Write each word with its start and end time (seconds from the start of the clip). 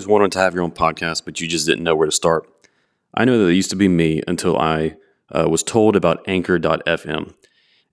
just 0.00 0.08
wanted 0.08 0.32
to 0.32 0.38
have 0.38 0.54
your 0.54 0.62
own 0.62 0.72
podcast, 0.72 1.26
but 1.26 1.42
you 1.42 1.46
just 1.46 1.66
didn't 1.66 1.84
know 1.84 1.94
where 1.94 2.06
to 2.06 2.12
start. 2.12 2.48
I 3.12 3.26
know 3.26 3.38
that 3.38 3.50
it 3.50 3.54
used 3.54 3.68
to 3.68 3.76
be 3.76 3.86
me 3.86 4.22
until 4.26 4.56
I 4.56 4.96
uh, 5.30 5.46
was 5.46 5.62
told 5.62 5.94
about 5.94 6.24
Anchor.fm. 6.26 7.34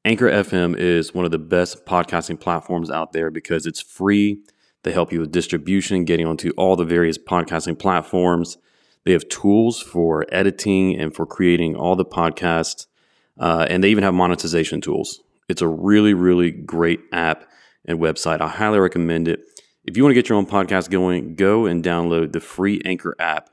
Anchor 0.05 0.29
FM 0.29 0.77
is 0.77 1.13
one 1.13 1.25
of 1.25 1.31
the 1.31 1.37
best 1.37 1.85
podcasting 1.85 2.39
platforms 2.39 2.89
out 2.89 3.11
there 3.11 3.29
because 3.29 3.65
it's 3.65 3.81
free. 3.81 4.39
They 4.83 4.93
help 4.93 5.11
you 5.11 5.19
with 5.19 5.33
distribution, 5.33 6.05
getting 6.05 6.25
onto 6.25 6.51
all 6.51 6.77
the 6.77 6.85
various 6.85 7.17
podcasting 7.17 7.77
platforms. 7.77 8.57
They 9.03 9.11
have 9.11 9.27
tools 9.27 9.81
for 9.81 10.25
editing 10.29 10.97
and 10.97 11.13
for 11.13 11.25
creating 11.25 11.75
all 11.75 11.97
the 11.97 12.05
podcasts, 12.05 12.87
uh, 13.37 13.67
and 13.69 13.83
they 13.83 13.89
even 13.89 14.05
have 14.05 14.13
monetization 14.13 14.79
tools. 14.79 15.19
It's 15.49 15.61
a 15.61 15.67
really, 15.67 16.13
really 16.13 16.51
great 16.51 17.01
app 17.11 17.49
and 17.83 17.99
website. 17.99 18.39
I 18.39 18.47
highly 18.47 18.79
recommend 18.79 19.27
it. 19.27 19.41
If 19.87 19.95
you 19.95 20.03
want 20.03 20.11
to 20.11 20.15
get 20.15 20.27
your 20.27 20.37
own 20.37 20.45
podcast 20.45 20.89
going, 20.89 21.35
go 21.35 21.65
and 21.65 21.81
download 21.81 22.33
the 22.33 22.41
free 22.41 22.81
Anchor 22.83 23.15
app 23.19 23.49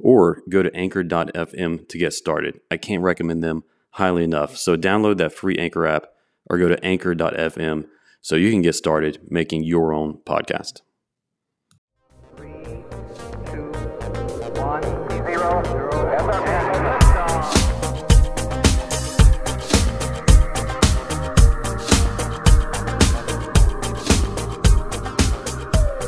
or 0.00 0.42
go 0.48 0.60
to 0.60 0.74
anchor.fm 0.74 1.88
to 1.88 1.98
get 1.98 2.12
started. 2.12 2.60
I 2.72 2.76
can't 2.76 3.04
recommend 3.04 3.44
them 3.44 3.62
highly 3.90 4.24
enough. 4.24 4.56
So 4.56 4.76
download 4.76 5.18
that 5.18 5.32
free 5.32 5.56
Anchor 5.56 5.86
app 5.86 6.08
or 6.50 6.58
go 6.58 6.66
to 6.66 6.84
anchor.fm 6.84 7.86
so 8.20 8.34
you 8.34 8.50
can 8.50 8.62
get 8.62 8.74
started 8.74 9.20
making 9.30 9.62
your 9.62 9.92
own 9.92 10.18
podcast. 10.26 10.80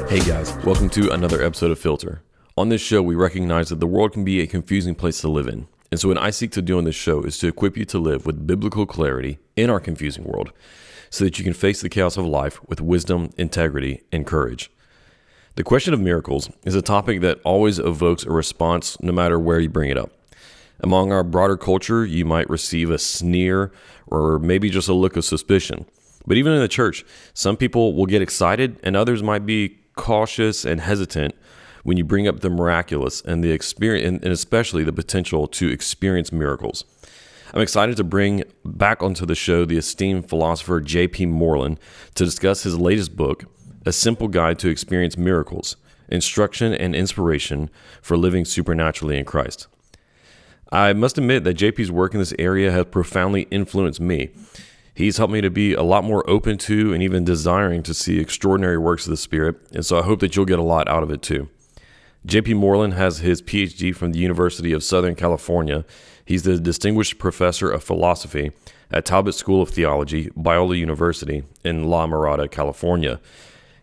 Hey 0.08 0.20
guys, 0.20 0.56
welcome 0.64 0.88
to 0.90 1.10
another 1.12 1.42
episode 1.42 1.70
of 1.70 1.78
Filter. 1.78 2.22
On 2.56 2.70
this 2.70 2.80
show, 2.80 3.02
we 3.02 3.14
recognize 3.14 3.68
that 3.68 3.78
the 3.78 3.86
world 3.86 4.14
can 4.14 4.24
be 4.24 4.40
a 4.40 4.46
confusing 4.46 4.94
place 4.94 5.20
to 5.20 5.28
live 5.28 5.46
in. 5.46 5.68
And 5.90 6.00
so, 6.00 6.08
what 6.08 6.16
I 6.16 6.30
seek 6.30 6.50
to 6.52 6.62
do 6.62 6.78
on 6.78 6.84
this 6.84 6.94
show 6.94 7.22
is 7.24 7.36
to 7.38 7.46
equip 7.46 7.76
you 7.76 7.84
to 7.84 7.98
live 7.98 8.24
with 8.24 8.46
biblical 8.46 8.86
clarity 8.86 9.38
in 9.54 9.68
our 9.68 9.80
confusing 9.80 10.24
world 10.24 10.50
so 11.10 11.24
that 11.24 11.38
you 11.38 11.44
can 11.44 11.52
face 11.52 11.82
the 11.82 11.90
chaos 11.90 12.16
of 12.16 12.24
life 12.24 12.58
with 12.66 12.80
wisdom, 12.80 13.32
integrity, 13.36 14.02
and 14.10 14.26
courage. 14.26 14.70
The 15.56 15.62
question 15.62 15.92
of 15.92 16.00
miracles 16.00 16.48
is 16.64 16.74
a 16.74 16.80
topic 16.80 17.20
that 17.20 17.42
always 17.44 17.78
evokes 17.78 18.24
a 18.24 18.30
response 18.30 18.98
no 19.02 19.12
matter 19.12 19.38
where 19.38 19.60
you 19.60 19.68
bring 19.68 19.90
it 19.90 19.98
up. 19.98 20.10
Among 20.80 21.12
our 21.12 21.22
broader 21.22 21.58
culture, 21.58 22.06
you 22.06 22.24
might 22.24 22.48
receive 22.48 22.88
a 22.88 22.96
sneer 22.96 23.72
or 24.06 24.38
maybe 24.38 24.70
just 24.70 24.88
a 24.88 24.94
look 24.94 25.18
of 25.18 25.26
suspicion. 25.26 25.84
But 26.26 26.38
even 26.38 26.52
in 26.52 26.60
the 26.60 26.68
church, 26.68 27.04
some 27.34 27.58
people 27.58 27.94
will 27.94 28.06
get 28.06 28.22
excited 28.22 28.80
and 28.82 28.96
others 28.96 29.22
might 29.22 29.44
be 29.44 29.77
cautious 29.98 30.64
and 30.64 30.80
hesitant 30.80 31.34
when 31.82 31.98
you 31.98 32.04
bring 32.04 32.26
up 32.26 32.40
the 32.40 32.48
miraculous 32.48 33.20
and 33.20 33.44
the 33.44 33.50
experience, 33.50 34.20
and 34.22 34.32
especially 34.32 34.84
the 34.84 34.92
potential 34.92 35.46
to 35.48 35.68
experience 35.68 36.32
miracles. 36.32 36.84
I'm 37.52 37.60
excited 37.60 37.96
to 37.96 38.04
bring 38.04 38.44
back 38.64 39.02
onto 39.02 39.26
the 39.26 39.34
show 39.34 39.64
the 39.64 39.76
esteemed 39.76 40.28
philosopher 40.28 40.80
J.P. 40.80 41.26
Moreland 41.26 41.80
to 42.14 42.24
discuss 42.24 42.62
his 42.62 42.78
latest 42.78 43.16
book, 43.16 43.44
A 43.84 43.92
Simple 43.92 44.28
Guide 44.28 44.58
to 44.60 44.68
Experience 44.68 45.18
Miracles 45.18 45.76
Instruction 46.10 46.72
and 46.72 46.94
Inspiration 46.94 47.68
for 48.00 48.16
Living 48.16 48.44
Supernaturally 48.44 49.18
in 49.18 49.24
Christ. 49.24 49.66
I 50.70 50.92
must 50.92 51.18
admit 51.18 51.44
that 51.44 51.56
JP's 51.56 51.90
work 51.90 52.12
in 52.14 52.20
this 52.20 52.34
area 52.38 52.70
has 52.70 52.86
profoundly 52.86 53.42
influenced 53.50 54.00
me. 54.00 54.30
He's 54.98 55.18
helped 55.18 55.32
me 55.32 55.40
to 55.42 55.48
be 55.48 55.74
a 55.74 55.84
lot 55.84 56.02
more 56.02 56.28
open 56.28 56.58
to 56.58 56.92
and 56.92 57.00
even 57.04 57.24
desiring 57.24 57.84
to 57.84 57.94
see 57.94 58.18
extraordinary 58.18 58.78
works 58.78 59.06
of 59.06 59.10
the 59.10 59.16
Spirit, 59.16 59.54
and 59.70 59.86
so 59.86 59.96
I 59.96 60.02
hope 60.02 60.18
that 60.18 60.34
you'll 60.34 60.44
get 60.44 60.58
a 60.58 60.62
lot 60.62 60.88
out 60.88 61.04
of 61.04 61.12
it 61.12 61.22
too. 61.22 61.48
JP 62.26 62.56
Moreland 62.56 62.94
has 62.94 63.18
his 63.18 63.40
PhD 63.40 63.94
from 63.94 64.10
the 64.10 64.18
University 64.18 64.72
of 64.72 64.82
Southern 64.82 65.14
California. 65.14 65.84
He's 66.24 66.42
the 66.42 66.58
Distinguished 66.58 67.20
Professor 67.20 67.70
of 67.70 67.84
Philosophy 67.84 68.50
at 68.90 69.04
Talbot 69.04 69.36
School 69.36 69.62
of 69.62 69.68
Theology, 69.68 70.30
Biola 70.30 70.76
University 70.76 71.44
in 71.64 71.84
La 71.84 72.08
Mirada, 72.08 72.50
California. 72.50 73.20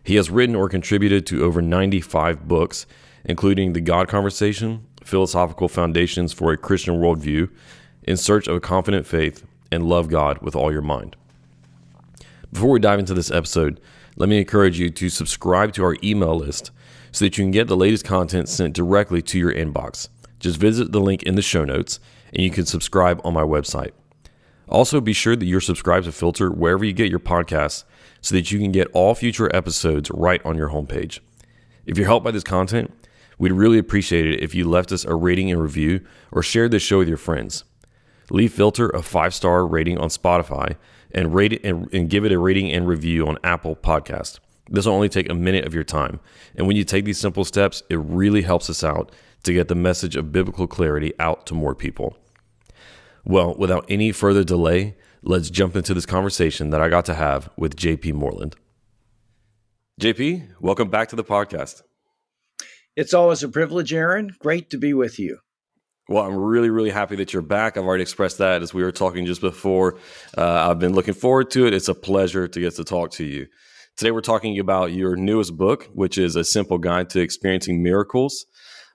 He 0.04 0.16
has 0.16 0.28
written 0.28 0.54
or 0.54 0.68
contributed 0.68 1.24
to 1.28 1.46
over 1.46 1.62
95 1.62 2.46
books, 2.46 2.84
including 3.24 3.72
The 3.72 3.80
God 3.80 4.06
Conversation, 4.08 4.86
Philosophical 5.02 5.68
Foundations 5.68 6.34
for 6.34 6.52
a 6.52 6.58
Christian 6.58 7.00
Worldview, 7.00 7.48
In 8.02 8.18
Search 8.18 8.48
of 8.48 8.56
a 8.56 8.60
Confident 8.60 9.06
Faith, 9.06 9.45
and 9.70 9.88
love 9.88 10.08
God 10.08 10.38
with 10.42 10.56
all 10.56 10.72
your 10.72 10.82
mind. 10.82 11.16
Before 12.52 12.70
we 12.70 12.80
dive 12.80 12.98
into 12.98 13.14
this 13.14 13.30
episode, 13.30 13.80
let 14.16 14.28
me 14.28 14.38
encourage 14.38 14.78
you 14.78 14.90
to 14.90 15.08
subscribe 15.10 15.72
to 15.74 15.84
our 15.84 15.96
email 16.02 16.36
list 16.36 16.70
so 17.12 17.24
that 17.24 17.36
you 17.36 17.44
can 17.44 17.50
get 17.50 17.68
the 17.68 17.76
latest 17.76 18.04
content 18.04 18.48
sent 18.48 18.74
directly 18.74 19.20
to 19.22 19.38
your 19.38 19.52
inbox. 19.52 20.08
Just 20.40 20.58
visit 20.58 20.92
the 20.92 21.00
link 21.00 21.22
in 21.22 21.34
the 21.34 21.42
show 21.42 21.64
notes 21.64 22.00
and 22.32 22.42
you 22.42 22.50
can 22.50 22.66
subscribe 22.66 23.20
on 23.24 23.34
my 23.34 23.42
website. 23.42 23.92
Also, 24.68 25.00
be 25.00 25.12
sure 25.12 25.36
that 25.36 25.46
you're 25.46 25.60
subscribed 25.60 26.06
to 26.06 26.12
Filter 26.12 26.50
wherever 26.50 26.84
you 26.84 26.92
get 26.92 27.10
your 27.10 27.20
podcasts 27.20 27.84
so 28.20 28.34
that 28.34 28.50
you 28.50 28.58
can 28.58 28.72
get 28.72 28.88
all 28.92 29.14
future 29.14 29.54
episodes 29.54 30.10
right 30.10 30.44
on 30.44 30.56
your 30.56 30.70
homepage. 30.70 31.20
If 31.84 31.96
you're 31.96 32.06
helped 32.06 32.24
by 32.24 32.32
this 32.32 32.42
content, 32.42 32.92
we'd 33.38 33.52
really 33.52 33.78
appreciate 33.78 34.26
it 34.26 34.42
if 34.42 34.54
you 34.54 34.68
left 34.68 34.90
us 34.92 35.04
a 35.04 35.14
rating 35.14 35.50
and 35.50 35.62
review 35.62 36.04
or 36.32 36.42
shared 36.42 36.72
this 36.72 36.82
show 36.82 36.98
with 36.98 37.08
your 37.08 37.16
friends. 37.16 37.64
Leave 38.30 38.52
Filter 38.52 38.88
a 38.90 39.02
five 39.02 39.34
star 39.34 39.66
rating 39.66 39.98
on 39.98 40.08
Spotify 40.08 40.76
and 41.12 41.34
rate 41.34 41.52
it 41.52 41.64
and, 41.64 41.92
and 41.92 42.10
give 42.10 42.24
it 42.24 42.32
a 42.32 42.38
rating 42.38 42.72
and 42.72 42.88
review 42.88 43.26
on 43.26 43.38
Apple 43.44 43.76
Podcast. 43.76 44.40
This 44.68 44.86
will 44.86 44.94
only 44.94 45.08
take 45.08 45.30
a 45.30 45.34
minute 45.34 45.64
of 45.64 45.74
your 45.74 45.84
time. 45.84 46.18
And 46.56 46.66
when 46.66 46.76
you 46.76 46.84
take 46.84 47.04
these 47.04 47.20
simple 47.20 47.44
steps, 47.44 47.82
it 47.88 47.98
really 47.98 48.42
helps 48.42 48.68
us 48.68 48.82
out 48.82 49.12
to 49.44 49.52
get 49.52 49.68
the 49.68 49.76
message 49.76 50.16
of 50.16 50.32
biblical 50.32 50.66
clarity 50.66 51.12
out 51.20 51.46
to 51.46 51.54
more 51.54 51.74
people. 51.74 52.16
Well, 53.24 53.54
without 53.56 53.86
any 53.88 54.10
further 54.10 54.42
delay, 54.42 54.96
let's 55.22 55.50
jump 55.50 55.76
into 55.76 55.94
this 55.94 56.06
conversation 56.06 56.70
that 56.70 56.80
I 56.80 56.88
got 56.88 57.04
to 57.06 57.14
have 57.14 57.48
with 57.56 57.76
JP 57.76 58.14
Moreland. 58.14 58.56
JP, 60.00 60.48
welcome 60.60 60.90
back 60.90 61.08
to 61.08 61.16
the 61.16 61.24
podcast. 61.24 61.82
It's 62.96 63.14
always 63.14 63.42
a 63.42 63.48
privilege, 63.48 63.92
Aaron. 63.92 64.34
Great 64.40 64.70
to 64.70 64.78
be 64.78 64.94
with 64.94 65.18
you. 65.18 65.38
Well, 66.08 66.24
I'm 66.24 66.36
really, 66.36 66.70
really 66.70 66.90
happy 66.90 67.16
that 67.16 67.32
you're 67.32 67.42
back. 67.42 67.76
I've 67.76 67.84
already 67.84 68.02
expressed 68.02 68.38
that 68.38 68.62
as 68.62 68.72
we 68.72 68.84
were 68.84 68.92
talking 68.92 69.26
just 69.26 69.40
before. 69.40 69.98
Uh, 70.38 70.70
I've 70.70 70.78
been 70.78 70.94
looking 70.94 71.14
forward 71.14 71.50
to 71.50 71.66
it. 71.66 71.74
It's 71.74 71.88
a 71.88 71.94
pleasure 71.94 72.46
to 72.46 72.60
get 72.60 72.76
to 72.76 72.84
talk 72.84 73.10
to 73.12 73.24
you. 73.24 73.48
Today, 73.96 74.12
we're 74.12 74.20
talking 74.20 74.58
about 74.60 74.92
your 74.92 75.16
newest 75.16 75.56
book, 75.56 75.88
which 75.94 76.16
is 76.16 76.36
A 76.36 76.44
Simple 76.44 76.78
Guide 76.78 77.10
to 77.10 77.20
Experiencing 77.20 77.82
Miracles. 77.82 78.46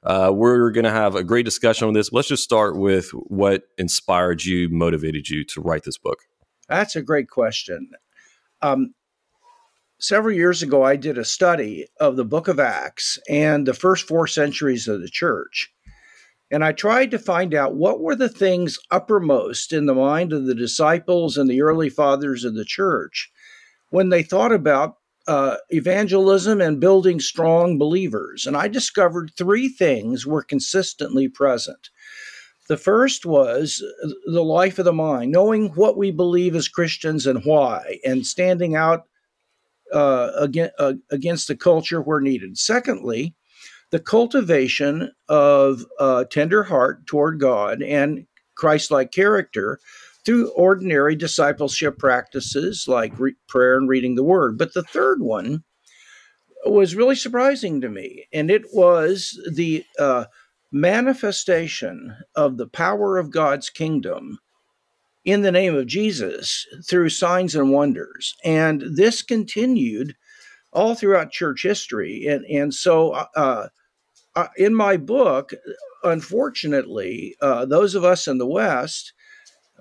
Uh, 0.03 0.31
we're 0.33 0.71
going 0.71 0.85
to 0.85 0.91
have 0.91 1.15
a 1.15 1.23
great 1.23 1.43
discussion 1.43 1.87
on 1.87 1.93
this. 1.93 2.13
Let's 2.13 2.29
just 2.29 2.43
start 2.43 2.77
with 2.77 3.09
what 3.11 3.63
inspired 3.77 4.45
you, 4.45 4.69
motivated 4.69 5.27
you 5.27 5.43
to 5.45 5.61
write 5.61 5.83
this 5.83 5.97
book. 5.97 6.19
That's 6.69 6.95
a 6.95 7.01
great 7.01 7.29
question. 7.29 7.91
Um, 8.61 8.93
several 9.99 10.33
years 10.33 10.63
ago, 10.63 10.83
I 10.83 10.95
did 10.95 11.17
a 11.17 11.25
study 11.25 11.87
of 11.99 12.15
the 12.15 12.25
book 12.25 12.47
of 12.47 12.59
Acts 12.59 13.19
and 13.27 13.67
the 13.67 13.73
first 13.73 14.07
four 14.07 14.27
centuries 14.27 14.87
of 14.87 15.01
the 15.01 15.09
church. 15.09 15.73
And 16.51 16.65
I 16.65 16.73
tried 16.73 17.11
to 17.11 17.19
find 17.19 17.53
out 17.55 17.75
what 17.75 18.01
were 18.01 18.15
the 18.15 18.29
things 18.29 18.77
uppermost 18.91 19.71
in 19.71 19.85
the 19.85 19.95
mind 19.95 20.33
of 20.33 20.45
the 20.45 20.55
disciples 20.55 21.37
and 21.37 21.49
the 21.49 21.61
early 21.61 21.89
fathers 21.89 22.43
of 22.43 22.55
the 22.55 22.65
church 22.65 23.31
when 23.89 24.09
they 24.09 24.21
thought 24.21 24.51
about 24.51 24.97
uh, 25.27 25.55
evangelism 25.69 26.59
and 26.59 26.79
building 26.79 27.19
strong 27.19 27.77
believers. 27.77 28.45
And 28.45 28.57
I 28.57 28.67
discovered 28.67 29.31
three 29.37 29.69
things 29.69 30.25
were 30.27 30.43
consistently 30.43 31.29
present. 31.29 31.89
The 32.67 32.77
first 32.77 33.25
was 33.25 33.83
the 34.25 34.43
life 34.43 34.77
of 34.79 34.85
the 34.85 34.93
mind, 34.93 35.31
knowing 35.31 35.69
what 35.69 35.97
we 35.97 36.11
believe 36.11 36.55
as 36.55 36.67
Christians 36.67 37.27
and 37.27 37.43
why, 37.45 37.99
and 38.05 38.25
standing 38.25 38.75
out 38.75 39.03
uh, 39.93 40.31
against, 40.37 40.73
uh, 40.79 40.93
against 41.11 41.47
the 41.47 41.55
culture 41.55 42.01
where 42.01 42.21
needed. 42.21 42.57
Secondly, 42.57 43.35
the 43.91 43.99
cultivation 43.99 45.11
of 45.29 45.85
a 45.99 46.25
tender 46.29 46.63
heart 46.63 47.05
toward 47.05 47.39
God 47.39 47.81
and 47.81 48.25
Christ 48.55 48.91
like 48.91 49.11
character 49.11 49.79
through 50.25 50.51
ordinary 50.51 51.15
discipleship 51.15 51.97
practices 51.97 52.85
like 52.87 53.17
re- 53.19 53.35
prayer 53.47 53.77
and 53.77 53.89
reading 53.89 54.15
the 54.15 54.23
word. 54.23 54.57
But 54.57 54.73
the 54.73 54.83
third 54.83 55.21
one 55.21 55.63
was 56.65 56.95
really 56.95 57.15
surprising 57.15 57.81
to 57.81 57.89
me, 57.89 58.27
and 58.31 58.51
it 58.51 58.63
was 58.73 59.39
the 59.51 59.83
uh, 59.97 60.25
manifestation 60.71 62.15
of 62.35 62.57
the 62.57 62.67
power 62.67 63.17
of 63.17 63.31
God's 63.31 63.69
kingdom 63.69 64.39
in 65.25 65.41
the 65.41 65.51
name 65.51 65.75
of 65.75 65.87
Jesus 65.87 66.65
through 66.87 67.09
signs 67.09 67.55
and 67.55 67.71
wonders. 67.71 68.35
And 68.43 68.83
this 68.95 69.21
continued 69.21 70.15
all 70.71 70.95
throughout 70.95 71.31
church 71.31 71.63
history. 71.63 72.25
And, 72.27 72.45
and 72.45 72.73
so, 72.73 73.11
uh, 73.35 73.67
uh, 74.35 74.47
in 74.57 74.73
my 74.73 74.97
book, 74.97 75.53
unfortunately, 76.03 77.35
uh, 77.41 77.65
those 77.65 77.95
of 77.95 78.03
us 78.03 78.27
in 78.27 78.37
the 78.37 78.47
West 78.47 79.13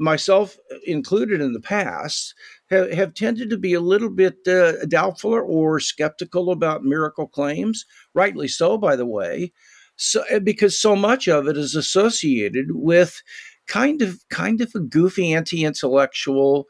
myself 0.01 0.57
included 0.87 1.41
in 1.41 1.53
the 1.53 1.61
past, 1.61 2.35
have, 2.71 2.91
have 2.91 3.15
tended 3.15 3.51
to 3.51 3.59
be 3.59 3.75
a 3.75 3.81
little 3.81 4.11
bit 4.11 4.37
uh, 4.49 4.85
doubtful 4.87 5.35
or 5.35 5.79
skeptical 5.79 6.51
about 6.51 6.83
miracle 6.83 7.29
claims, 7.29 7.85
rightly 8.15 8.49
so, 8.49 8.79
by 8.79 8.97
the 8.97 9.07
way, 9.07 9.53
so, 9.97 10.25
uh, 10.35 10.39
because 10.39 10.81
so 10.81 10.97
much 10.97 11.29
of 11.29 11.47
it 11.47 11.57
is 11.57 11.75
associated 11.75 12.69
with 12.71 13.23
kind 13.67 14.03
of 14.03 14.19
kind 14.31 14.61
of 14.61 14.73
a 14.75 14.81
goofy 14.81 15.33
anti-intellectual 15.35 16.65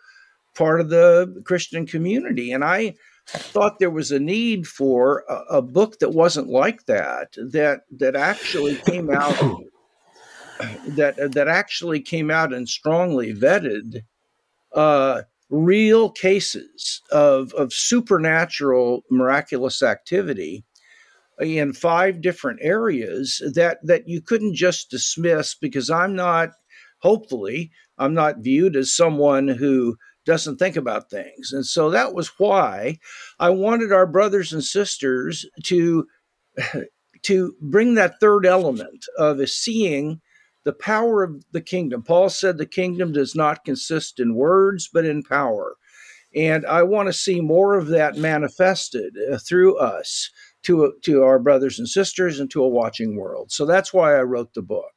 part 0.55 0.81
of 0.81 0.91
the 0.91 1.41
Christian 1.47 1.87
community, 1.87 2.51
and 2.51 2.65
I 2.65 2.95
thought 3.39 3.79
there 3.79 3.91
was 3.91 4.11
a 4.11 4.19
need 4.21 4.67
for 4.67 5.25
a, 5.29 5.57
a 5.57 5.63
book 5.63 5.99
that 6.01 6.11
wasn't 6.11 6.49
like 6.49 6.87
that 6.87 7.35
that 7.37 7.83
that 7.91 8.17
actually 8.17 8.77
came 8.77 9.11
out 9.11 9.39
that 10.87 11.17
that 11.33 11.49
actually 11.49 12.01
came 12.01 12.31
out 12.31 12.53
and 12.53 12.69
strongly 12.69 13.33
vetted 13.33 14.03
uh, 14.75 15.23
real 15.49 16.11
cases 16.11 17.03
of 17.11 17.53
of 17.55 17.73
supernatural 17.73 19.03
miraculous 19.11 19.83
activity 19.83 20.65
in 21.41 21.73
five 21.73 22.21
different 22.21 22.61
areas 22.63 23.43
that 23.55 23.79
that 23.83 24.09
you 24.09 24.21
couldn't 24.21 24.55
just 24.55 24.91
dismiss 24.91 25.55
because 25.55 25.91
I'm 25.91 26.15
not 26.15 26.51
hopefully 26.99 27.71
I'm 27.99 28.15
not 28.15 28.39
viewed 28.39 28.77
as 28.77 28.95
someone 28.95 29.49
who 29.49 29.97
doesn't 30.27 30.59
think 30.59 30.77
about 30.77 31.11
things. 31.11 31.53
And 31.53 31.65
so 31.65 31.91
that 31.91 32.15
was 32.15 32.33
why 32.39 32.99
I 33.39 33.51
wanted 33.51 33.93
our 33.93 34.07
brothers 34.07 34.53
and 34.53 34.63
sisters 34.65 35.47
to 35.65 36.07
to 37.23 37.55
bring 37.61 37.95
that 37.95 38.19
third 38.21 38.47
element 38.47 39.05
of 39.19 39.47
seeing 39.49 40.21
the 40.65 40.73
power 40.73 41.23
of 41.23 41.45
the 41.53 41.61
kingdom. 41.61 42.03
Paul 42.03 42.29
said 42.31 42.57
the 42.59 42.67
kingdom 42.67 43.13
does 43.13 43.35
not 43.35 43.65
consist 43.65 44.21
in 44.21 44.35
words 44.35 44.89
but 44.93 45.05
in 45.05 45.23
power. 45.23 45.77
And 46.35 46.65
I 46.65 46.85
want 46.85 47.09
to 47.09 47.13
see 47.13 47.41
more 47.41 47.75
of 47.77 47.89
that 47.89 48.17
manifested 48.17 49.15
uh, 49.33 49.39
through 49.39 49.79
us 49.79 50.31
to 50.63 50.95
to 51.03 51.23
our 51.23 51.39
brothers 51.39 51.79
and 51.79 51.89
sisters 51.89 52.39
and 52.39 52.51
to 52.51 52.63
a 52.63 52.69
watching 52.69 53.17
world. 53.17 53.51
So 53.51 53.67
that's 53.67 53.93
why 53.93 54.17
I 54.17 54.23
wrote 54.23 54.55
the 54.55 54.63
book. 54.63 54.93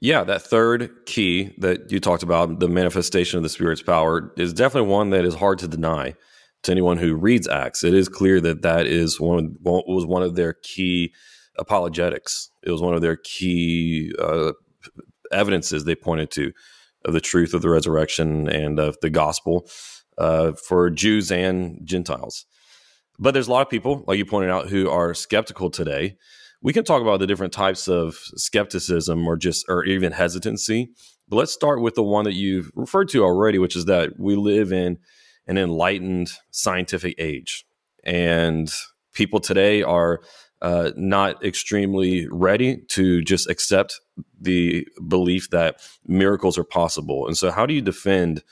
Yeah, 0.00 0.22
that 0.24 0.42
third 0.42 0.90
key 1.06 1.54
that 1.58 1.90
you 1.90 1.98
talked 1.98 2.22
about, 2.22 2.60
the 2.60 2.68
manifestation 2.68 3.36
of 3.36 3.42
the 3.42 3.48
Spirit's 3.48 3.82
power, 3.82 4.32
is 4.36 4.52
definitely 4.52 4.90
one 4.90 5.10
that 5.10 5.24
is 5.24 5.34
hard 5.34 5.58
to 5.60 5.68
deny 5.68 6.14
to 6.62 6.72
anyone 6.72 6.98
who 6.98 7.14
reads 7.14 7.48
Acts. 7.48 7.82
It 7.82 7.94
is 7.94 8.08
clear 8.08 8.40
that 8.40 8.62
that 8.62 8.86
is 8.86 9.20
one 9.20 9.38
of, 9.38 9.56
was 9.64 10.06
one 10.06 10.22
of 10.22 10.36
their 10.36 10.54
key 10.62 11.12
apologetics. 11.58 12.50
It 12.62 12.70
was 12.70 12.80
one 12.80 12.94
of 12.94 13.00
their 13.00 13.16
key 13.16 14.12
uh, 14.20 14.52
evidences 15.32 15.84
they 15.84 15.96
pointed 15.96 16.30
to 16.32 16.52
of 17.04 17.12
the 17.12 17.20
truth 17.20 17.54
of 17.54 17.62
the 17.62 17.70
resurrection 17.70 18.48
and 18.48 18.78
of 18.78 18.96
the 19.02 19.10
gospel 19.10 19.68
uh, 20.16 20.52
for 20.52 20.90
Jews 20.90 21.32
and 21.32 21.80
Gentiles. 21.84 22.46
But 23.18 23.32
there's 23.32 23.48
a 23.48 23.52
lot 23.52 23.62
of 23.62 23.70
people, 23.70 24.04
like 24.06 24.18
you 24.18 24.24
pointed 24.24 24.50
out, 24.50 24.68
who 24.68 24.88
are 24.88 25.12
skeptical 25.14 25.70
today 25.70 26.16
we 26.60 26.72
can 26.72 26.84
talk 26.84 27.02
about 27.02 27.20
the 27.20 27.26
different 27.26 27.52
types 27.52 27.88
of 27.88 28.16
skepticism 28.36 29.26
or 29.26 29.36
just 29.36 29.64
or 29.68 29.84
even 29.84 30.12
hesitancy 30.12 30.90
but 31.28 31.36
let's 31.36 31.52
start 31.52 31.80
with 31.80 31.94
the 31.94 32.02
one 32.02 32.24
that 32.24 32.34
you've 32.34 32.70
referred 32.74 33.08
to 33.08 33.22
already 33.22 33.58
which 33.58 33.76
is 33.76 33.84
that 33.86 34.18
we 34.18 34.36
live 34.36 34.72
in 34.72 34.98
an 35.48 35.58
enlightened 35.58 36.30
scientific 36.50 37.14
age. 37.18 37.64
And 38.04 38.70
people 39.14 39.40
today 39.40 39.82
are 39.82 40.20
uh, 40.60 40.92
not 40.96 41.42
extremely 41.44 42.28
ready 42.30 42.82
to 42.90 43.22
just 43.22 43.48
accept 43.48 44.00
the 44.40 44.86
belief 45.08 45.50
that 45.50 45.80
miracles 46.06 46.58
are 46.58 46.64
possible. 46.64 47.26
And 47.26 47.36
so 47.36 47.50
how 47.50 47.64
do 47.64 47.74
you 47.74 47.80
defend 47.80 48.42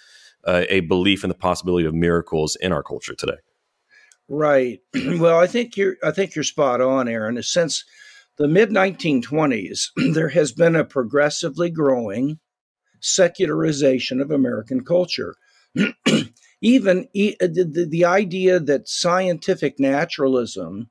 uh, 0.44 0.64
a 0.69 0.81
belief 0.81 1.25
in 1.25 1.29
the 1.29 1.35
possibility 1.35 1.87
of 1.87 1.94
miracles 1.94 2.56
in 2.56 2.73
our 2.73 2.82
culture 2.82 3.14
today 3.14 3.38
Right. 4.28 4.81
well, 5.19 5.38
I 5.38 5.46
think 5.46 5.76
you're 5.76 5.96
I 6.02 6.11
think 6.11 6.34
you're 6.34 6.44
spot 6.44 6.81
on, 6.81 7.08
Aaron. 7.08 7.43
Since 7.43 7.84
the 8.38 8.49
mid 8.49 8.70
1920s, 8.70 9.90
there 10.14 10.31
has 10.31 10.52
been 10.52 10.76
a 10.76 10.84
progressively 10.84 11.70
growing 11.70 12.38
secularization 13.00 14.20
of 14.20 14.31
American 14.31 14.84
culture. 14.84 15.34
Even 16.62 17.08
e- 17.14 17.37
uh, 17.40 17.46
the, 17.49 17.87
the 17.90 18.05
idea 18.05 18.61
that 18.61 18.88
scientific 18.88 19.78
naturalism 19.78 20.90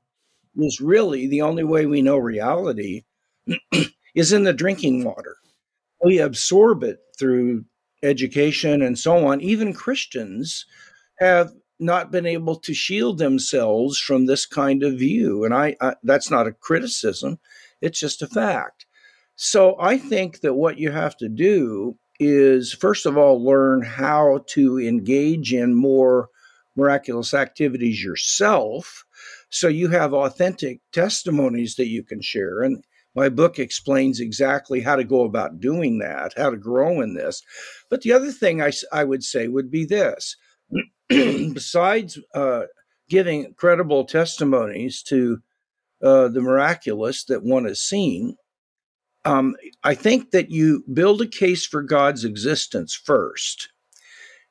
is 0.56 0.80
really 0.80 1.26
the 1.28 1.42
only 1.42 1.64
way 1.64 1.86
we 1.86 2.02
know 2.02 2.18
reality 2.18 3.04
is 4.14 4.32
in 4.32 4.44
the 4.44 4.52
drinking 4.52 5.04
water. 5.04 5.36
We 6.04 6.18
absorb 6.18 6.82
it 6.82 6.98
through 7.18 7.64
education 8.02 8.82
and 8.82 8.98
so 8.98 9.26
on. 9.26 9.40
Even 9.40 9.72
Christians 9.72 10.66
have 11.18 11.52
not 11.78 12.10
been 12.10 12.26
able 12.26 12.56
to 12.56 12.74
shield 12.74 13.18
themselves 13.18 13.98
from 13.98 14.26
this 14.26 14.46
kind 14.46 14.82
of 14.82 14.98
view. 14.98 15.44
And 15.44 15.54
I, 15.54 15.76
I, 15.80 15.94
that's 16.02 16.30
not 16.30 16.46
a 16.46 16.52
criticism, 16.52 17.38
it's 17.80 18.00
just 18.00 18.22
a 18.22 18.26
fact. 18.26 18.86
So 19.36 19.76
I 19.78 19.98
think 19.98 20.40
that 20.40 20.54
what 20.54 20.78
you 20.78 20.90
have 20.90 21.16
to 21.18 21.28
do 21.28 21.98
is, 22.18 22.72
first 22.72 23.04
of 23.04 23.18
all, 23.18 23.44
learn 23.44 23.82
how 23.82 24.44
to 24.48 24.78
engage 24.78 25.52
in 25.52 25.74
more 25.74 26.30
miraculous 26.74 27.34
activities 27.34 28.02
yourself. 28.02 29.04
So 29.50 29.68
you 29.68 29.88
have 29.88 30.14
authentic 30.14 30.80
testimonies 30.92 31.76
that 31.76 31.88
you 31.88 32.02
can 32.02 32.22
share. 32.22 32.62
And 32.62 32.82
my 33.14 33.28
book 33.28 33.58
explains 33.58 34.20
exactly 34.20 34.80
how 34.80 34.96
to 34.96 35.04
go 35.04 35.24
about 35.24 35.60
doing 35.60 35.98
that, 35.98 36.34
how 36.36 36.50
to 36.50 36.56
grow 36.56 37.00
in 37.00 37.14
this. 37.14 37.42
But 37.90 38.02
the 38.02 38.12
other 38.12 38.30
thing 38.30 38.62
I, 38.62 38.72
I 38.92 39.04
would 39.04 39.24
say 39.24 39.48
would 39.48 39.70
be 39.70 39.84
this 39.84 40.36
besides 41.54 42.18
uh, 42.34 42.62
giving 43.08 43.54
credible 43.54 44.04
testimonies 44.04 45.02
to 45.04 45.38
uh, 46.02 46.28
the 46.28 46.40
miraculous 46.40 47.24
that 47.24 47.44
one 47.44 47.64
has 47.64 47.80
seen, 47.80 48.36
um, 49.24 49.56
I 49.82 49.94
think 49.94 50.30
that 50.30 50.50
you 50.50 50.84
build 50.92 51.20
a 51.20 51.26
case 51.26 51.66
for 51.66 51.82
God's 51.82 52.24
existence 52.24 52.94
first. 52.94 53.68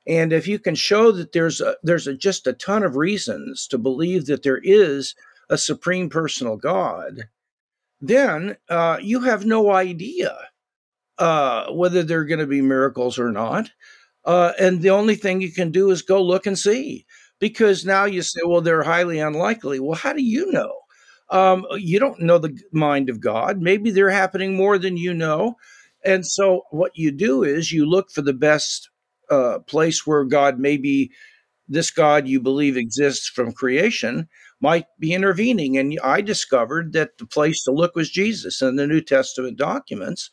And 0.07 0.31
if 0.33 0.47
you 0.47 0.59
can 0.59 0.75
show 0.75 1.11
that 1.11 1.31
there's 1.31 1.61
a, 1.61 1.75
there's 1.81 2.07
a, 2.07 2.13
just 2.13 2.45
a 2.45 2.53
ton 2.53 2.83
of 2.83 2.95
reasons 2.95 3.67
to 3.67 3.77
believe 3.77 4.25
that 4.27 4.43
there 4.43 4.59
is 4.61 5.15
a 5.49 5.57
supreme 5.57 6.09
personal 6.09 6.57
God, 6.57 7.29
then 8.01 8.57
uh, 8.69 8.99
you 9.01 9.21
have 9.21 9.45
no 9.45 9.71
idea 9.71 10.35
uh, 11.17 11.71
whether 11.71 12.03
there 12.03 12.19
are 12.19 12.25
going 12.25 12.39
to 12.39 12.47
be 12.47 12.61
miracles 12.61 13.17
or 13.17 13.31
not. 13.31 13.69
Uh, 14.25 14.53
and 14.59 14.81
the 14.81 14.89
only 14.89 15.15
thing 15.15 15.41
you 15.41 15.51
can 15.51 15.71
do 15.71 15.91
is 15.91 16.01
go 16.01 16.21
look 16.21 16.45
and 16.45 16.57
see 16.57 17.05
because 17.39 17.85
now 17.85 18.05
you 18.05 18.21
say, 18.21 18.41
well, 18.45 18.61
they're 18.61 18.83
highly 18.83 19.19
unlikely. 19.19 19.79
Well, 19.79 19.97
how 19.97 20.13
do 20.13 20.23
you 20.23 20.51
know? 20.51 20.73
Um, 21.29 21.65
you 21.75 21.99
don't 21.99 22.21
know 22.21 22.37
the 22.37 22.57
mind 22.71 23.09
of 23.09 23.19
God. 23.19 23.61
Maybe 23.61 23.91
they're 23.91 24.09
happening 24.09 24.55
more 24.55 24.77
than 24.77 24.97
you 24.97 25.13
know. 25.13 25.55
And 26.03 26.25
so 26.25 26.63
what 26.71 26.91
you 26.95 27.11
do 27.11 27.43
is 27.43 27.71
you 27.71 27.85
look 27.85 28.11
for 28.11 28.21
the 28.21 28.33
best 28.33 28.89
uh, 29.29 29.59
place 29.59 30.05
where 30.05 30.23
God 30.23 30.59
maybe 30.59 31.11
this 31.67 31.91
God 31.91 32.27
you 32.27 32.39
believe 32.39 32.77
exists 32.77 33.27
from 33.27 33.51
creation 33.51 34.27
might 34.61 34.85
be 34.99 35.13
intervening. 35.13 35.77
And 35.77 35.99
I 36.03 36.21
discovered 36.21 36.93
that 36.93 37.17
the 37.17 37.25
place 37.25 37.63
to 37.63 37.71
look 37.71 37.95
was 37.95 38.09
Jesus 38.09 38.61
in 38.61 38.75
the 38.75 38.87
New 38.87 39.01
Testament 39.01 39.57
documents. 39.57 40.29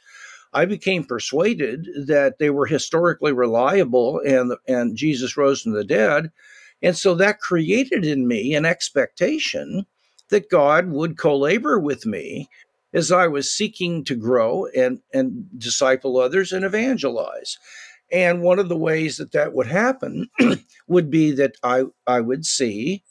I 0.52 0.64
became 0.64 1.04
persuaded 1.04 1.88
that 2.06 2.38
they 2.38 2.50
were 2.50 2.66
historically 2.66 3.32
reliable 3.32 4.20
and 4.26 4.54
and 4.68 4.96
Jesus 4.96 5.36
rose 5.36 5.62
from 5.62 5.72
the 5.72 5.84
dead. 5.84 6.30
And 6.82 6.96
so 6.96 7.14
that 7.14 7.40
created 7.40 8.04
in 8.04 8.26
me 8.26 8.54
an 8.54 8.66
expectation 8.66 9.86
that 10.30 10.50
God 10.50 10.88
would 10.88 11.16
co-labor 11.16 11.78
with 11.78 12.04
me 12.06 12.48
as 12.92 13.12
I 13.12 13.28
was 13.28 13.52
seeking 13.52 14.04
to 14.04 14.14
grow 14.14 14.66
and 14.76 15.00
and 15.14 15.46
disciple 15.58 16.18
others 16.18 16.52
and 16.52 16.64
evangelize. 16.64 17.58
And 18.10 18.42
one 18.42 18.58
of 18.58 18.68
the 18.68 18.76
ways 18.76 19.16
that 19.16 19.32
that 19.32 19.54
would 19.54 19.68
happen 19.68 20.28
would 20.86 21.10
be 21.10 21.32
that 21.32 21.56
I 21.62 21.84
I 22.06 22.20
would 22.20 22.44
see 22.44 23.02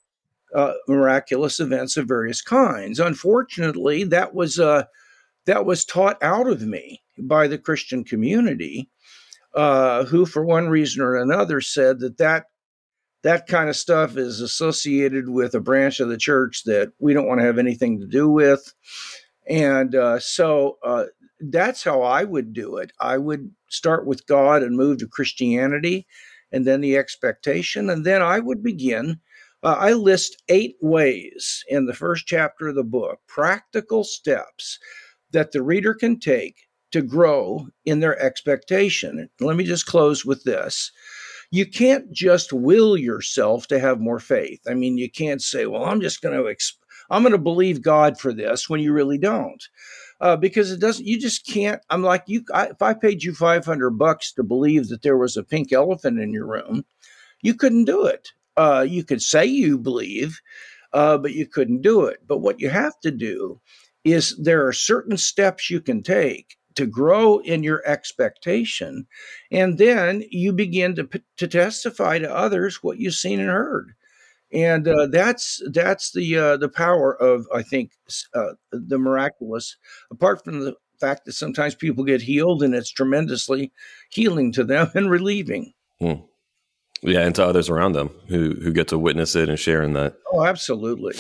uh, 0.54 0.74
miraculous 0.88 1.60
events 1.60 1.98
of 1.98 2.08
various 2.08 2.42
kinds. 2.42 3.00
Unfortunately, 3.00 4.04
that 4.04 4.36
was 4.36 4.60
uh, 4.60 4.84
that 5.46 5.66
was 5.66 5.86
taught 5.86 6.22
out 6.22 6.48
of 6.48 6.62
me 6.62 7.01
by 7.18 7.48
the 7.48 7.58
Christian 7.58 8.04
community, 8.04 8.90
uh, 9.56 10.06
who, 10.06 10.26
for 10.26 10.46
one 10.46 10.70
reason 10.70 11.02
or 11.02 11.16
another, 11.16 11.62
said 11.62 12.00
that 12.00 12.18
that 12.18 12.46
that 13.24 13.48
kind 13.48 13.70
of 13.70 13.76
stuff 13.76 14.18
is 14.18 14.42
associated 14.42 15.30
with 15.30 15.54
a 15.54 15.60
branch 15.60 16.00
of 16.00 16.10
the 16.10 16.18
church 16.18 16.64
that 16.64 16.92
we 17.00 17.14
don't 17.14 17.28
want 17.28 17.40
to 17.40 17.46
have 17.46 17.60
anything 17.60 18.00
to 18.00 18.08
do 18.08 18.28
with. 18.28 18.74
And 19.48 19.96
uh, 19.96 20.20
so 20.20 20.78
uh, 20.84 21.06
that's 21.40 21.84
how 21.84 22.02
I 22.02 22.24
would 22.24 22.54
do 22.54 22.78
it. 22.78 22.92
I 23.00 23.18
would 23.18 23.52
start 23.70 24.06
with 24.06 24.26
God 24.26 24.64
and 24.64 24.76
move 24.76 25.00
to 25.00 25.08
Christianity 25.08 26.08
and 26.52 26.66
then 26.66 26.82
the 26.82 26.98
expectation. 26.98 27.90
And 27.90 28.06
then 28.06 28.22
I 28.22 28.40
would 28.40 28.64
begin. 28.64 29.20
Uh, 29.64 29.76
I 29.78 29.94
list 29.94 30.42
eight 30.50 30.78
ways 30.82 31.64
in 31.70 31.86
the 31.86 31.94
first 31.94 32.26
chapter 32.26 32.70
of 32.70 32.76
the 32.76 32.84
book, 32.84 33.20
practical 33.28 34.04
steps 34.04 34.80
that 35.32 35.52
the 35.52 35.62
reader 35.62 35.94
can 35.94 36.20
take 36.20 36.56
to 36.92 37.02
grow 37.02 37.68
in 37.86 38.00
their 38.00 38.20
expectation. 38.22 39.30
Let 39.40 39.56
me 39.56 39.64
just 39.64 39.86
close 39.86 40.26
with 40.26 40.44
this. 40.44 40.92
You 41.52 41.66
can't 41.66 42.12
just 42.12 42.54
will 42.54 42.96
yourself 42.96 43.68
to 43.68 43.80
have 43.80 44.00
more 44.00 44.20
faith. 44.20 44.62
I 44.68 44.74
mean, 44.74 44.98
you 44.98 45.10
can't 45.10 45.42
say, 45.42 45.66
"Well, 45.66 45.86
I'm 45.86 46.02
just 46.02 46.22
going 46.22 46.38
to 46.38 46.44
exp- 46.44 46.78
I'm 47.10 47.24
going 47.24 47.34
to 47.34 47.38
believe 47.38 47.82
God 47.82 48.20
for 48.20 48.34
this," 48.34 48.70
when 48.70 48.80
you 48.80 48.94
really 48.94 49.18
don't. 49.18 49.62
Uh, 50.22 50.38
because 50.38 50.72
it 50.72 50.80
doesn't. 50.80 51.06
You 51.06 51.20
just 51.20 51.46
can't. 51.46 51.82
I'm 51.90 52.04
like 52.04 52.24
you. 52.28 52.44
I, 52.54 52.68
if 52.68 52.82
I 52.82 52.94
paid 52.94 53.24
you 53.24 53.34
500 53.34 53.92
bucks 53.92 54.32
to 54.34 54.44
believe 54.44 54.88
that 54.90 55.02
there 55.02 55.18
was 55.18 55.36
a 55.36 55.44
pink 55.44 55.74
elephant 55.74 56.20
in 56.20 56.32
your 56.32 56.48
room, 56.48 56.86
you 57.42 57.54
couldn't 57.54 57.86
do 57.86 58.06
it. 58.06 58.30
Uh, 58.56 58.86
you 58.88 59.04
could 59.04 59.22
say 59.22 59.46
you 59.46 59.78
believe, 59.78 60.40
uh, 60.94 61.18
but 61.18 61.34
you 61.34 61.48
couldn't 61.48 61.82
do 61.82 62.06
it. 62.06 62.20
But 62.28 62.40
what 62.40 62.60
you 62.60 62.70
have 62.70 63.00
to 63.02 63.12
do 63.12 63.60
is 64.04 64.38
there 64.38 64.68
are 64.68 64.74
certain 64.74 65.18
steps 65.18 65.70
you 65.70 65.82
can 65.82 66.04
take 66.04 66.58
to 66.76 66.86
grow 66.86 67.40
in 67.40 67.64
your 67.64 67.86
expectation, 67.86 69.08
and 69.52 69.78
then 69.78 70.24
you 70.30 70.54
begin 70.54 70.96
to 70.96 71.10
to 71.38 71.48
testify 71.48 72.20
to 72.20 72.34
others 72.34 72.84
what 72.84 72.98
you've 72.98 73.16
seen 73.16 73.40
and 73.40 73.50
heard. 73.50 73.94
And 74.54 74.88
uh, 74.88 75.08
that's 75.08 75.62
that's 75.72 76.12
the 76.12 76.38
uh, 76.38 76.58
the 76.58 76.70
power 76.70 77.16
of 77.16 77.48
I 77.54 77.62
think 77.62 77.92
uh, 78.34 78.54
the 78.72 78.98
miraculous. 78.98 79.78
Apart 80.12 80.44
from 80.44 80.60
the 80.60 80.76
fact 81.00 81.26
that 81.26 81.34
sometimes 81.34 81.74
people 81.74 82.04
get 82.04 82.22
healed 82.22 82.62
and 82.62 82.76
it's 82.76 82.92
tremendously 82.92 83.72
healing 84.10 84.52
to 84.54 84.64
them 84.64 84.90
and 84.94 85.10
relieving. 85.10 85.74
Hmm. 86.00 86.22
Yeah, 87.02 87.22
and 87.22 87.34
to 87.36 87.46
others 87.46 87.70
around 87.70 87.94
them 87.94 88.12
who 88.28 88.56
who 88.62 88.72
get 88.72 88.90
to 88.90 88.98
witness 88.98 89.36
it 89.36 89.50
and 89.50 89.60
share 89.60 89.82
in 89.82 89.94
that. 89.94 90.16
Oh, 90.32 90.46
absolutely. 90.46 91.16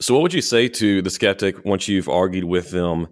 So, 0.00 0.14
what 0.14 0.22
would 0.22 0.34
you 0.34 0.40
say 0.40 0.66
to 0.68 1.02
the 1.02 1.10
skeptic 1.10 1.62
once 1.64 1.86
you've 1.88 2.08
argued 2.08 2.44
with 2.44 2.70
them 2.70 3.08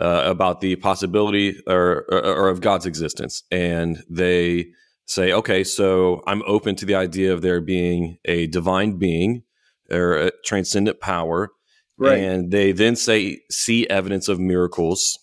uh, 0.00 0.22
about 0.26 0.60
the 0.60 0.76
possibility 0.76 1.60
or, 1.66 2.04
or, 2.10 2.24
or 2.24 2.48
of 2.48 2.60
God's 2.60 2.86
existence, 2.86 3.42
and 3.50 4.02
they 4.08 4.66
say, 5.06 5.32
"Okay, 5.32 5.64
so 5.64 6.22
I'm 6.26 6.42
open 6.46 6.76
to 6.76 6.86
the 6.86 6.94
idea 6.94 7.32
of 7.32 7.42
there 7.42 7.60
being 7.60 8.18
a 8.24 8.46
divine 8.46 8.98
being 8.98 9.42
or 9.90 10.14
a 10.14 10.30
transcendent 10.44 11.00
power," 11.00 11.50
Right. 11.98 12.18
and 12.18 12.50
they 12.50 12.72
then 12.72 12.96
say 12.96 13.40
see 13.50 13.86
evidence 13.88 14.28
of 14.28 14.40
miracles, 14.40 15.18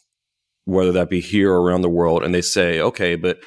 whether 0.65 0.91
that 0.91 1.09
be 1.09 1.19
here 1.21 1.51
or 1.51 1.61
around 1.61 1.81
the 1.81 1.89
world, 1.89 2.23
and 2.23 2.33
they 2.33 2.41
say, 2.41 2.79
"Okay, 2.79 3.15
but." 3.15 3.39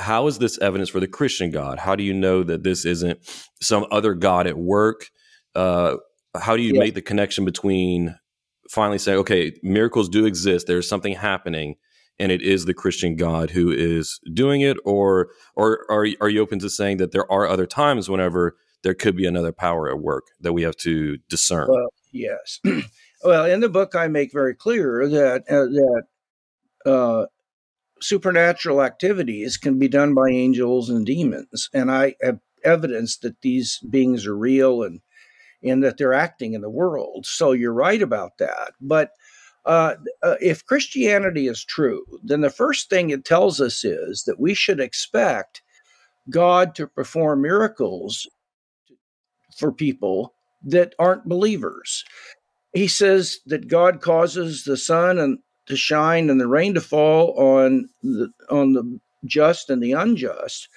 How 0.00 0.28
is 0.28 0.38
this 0.38 0.58
evidence 0.60 0.90
for 0.90 1.00
the 1.00 1.08
Christian 1.08 1.50
God? 1.50 1.80
How 1.80 1.96
do 1.96 2.04
you 2.04 2.14
know 2.14 2.44
that 2.44 2.62
this 2.62 2.84
isn't 2.84 3.18
some 3.60 3.84
other 3.90 4.14
God 4.14 4.46
at 4.46 4.56
work? 4.56 5.08
Uh, 5.56 5.96
how 6.40 6.56
do 6.56 6.62
you 6.62 6.74
Yeah. 6.74 6.78
make 6.78 6.94
the 6.94 7.02
connection 7.02 7.44
between 7.44 8.14
finally 8.68 8.98
saying, 8.98 9.18
okay, 9.18 9.52
miracles 9.62 10.08
do 10.08 10.26
exist, 10.26 10.66
there's 10.66 10.88
something 10.88 11.14
happening, 11.14 11.76
and 12.18 12.32
it 12.32 12.42
is 12.42 12.64
the 12.64 12.74
Christian 12.74 13.16
God 13.16 13.50
who 13.50 13.70
is 13.70 14.20
doing 14.32 14.60
it, 14.60 14.76
or 14.84 15.28
or 15.54 15.86
are 15.90 16.06
are 16.20 16.28
you 16.28 16.40
open 16.40 16.58
to 16.60 16.70
saying 16.70 16.98
that 16.98 17.12
there 17.12 17.30
are 17.30 17.46
other 17.46 17.66
times 17.66 18.08
whenever 18.08 18.56
there 18.82 18.94
could 18.94 19.16
be 19.16 19.26
another 19.26 19.52
power 19.52 19.88
at 19.90 19.98
work 19.98 20.24
that 20.40 20.52
we 20.52 20.62
have 20.62 20.76
to 20.76 21.18
discern? 21.28 21.68
Well, 21.68 21.88
yes. 22.12 22.60
well, 23.24 23.44
in 23.44 23.60
the 23.60 23.68
book, 23.68 23.94
I 23.94 24.08
make 24.08 24.32
very 24.32 24.54
clear 24.54 25.08
that 25.08 25.42
uh, 25.48 25.66
that 26.84 26.90
uh, 26.90 27.26
supernatural 28.00 28.82
activities 28.82 29.56
can 29.56 29.78
be 29.78 29.88
done 29.88 30.14
by 30.14 30.28
angels 30.30 30.90
and 30.90 31.06
demons, 31.06 31.68
and 31.72 31.90
I 31.90 32.14
have 32.22 32.40
evidence 32.64 33.16
that 33.18 33.40
these 33.42 33.78
beings 33.88 34.26
are 34.26 34.36
real 34.36 34.82
and 34.82 35.00
and 35.62 35.82
that 35.82 35.98
they're 35.98 36.14
acting 36.14 36.54
in 36.54 36.60
the 36.60 36.70
world. 36.70 37.26
So 37.26 37.52
you're 37.52 37.72
right 37.72 38.00
about 38.00 38.38
that. 38.38 38.72
But 38.80 39.12
uh, 39.64 39.96
uh, 40.22 40.36
if 40.40 40.64
Christianity 40.64 41.46
is 41.48 41.64
true, 41.64 42.04
then 42.22 42.40
the 42.40 42.50
first 42.50 42.88
thing 42.88 43.10
it 43.10 43.24
tells 43.24 43.60
us 43.60 43.84
is 43.84 44.24
that 44.24 44.40
we 44.40 44.54
should 44.54 44.80
expect 44.80 45.62
God 46.30 46.74
to 46.76 46.86
perform 46.86 47.42
miracles 47.42 48.28
for 49.56 49.72
people 49.72 50.34
that 50.64 50.94
aren't 50.98 51.28
believers. 51.28 52.04
He 52.72 52.88
says 52.88 53.40
that 53.46 53.68
God 53.68 54.00
causes 54.00 54.64
the 54.64 54.76
sun 54.76 55.18
and 55.18 55.38
to 55.66 55.76
shine 55.76 56.30
and 56.30 56.40
the 56.40 56.48
rain 56.48 56.74
to 56.74 56.80
fall 56.80 57.38
on 57.38 57.88
the 58.02 58.30
on 58.50 58.72
the 58.72 59.00
just 59.26 59.68
and 59.68 59.82
the 59.82 59.92
unjust 59.92 60.68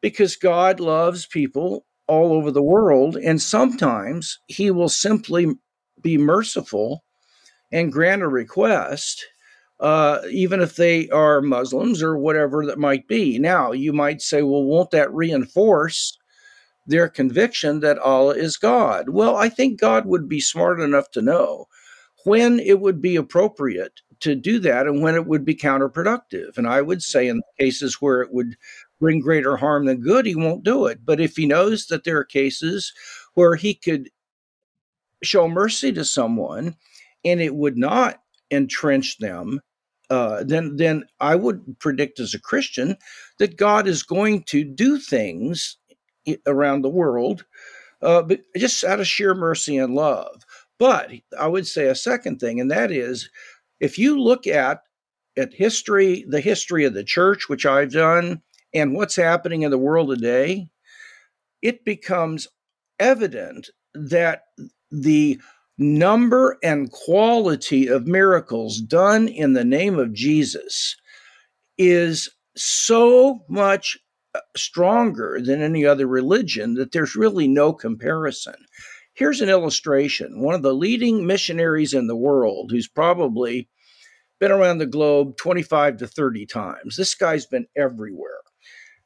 because 0.00 0.36
God 0.36 0.78
loves 0.80 1.26
people 1.26 1.86
all 2.08 2.32
over 2.32 2.50
the 2.50 2.62
world 2.62 3.16
and 3.16 3.42
sometimes 3.42 4.38
he 4.46 4.70
will 4.70 4.88
simply 4.88 5.46
be 6.02 6.16
merciful 6.16 7.04
and 7.72 7.92
grant 7.92 8.22
a 8.22 8.28
request 8.28 9.24
uh, 9.80 10.20
even 10.30 10.60
if 10.60 10.76
they 10.76 11.08
are 11.10 11.42
Muslims 11.42 12.02
or 12.02 12.16
whatever 12.16 12.64
that 12.64 12.78
might 12.78 13.06
be. 13.06 13.38
Now, 13.38 13.72
you 13.72 13.92
might 13.92 14.22
say, 14.22 14.42
well, 14.42 14.64
won't 14.64 14.90
that 14.92 15.12
reinforce 15.12 16.16
their 16.86 17.08
conviction 17.08 17.80
that 17.80 17.98
Allah 17.98 18.34
is 18.34 18.56
God? 18.56 19.10
Well, 19.10 19.36
I 19.36 19.48
think 19.48 19.80
God 19.80 20.06
would 20.06 20.28
be 20.28 20.40
smart 20.40 20.80
enough 20.80 21.10
to 21.12 21.22
know 21.22 21.66
when 22.24 22.58
it 22.58 22.80
would 22.80 23.02
be 23.02 23.16
appropriate 23.16 24.00
to 24.20 24.34
do 24.34 24.58
that 24.60 24.86
and 24.86 25.02
when 25.02 25.14
it 25.14 25.26
would 25.26 25.44
be 25.44 25.54
counterproductive. 25.54 26.56
And 26.56 26.66
I 26.66 26.80
would 26.80 27.02
say, 27.02 27.28
in 27.28 27.42
cases 27.60 28.00
where 28.00 28.22
it 28.22 28.32
would 28.32 28.56
bring 29.00 29.20
greater 29.20 29.56
harm 29.56 29.86
than 29.86 30.00
good, 30.00 30.26
he 30.26 30.34
won't 30.34 30.64
do 30.64 30.86
it. 30.86 31.00
But 31.04 31.20
if 31.20 31.36
he 31.36 31.46
knows 31.46 31.86
that 31.86 32.04
there 32.04 32.18
are 32.18 32.24
cases 32.24 32.92
where 33.34 33.54
he 33.54 33.74
could 33.74 34.10
show 35.22 35.48
mercy 35.48 35.92
to 35.92 36.04
someone 36.04 36.76
and 37.24 37.40
it 37.40 37.54
would 37.54 37.76
not 37.76 38.20
entrench 38.50 39.18
them, 39.18 39.60
uh, 40.08 40.44
then 40.44 40.76
then 40.76 41.04
I 41.20 41.34
would 41.34 41.78
predict 41.80 42.20
as 42.20 42.32
a 42.32 42.40
Christian 42.40 42.96
that 43.38 43.56
God 43.56 43.88
is 43.88 44.02
going 44.02 44.44
to 44.44 44.62
do 44.62 44.98
things 44.98 45.76
around 46.46 46.82
the 46.82 46.88
world, 46.88 47.44
uh, 48.02 48.22
but 48.22 48.40
just 48.56 48.84
out 48.84 49.00
of 49.00 49.06
sheer 49.06 49.34
mercy 49.34 49.76
and 49.76 49.94
love. 49.94 50.42
But 50.78 51.10
I 51.38 51.48
would 51.48 51.66
say 51.66 51.86
a 51.86 51.94
second 51.94 52.38
thing, 52.38 52.60
and 52.60 52.70
that 52.70 52.92
is, 52.92 53.30
if 53.80 53.98
you 53.98 54.20
look 54.20 54.46
at 54.46 54.82
at 55.36 55.52
history, 55.52 56.24
the 56.28 56.40
history 56.40 56.84
of 56.84 56.94
the 56.94 57.04
church, 57.04 57.48
which 57.48 57.66
I've 57.66 57.92
done, 57.92 58.42
and 58.76 58.94
what's 58.94 59.16
happening 59.16 59.62
in 59.62 59.72
the 59.72 59.78
world 59.78 60.10
today, 60.10 60.68
it 61.62 61.84
becomes 61.84 62.48
evident 63.00 63.70
that 63.94 64.42
the 64.90 65.40
number 65.78 66.58
and 66.62 66.90
quality 66.92 67.86
of 67.88 68.06
miracles 68.06 68.80
done 68.80 69.28
in 69.28 69.52
the 69.54 69.64
name 69.64 69.98
of 69.98 70.12
Jesus 70.14 70.96
is 71.78 72.30
so 72.56 73.40
much 73.48 73.98
uh, 74.34 74.40
stronger 74.56 75.38
than 75.42 75.62
any 75.62 75.84
other 75.84 76.06
religion 76.06 76.74
that 76.74 76.92
there's 76.92 77.16
really 77.16 77.48
no 77.48 77.72
comparison. 77.72 78.54
Here's 79.14 79.40
an 79.40 79.48
illustration. 79.48 80.40
One 80.40 80.54
of 80.54 80.62
the 80.62 80.74
leading 80.74 81.26
missionaries 81.26 81.94
in 81.94 82.06
the 82.06 82.16
world, 82.16 82.70
who's 82.70 82.88
probably 82.88 83.68
been 84.40 84.52
around 84.52 84.78
the 84.78 84.86
globe 84.86 85.36
25 85.38 85.98
to 85.98 86.06
30 86.06 86.46
times, 86.46 86.96
this 86.96 87.14
guy's 87.14 87.46
been 87.46 87.66
everywhere. 87.76 88.35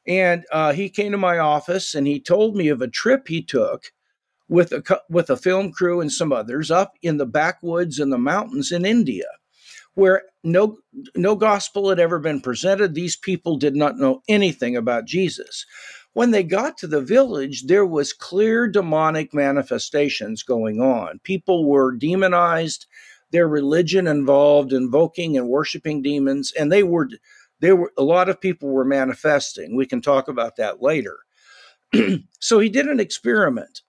And 0.07 0.45
uh, 0.51 0.73
he 0.73 0.89
came 0.89 1.11
to 1.11 1.17
my 1.17 1.37
office 1.37 1.93
and 1.93 2.07
he 2.07 2.19
told 2.19 2.55
me 2.55 2.69
of 2.69 2.81
a 2.81 2.87
trip 2.87 3.27
he 3.27 3.43
took 3.43 3.91
with 4.49 4.73
a 4.73 5.01
with 5.09 5.29
a 5.29 5.37
film 5.37 5.71
crew 5.71 6.01
and 6.01 6.11
some 6.11 6.33
others 6.33 6.69
up 6.69 6.93
in 7.01 7.17
the 7.17 7.25
backwoods 7.25 7.99
in 7.99 8.09
the 8.09 8.17
mountains 8.17 8.71
in 8.71 8.85
India, 8.85 9.27
where 9.93 10.23
no 10.43 10.79
no 11.15 11.35
gospel 11.35 11.89
had 11.89 11.99
ever 11.99 12.19
been 12.19 12.41
presented. 12.41 12.93
These 12.93 13.15
people 13.15 13.57
did 13.57 13.75
not 13.75 13.97
know 13.97 14.21
anything 14.27 14.75
about 14.75 15.05
Jesus. 15.05 15.65
When 16.13 16.31
they 16.31 16.43
got 16.43 16.77
to 16.79 16.87
the 16.87 17.01
village, 17.01 17.67
there 17.67 17.85
was 17.85 18.11
clear 18.11 18.67
demonic 18.67 19.33
manifestations 19.33 20.43
going 20.43 20.81
on. 20.81 21.19
People 21.23 21.65
were 21.65 21.95
demonized, 21.95 22.85
their 23.31 23.47
religion 23.47 24.07
involved 24.07 24.73
invoking 24.73 25.37
and 25.37 25.47
worshiping 25.47 26.01
demons, 26.01 26.51
and 26.59 26.69
they 26.69 26.83
were 26.83 27.07
there 27.61 27.75
were 27.75 27.91
a 27.97 28.03
lot 28.03 28.29
of 28.29 28.41
people 28.41 28.69
were 28.69 28.85
manifesting. 28.85 29.75
We 29.75 29.85
can 29.85 30.01
talk 30.01 30.27
about 30.27 30.57
that 30.57 30.81
later. 30.81 31.19
so 32.39 32.59
he 32.59 32.69
did 32.69 32.87
an 32.87 32.99
experiment 32.99 33.81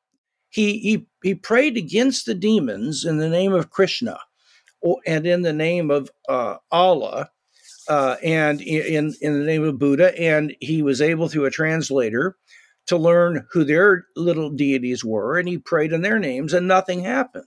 he 0.52 0.78
he 0.78 1.06
he 1.22 1.34
prayed 1.34 1.76
against 1.76 2.26
the 2.26 2.34
demons 2.34 3.04
in 3.04 3.16
the 3.16 3.28
name 3.28 3.54
of 3.54 3.70
Krishna, 3.70 4.18
or, 4.82 4.98
and 5.06 5.26
in 5.26 5.42
the 5.42 5.52
name 5.52 5.90
of 5.90 6.10
uh, 6.28 6.56
Allah, 6.70 7.30
uh, 7.88 8.16
and 8.22 8.60
in 8.60 9.14
in 9.22 9.38
the 9.38 9.46
name 9.46 9.64
of 9.64 9.78
Buddha, 9.78 10.16
and 10.20 10.54
he 10.60 10.82
was 10.82 11.00
able 11.00 11.28
through 11.28 11.46
a 11.46 11.50
translator 11.50 12.36
to 12.86 12.98
learn 12.98 13.46
who 13.50 13.64
their 13.64 14.04
little 14.14 14.50
deities 14.50 15.02
were, 15.02 15.38
and 15.38 15.48
he 15.48 15.56
prayed 15.56 15.92
in 15.92 16.02
their 16.02 16.18
names, 16.18 16.52
and 16.52 16.68
nothing 16.68 17.02
happened. 17.02 17.46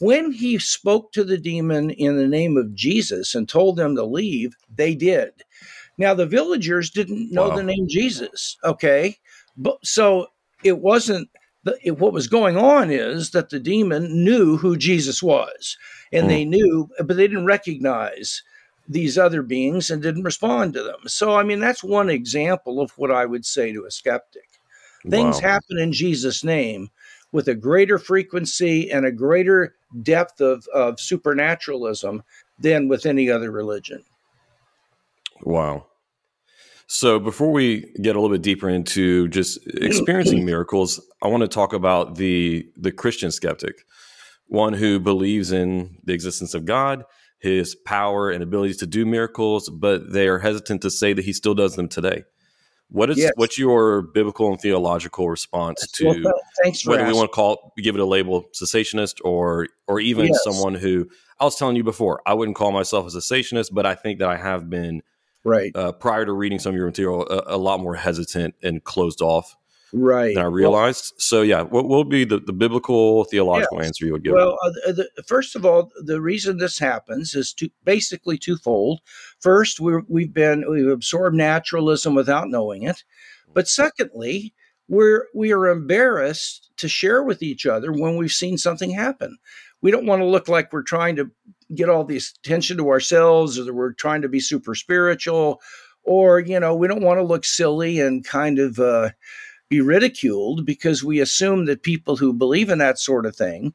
When 0.00 0.32
he 0.32 0.58
spoke 0.58 1.12
to 1.12 1.24
the 1.24 1.38
demon 1.38 1.90
in 1.90 2.16
the 2.16 2.28
name 2.28 2.56
of 2.56 2.74
Jesus 2.74 3.34
and 3.34 3.48
told 3.48 3.76
them 3.76 3.96
to 3.96 4.04
leave, 4.04 4.56
they 4.74 4.94
did. 4.94 5.32
Now 5.96 6.14
the 6.14 6.26
villagers 6.26 6.90
didn't 6.90 7.32
know 7.32 7.50
Wow. 7.50 7.56
the 7.56 7.64
name 7.64 7.86
Jesus, 7.88 8.56
okay, 8.64 9.16
but 9.56 9.84
so 9.84 10.28
it 10.62 10.78
wasn't 10.78 11.28
the, 11.64 11.76
it, 11.82 11.98
what 11.98 12.12
was 12.12 12.28
going 12.28 12.56
on 12.56 12.90
is 12.90 13.30
that 13.30 13.50
the 13.50 13.58
demon 13.58 14.24
knew 14.24 14.56
who 14.56 14.76
Jesus 14.76 15.22
was, 15.22 15.76
and 16.12 16.26
Hmm. 16.26 16.30
they 16.30 16.44
knew, 16.44 16.88
but 16.98 17.16
they 17.16 17.26
didn't 17.26 17.46
recognize 17.46 18.42
these 18.86 19.18
other 19.18 19.42
beings 19.42 19.90
and 19.90 20.00
didn't 20.02 20.22
respond 20.22 20.72
to 20.74 20.82
them. 20.82 21.00
So, 21.06 21.34
I 21.34 21.42
mean, 21.42 21.60
that's 21.60 21.84
one 21.84 22.08
example 22.08 22.80
of 22.80 22.92
what 22.96 23.10
I 23.10 23.26
would 23.26 23.44
say 23.44 23.72
to 23.72 23.84
a 23.84 23.90
skeptic. 23.90 24.48
Things 25.10 25.40
Wow. 25.40 25.40
happen 25.40 25.78
in 25.78 25.92
Jesus' 25.92 26.44
name 26.44 26.90
with 27.32 27.48
a 27.48 27.54
greater 27.54 27.98
frequency 27.98 28.90
and 28.90 29.04
a 29.04 29.12
greater 29.12 29.74
depth 30.02 30.40
of, 30.40 30.66
of 30.74 30.98
supernaturalism 31.00 32.22
than 32.58 32.88
with 32.88 33.06
any 33.06 33.30
other 33.30 33.50
religion. 33.50 34.04
Wow. 35.42 35.86
So 36.86 37.18
before 37.18 37.52
we 37.52 37.92
get 38.00 38.16
a 38.16 38.20
little 38.20 38.34
bit 38.34 38.42
deeper 38.42 38.68
into 38.68 39.28
just 39.28 39.58
experiencing 39.74 40.44
miracles, 40.44 41.00
I 41.22 41.28
want 41.28 41.42
to 41.42 41.48
talk 41.48 41.72
about 41.72 42.16
the 42.16 42.66
the 42.76 42.92
Christian 42.92 43.30
skeptic, 43.30 43.84
one 44.46 44.72
who 44.72 44.98
believes 44.98 45.52
in 45.52 45.98
the 46.04 46.14
existence 46.14 46.54
of 46.54 46.64
God, 46.64 47.04
his 47.40 47.74
power 47.74 48.30
and 48.30 48.42
abilities 48.42 48.78
to 48.78 48.86
do 48.86 49.04
miracles, 49.04 49.68
but 49.68 50.12
they 50.12 50.28
are 50.28 50.38
hesitant 50.38 50.80
to 50.82 50.90
say 50.90 51.12
that 51.12 51.26
he 51.26 51.32
still 51.32 51.54
does 51.54 51.76
them 51.76 51.88
today. 51.88 52.24
What 52.90 53.10
is 53.10 53.18
Yes. 53.18 53.32
what's 53.36 53.58
your 53.58 54.00
biblical 54.02 54.48
and 54.50 54.58
theological 54.60 55.28
response 55.28 55.86
to 55.92 56.22
Well, 56.24 56.40
thanks 56.62 56.80
for 56.82 56.90
whether 56.92 57.04
we 57.04 57.12
want 57.12 57.30
to 57.30 57.34
call 57.34 57.72
give 57.76 57.94
it 57.94 58.00
a 58.00 58.06
label 58.06 58.46
cessationist 58.54 59.16
or 59.24 59.68
or 59.86 60.00
even 60.00 60.26
Yes. 60.26 60.42
someone 60.42 60.74
who 60.74 61.06
I 61.38 61.44
was 61.44 61.56
telling 61.56 61.76
you 61.76 61.84
before, 61.84 62.22
I 62.26 62.32
wouldn't 62.34 62.56
call 62.56 62.72
myself 62.72 63.06
a 63.06 63.16
cessationist, 63.16 63.68
but 63.72 63.84
I 63.84 63.94
think 63.94 64.20
that 64.20 64.28
I 64.28 64.36
have 64.36 64.70
been 64.70 65.02
right, 65.44 65.70
uh, 65.76 65.92
prior 65.92 66.24
to 66.24 66.32
reading 66.32 66.58
some 66.58 66.70
of 66.70 66.76
your 66.76 66.86
material 66.86 67.26
a, 67.28 67.56
a 67.56 67.58
lot 67.58 67.80
more 67.80 67.94
hesitant 67.94 68.54
and 68.62 68.82
closed 68.82 69.20
off 69.20 69.54
right. 69.92 70.34
than 70.34 70.42
I 70.44 70.46
Well, 70.48 70.52
realized. 70.52 71.14
so 71.18 71.42
yeah, 71.42 71.62
what 71.62 71.88
will 71.88 72.04
be 72.04 72.24
the, 72.24 72.38
the 72.40 72.52
biblical 72.52 73.24
theological 73.24 73.78
Yes. 73.78 73.86
answer 73.88 74.06
you 74.06 74.12
would 74.12 74.24
give? 74.24 74.34
Well, 74.34 74.58
uh, 74.64 74.92
the, 74.92 75.08
first 75.26 75.56
of 75.56 75.64
all, 75.64 75.90
the 76.04 76.20
reason 76.20 76.58
this 76.58 76.78
happens 76.78 77.34
is 77.34 77.52
two, 77.52 77.70
basically 77.84 78.38
twofold. 78.38 79.00
First, 79.40 79.80
we're, 79.80 80.02
we've 80.08 80.32
been 80.32 80.64
we've 80.70 80.88
absorbed 80.88 81.36
naturalism 81.36 82.14
without 82.14 82.48
knowing 82.48 82.82
it, 82.82 83.04
but 83.54 83.68
secondly, 83.68 84.54
we're 84.88 85.26
we 85.34 85.52
are 85.52 85.68
embarrassed 85.68 86.70
to 86.78 86.88
share 86.88 87.22
with 87.22 87.42
each 87.42 87.66
other 87.66 87.92
when 87.92 88.16
we've 88.16 88.32
seen 88.32 88.56
something 88.58 88.90
happen. 88.90 89.36
We 89.82 89.90
don't 89.90 90.06
want 90.06 90.22
to 90.22 90.26
look 90.26 90.48
like 90.48 90.72
we're 90.72 90.82
trying 90.82 91.14
to 91.16 91.30
get 91.74 91.88
all 91.88 92.02
this 92.04 92.34
attention 92.44 92.78
to 92.78 92.88
ourselves, 92.88 93.58
or 93.58 93.64
that 93.64 93.74
we're 93.74 93.92
trying 93.92 94.22
to 94.22 94.28
be 94.28 94.40
super 94.40 94.74
spiritual, 94.74 95.60
or 96.02 96.40
you 96.40 96.58
know, 96.58 96.74
we 96.74 96.88
don't 96.88 97.02
want 97.02 97.18
to 97.18 97.24
look 97.24 97.44
silly 97.44 98.00
and 98.00 98.24
kind 98.24 98.58
of. 98.58 98.78
Uh, 98.78 99.10
be 99.68 99.80
ridiculed 99.80 100.64
because 100.64 101.04
we 101.04 101.20
assume 101.20 101.66
that 101.66 101.82
people 101.82 102.16
who 102.16 102.32
believe 102.32 102.70
in 102.70 102.78
that 102.78 102.98
sort 102.98 103.26
of 103.26 103.36
thing 103.36 103.74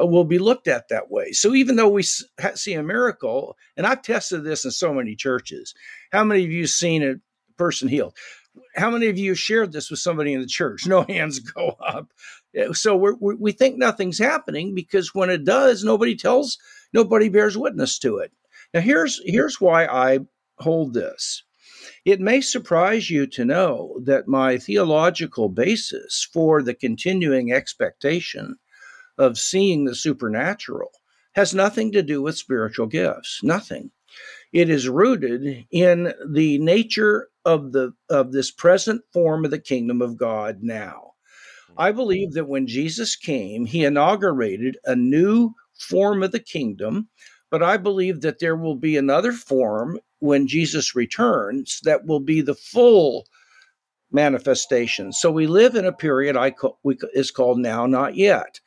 uh, 0.00 0.06
will 0.06 0.24
be 0.24 0.38
looked 0.38 0.68
at 0.68 0.88
that 0.88 1.10
way. 1.10 1.32
So 1.32 1.54
even 1.54 1.76
though 1.76 1.88
we 1.88 2.02
see 2.02 2.74
a 2.74 2.82
miracle, 2.82 3.56
and 3.76 3.86
I've 3.86 4.02
tested 4.02 4.44
this 4.44 4.64
in 4.64 4.70
so 4.70 4.92
many 4.92 5.14
churches, 5.14 5.74
how 6.12 6.24
many 6.24 6.44
of 6.44 6.50
you 6.50 6.66
seen 6.66 7.02
a 7.02 7.14
person 7.56 7.88
healed? 7.88 8.16
How 8.74 8.90
many 8.90 9.06
of 9.06 9.18
you 9.18 9.34
shared 9.34 9.72
this 9.72 9.90
with 9.90 10.00
somebody 10.00 10.32
in 10.32 10.40
the 10.40 10.46
church? 10.46 10.86
No 10.86 11.02
hands 11.08 11.38
go 11.38 11.76
up. 11.80 12.12
So 12.72 12.96
we 12.96 13.34
we 13.36 13.52
think 13.52 13.76
nothing's 13.76 14.18
happening 14.18 14.74
because 14.74 15.14
when 15.14 15.30
it 15.30 15.44
does, 15.44 15.84
nobody 15.84 16.16
tells, 16.16 16.58
nobody 16.92 17.28
bears 17.28 17.56
witness 17.56 17.98
to 18.00 18.18
it. 18.18 18.32
Now 18.74 18.80
here's 18.80 19.20
here's 19.24 19.60
why 19.60 19.86
I 19.86 20.20
hold 20.58 20.94
this. 20.94 21.44
It 22.08 22.20
may 22.20 22.40
surprise 22.40 23.10
you 23.10 23.26
to 23.26 23.44
know 23.44 24.00
that 24.02 24.26
my 24.26 24.56
theological 24.56 25.50
basis 25.50 26.26
for 26.32 26.62
the 26.62 26.72
continuing 26.72 27.52
expectation 27.52 28.56
of 29.18 29.36
seeing 29.36 29.84
the 29.84 29.94
supernatural 29.94 30.90
has 31.32 31.52
nothing 31.52 31.92
to 31.92 32.02
do 32.02 32.22
with 32.22 32.38
spiritual 32.38 32.86
gifts. 32.86 33.40
Nothing. 33.42 33.90
It 34.54 34.70
is 34.70 34.88
rooted 34.88 35.66
in 35.70 36.14
the 36.26 36.56
nature 36.60 37.28
of 37.44 37.72
the 37.72 37.92
of 38.08 38.32
this 38.32 38.50
present 38.50 39.02
form 39.12 39.44
of 39.44 39.50
the 39.50 39.58
kingdom 39.58 40.00
of 40.00 40.16
God 40.16 40.62
now. 40.62 41.12
I 41.76 41.92
believe 41.92 42.32
that 42.32 42.48
when 42.48 42.66
Jesus 42.66 43.16
came, 43.16 43.66
he 43.66 43.84
inaugurated 43.84 44.78
a 44.86 44.96
new 44.96 45.52
form 45.74 46.22
of 46.22 46.32
the 46.32 46.40
kingdom, 46.40 47.10
but 47.50 47.62
I 47.62 47.76
believe 47.76 48.22
that 48.22 48.38
there 48.38 48.56
will 48.56 48.76
be 48.76 48.96
another 48.96 49.32
form 49.32 50.00
when 50.20 50.46
Jesus 50.46 50.94
returns 50.94 51.80
that 51.84 52.06
will 52.06 52.20
be 52.20 52.40
the 52.40 52.54
full 52.54 53.26
manifestation. 54.10 55.12
So 55.12 55.30
we 55.30 55.46
live 55.46 55.74
in 55.74 55.84
a 55.84 55.92
period 55.92 56.36
I 56.36 56.50
call, 56.50 56.78
we, 56.82 56.96
is 57.12 57.30
called 57.30 57.58
now, 57.58 57.86
not 57.86 58.16
yet. 58.16 58.60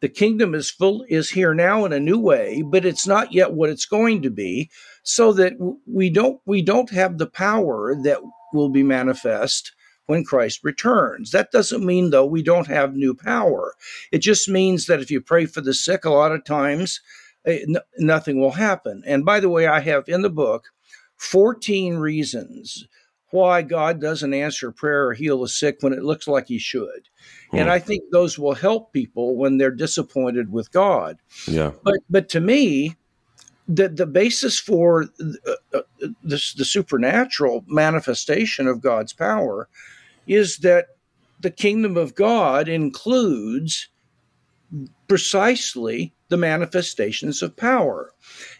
The 0.00 0.08
kingdom 0.08 0.54
is 0.54 0.70
full 0.70 1.04
is 1.08 1.30
here 1.30 1.54
now 1.54 1.84
in 1.84 1.92
a 1.92 2.00
new 2.00 2.18
way, 2.18 2.62
but 2.62 2.84
it's 2.84 3.06
not 3.06 3.32
yet 3.32 3.54
what 3.54 3.70
it's 3.70 3.86
going 3.86 4.22
to 4.22 4.30
be. 4.30 4.70
So 5.02 5.32
that 5.34 5.54
we 5.86 6.10
don't 6.10 6.40
we 6.44 6.62
don't 6.62 6.90
have 6.90 7.18
the 7.18 7.28
power 7.28 7.94
that 8.02 8.18
will 8.52 8.68
be 8.68 8.82
manifest 8.82 9.72
when 10.06 10.24
Christ 10.24 10.60
returns. 10.62 11.30
That 11.30 11.50
doesn't 11.50 11.84
mean 11.84 12.10
though 12.10 12.26
we 12.26 12.42
don't 12.42 12.66
have 12.66 12.94
new 12.94 13.14
power. 13.14 13.74
It 14.12 14.18
just 14.18 14.48
means 14.48 14.86
that 14.86 15.00
if 15.00 15.10
you 15.10 15.20
pray 15.20 15.46
for 15.46 15.60
the 15.60 15.74
sick, 15.74 16.04
a 16.04 16.10
lot 16.10 16.32
of 16.32 16.44
times 16.44 17.00
eh, 17.46 17.64
nothing 17.98 18.38
will 18.38 18.52
happen. 18.52 19.02
And 19.06 19.24
by 19.24 19.40
the 19.40 19.48
way, 19.48 19.66
I 19.66 19.80
have 19.80 20.04
in 20.08 20.22
the 20.22 20.30
book 20.30 20.66
14 21.16 21.96
reasons 21.96 22.86
why 23.30 23.62
God 23.62 24.00
doesn't 24.00 24.34
answer 24.34 24.70
prayer 24.70 25.08
or 25.08 25.14
heal 25.14 25.40
the 25.40 25.48
sick 25.48 25.78
when 25.80 25.92
it 25.92 26.04
looks 26.04 26.28
like 26.28 26.48
he 26.48 26.58
should. 26.58 27.08
And 27.52 27.64
Hmm. 27.64 27.70
I 27.70 27.78
think 27.78 28.04
those 28.10 28.38
will 28.38 28.54
help 28.54 28.92
people 28.92 29.36
when 29.36 29.58
they're 29.58 29.70
disappointed 29.70 30.52
with 30.52 30.70
God. 30.72 31.18
yeah, 31.46 31.72
But 31.82 32.00
but 32.08 32.28
to 32.30 32.40
me, 32.40 32.96
the 33.68 33.88
the 33.88 34.06
basis 34.06 34.58
for 34.58 35.06
uh, 35.20 35.52
uh, 35.74 35.80
this 36.22 36.52
the 36.54 36.64
supernatural 36.64 37.64
manifestation 37.66 38.66
of 38.68 38.80
God's 38.80 39.12
power 39.12 39.68
is 40.26 40.58
that 40.58 40.86
the 41.40 41.50
kingdom 41.50 41.96
of 41.96 42.14
God 42.14 42.68
includes 42.68 43.88
precisely 45.08 46.14
the 46.28 46.36
manifestations 46.36 47.42
of 47.42 47.56
power. 47.56 48.12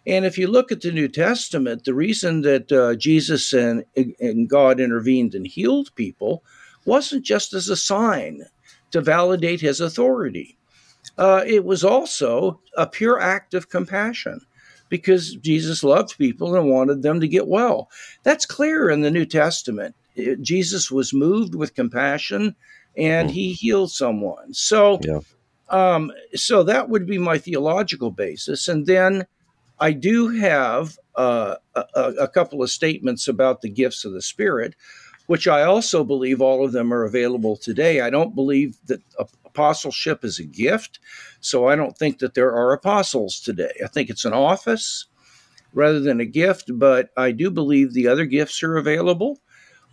And 0.06 0.24
if 0.24 0.38
you 0.38 0.46
look 0.46 0.70
at 0.70 0.82
the 0.82 0.92
New 0.92 1.08
Testament, 1.08 1.84
the 1.84 1.94
reason 1.94 2.42
that 2.42 2.70
uh, 2.70 2.94
Jesus 2.94 3.52
and, 3.52 3.84
and 4.20 4.48
God 4.48 4.78
intervened 4.78 5.34
and 5.34 5.46
healed 5.46 5.90
people 5.96 6.44
wasn't 6.84 7.24
just 7.24 7.52
as 7.52 7.68
a 7.68 7.76
sign 7.76 8.42
to 8.92 9.00
validate 9.00 9.60
his 9.60 9.80
authority. 9.80 10.56
Uh, 11.18 11.42
it 11.46 11.64
was 11.64 11.82
also 11.82 12.60
a 12.76 12.86
pure 12.86 13.20
act 13.20 13.54
of 13.54 13.68
compassion 13.68 14.40
because 14.88 15.34
Jesus 15.36 15.82
loved 15.82 16.16
people 16.18 16.54
and 16.54 16.70
wanted 16.70 17.02
them 17.02 17.20
to 17.20 17.26
get 17.26 17.48
well. 17.48 17.90
That's 18.22 18.46
clear 18.46 18.88
in 18.90 19.00
the 19.00 19.10
New 19.10 19.24
Testament. 19.26 19.96
It- 20.14 20.40
Jesus 20.40 20.90
was 20.90 21.12
moved 21.12 21.56
with 21.56 21.74
compassion 21.74 22.54
and 22.96 23.28
Hmm. 23.28 23.34
he 23.34 23.52
healed 23.52 23.90
someone. 23.90 24.54
So, 24.54 25.00
Yeah. 25.02 25.20
um, 25.68 26.12
so 26.34 26.62
that 26.62 26.88
would 26.88 27.06
be 27.06 27.18
my 27.18 27.38
theological 27.38 28.12
basis. 28.12 28.68
And 28.68 28.86
then 28.86 29.26
I 29.78 29.92
do 29.92 30.28
have 30.28 30.98
uh, 31.14 31.56
a, 31.74 31.82
a 31.94 32.28
couple 32.28 32.62
of 32.62 32.70
statements 32.70 33.28
about 33.28 33.60
the 33.60 33.68
gifts 33.68 34.04
of 34.04 34.12
the 34.12 34.22
Spirit, 34.22 34.74
which 35.26 35.46
I 35.46 35.62
also 35.62 36.04
believe 36.04 36.40
all 36.40 36.64
of 36.64 36.72
them 36.72 36.92
are 36.92 37.04
available 37.04 37.56
today. 37.56 38.00
I 38.00 38.10
don't 38.10 38.34
believe 38.34 38.76
that 38.86 39.02
apostleship 39.44 40.24
is 40.24 40.38
a 40.38 40.44
gift, 40.44 40.98
so 41.40 41.68
I 41.68 41.76
don't 41.76 41.96
think 41.96 42.18
that 42.18 42.34
there 42.34 42.52
are 42.52 42.72
apostles 42.72 43.40
today. 43.40 43.72
I 43.82 43.88
think 43.88 44.10
it's 44.10 44.24
an 44.24 44.32
office 44.32 45.06
rather 45.72 46.00
than 46.00 46.20
a 46.20 46.26
gift, 46.26 46.70
but 46.74 47.10
I 47.16 47.32
do 47.32 47.50
believe 47.50 47.92
the 47.92 48.08
other 48.08 48.24
gifts 48.24 48.62
are 48.62 48.76
available. 48.76 49.40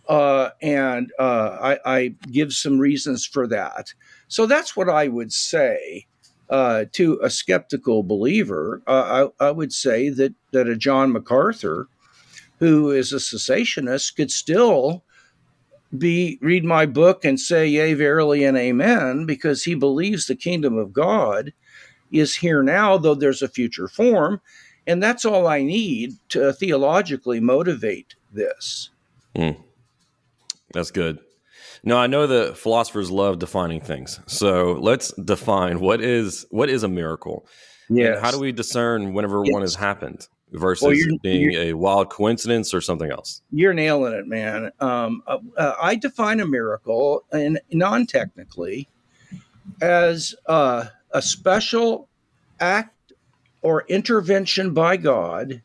Uh, 0.08 0.50
and 0.60 1.10
uh, 1.18 1.76
I, 1.84 1.94
I 1.96 2.08
give 2.30 2.52
some 2.52 2.78
reasons 2.78 3.24
for 3.24 3.46
that. 3.48 3.94
So 4.28 4.44
that's 4.44 4.76
what 4.76 4.90
I 4.90 5.08
would 5.08 5.32
say 5.32 6.06
uh, 6.50 6.84
to 6.92 7.18
a 7.22 7.30
skeptical 7.30 8.02
believer. 8.02 8.82
Uh, 8.86 9.30
I, 9.40 9.46
I 9.46 9.50
would 9.50 9.72
say 9.72 10.08
that 10.10 10.34
that 10.52 10.68
a 10.68 10.76
John 10.76 11.12
MacArthur, 11.12 11.88
who 12.58 12.90
is 12.90 13.12
a 13.12 13.16
cessationist, 13.16 14.16
could 14.16 14.30
still 14.30 15.04
be 15.96 16.38
read 16.42 16.64
my 16.64 16.86
book 16.86 17.24
and 17.24 17.38
say 17.38 17.66
yea 17.66 17.94
verily 17.94 18.44
and 18.44 18.56
amen 18.56 19.26
because 19.26 19.62
he 19.62 19.76
believes 19.76 20.26
the 20.26 20.34
kingdom 20.34 20.76
of 20.76 20.92
god 20.92 21.52
is 22.10 22.34
here 22.34 22.64
now 22.64 22.98
though 22.98 23.14
there's 23.14 23.42
a 23.42 23.48
future 23.48 23.86
form 23.86 24.40
and 24.88 25.00
that's 25.00 25.24
all 25.24 25.46
i 25.46 25.62
need 25.62 26.14
to 26.28 26.52
theologically 26.54 27.38
motivate 27.38 28.16
this 28.32 28.90
that's 30.74 30.90
good. 30.90 31.20
No, 31.84 31.98
I 31.98 32.06
know 32.06 32.26
that 32.26 32.56
philosophers 32.56 33.10
love 33.10 33.38
defining 33.38 33.80
things. 33.80 34.18
So 34.26 34.72
let's 34.80 35.12
define 35.22 35.80
what 35.80 36.00
is 36.00 36.46
what 36.50 36.70
is 36.70 36.82
a 36.82 36.88
miracle. 36.88 37.46
yeah 37.90 38.18
how 38.20 38.30
do 38.30 38.38
we 38.38 38.50
discern 38.52 39.12
whenever 39.12 39.42
one 39.42 39.60
has 39.62 39.74
happened 39.74 40.26
versus 40.52 40.82
Well, 40.82 40.94
you're- 40.94 41.18
being 41.22 41.52
a 41.52 41.74
wild 41.74 42.08
coincidence 42.10 42.72
or 42.72 42.80
something 42.80 43.10
else? 43.10 43.42
you're 43.50 43.74
nailing 43.74 44.14
it 44.14 44.26
man 44.26 44.70
um, 44.80 45.22
uh, 45.26 45.36
uh, 45.58 45.74
i 45.82 45.94
define 45.94 46.40
a 46.40 46.46
miracle 46.46 47.24
and 47.32 47.60
non-technically 47.72 48.88
as 49.82 50.34
uh, 50.46 50.84
a 51.10 51.20
special 51.20 52.08
act 52.60 53.12
or 53.60 53.84
intervention 53.88 54.72
by 54.72 54.96
god 54.96 55.60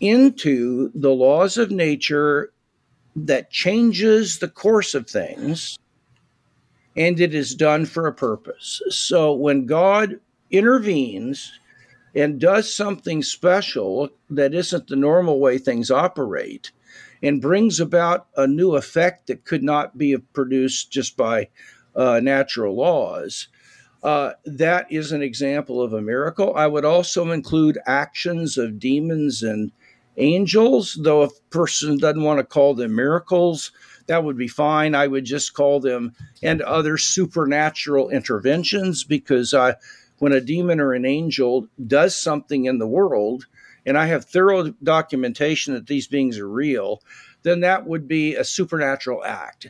into 0.00 0.90
the 0.94 1.10
laws 1.10 1.56
of 1.58 1.70
nature 1.72 2.52
that 3.16 3.50
changes 3.50 4.38
the 4.38 4.48
course 4.48 4.94
of 4.94 5.08
things 5.08 5.78
and 6.96 7.20
it 7.20 7.34
is 7.34 7.54
done 7.54 7.84
for 7.86 8.06
a 8.06 8.12
purpose. 8.12 8.80
So 8.88 9.32
when 9.32 9.66
God 9.66 10.20
intervenes 10.50 11.58
and 12.14 12.40
does 12.40 12.74
something 12.74 13.22
special 13.22 14.08
that 14.30 14.54
isn't 14.54 14.88
the 14.88 14.96
normal 14.96 15.38
way 15.38 15.58
things 15.58 15.90
operate 15.90 16.72
and 17.22 17.42
brings 17.42 17.80
about 17.80 18.28
a 18.36 18.46
new 18.46 18.76
effect 18.76 19.26
that 19.26 19.44
could 19.44 19.62
not 19.62 19.98
be 19.98 20.16
produced 20.16 20.90
just 20.90 21.16
by 21.16 21.48
uh, 21.94 22.20
natural 22.22 22.74
laws, 22.74 23.48
uh, 24.02 24.32
that 24.44 24.86
is 24.90 25.12
an 25.12 25.22
example 25.22 25.82
of 25.82 25.92
a 25.92 26.00
miracle. 26.00 26.54
I 26.54 26.66
would 26.66 26.84
also 26.84 27.30
include 27.30 27.78
actions 27.86 28.56
of 28.56 28.78
demons 28.78 29.42
and 29.42 29.72
angels, 30.16 30.98
though 31.02 31.24
if 31.24 31.32
a 31.32 31.50
person 31.50 31.98
doesn't 31.98 32.22
want 32.22 32.38
to 32.38 32.44
call 32.44 32.74
them 32.74 32.94
miracles, 32.94 33.72
that 34.06 34.24
would 34.24 34.36
be 34.36 34.48
fine. 34.48 34.94
I 34.94 35.06
would 35.06 35.24
just 35.24 35.54
call 35.54 35.80
them 35.80 36.12
and 36.42 36.62
other 36.62 36.96
supernatural 36.96 38.10
interventions 38.10 39.04
because 39.04 39.52
uh, 39.52 39.74
when 40.18 40.32
a 40.32 40.40
demon 40.40 40.80
or 40.80 40.92
an 40.92 41.04
angel 41.04 41.68
does 41.86 42.16
something 42.16 42.64
in 42.64 42.78
the 42.78 42.86
world, 42.86 43.46
and 43.84 43.96
I 43.96 44.06
have 44.06 44.24
thorough 44.24 44.74
documentation 44.82 45.74
that 45.74 45.86
these 45.86 46.06
beings 46.06 46.38
are 46.38 46.48
real, 46.48 47.02
then 47.42 47.60
that 47.60 47.86
would 47.86 48.08
be 48.08 48.34
a 48.34 48.44
supernatural 48.44 49.24
act. 49.24 49.68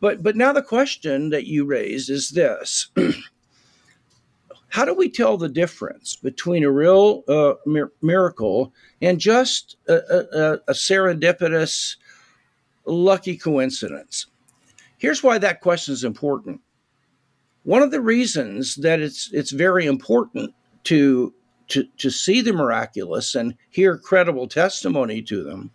But 0.00 0.22
but 0.22 0.36
now 0.36 0.52
the 0.52 0.62
question 0.62 1.30
that 1.30 1.46
you 1.46 1.64
raised 1.64 2.10
is 2.10 2.30
this. 2.30 2.90
How 4.68 4.84
do 4.84 4.94
we 4.94 5.08
tell 5.08 5.36
the 5.36 5.48
difference 5.48 6.16
between 6.16 6.62
a 6.62 6.70
real 6.70 7.24
uh, 7.26 7.54
mir- 7.64 7.92
miracle 8.02 8.72
and 9.00 9.18
just 9.18 9.76
a, 9.88 9.94
a, 9.94 10.52
a 10.68 10.72
serendipitous, 10.72 11.96
lucky 12.84 13.36
coincidence? 13.36 14.26
Here's 14.98 15.22
why 15.22 15.38
that 15.38 15.60
question 15.60 15.94
is 15.94 16.04
important. 16.04 16.60
One 17.62 17.82
of 17.82 17.90
the 17.90 18.00
reasons 18.00 18.76
that 18.76 19.00
it's 19.00 19.32
it's 19.32 19.52
very 19.52 19.86
important 19.86 20.54
to 20.84 21.34
to, 21.68 21.84
to 21.98 22.10
see 22.10 22.40
the 22.40 22.52
miraculous 22.52 23.34
and 23.34 23.54
hear 23.68 23.98
credible 23.98 24.48
testimony 24.48 25.20
to 25.22 25.44
them 25.44 25.70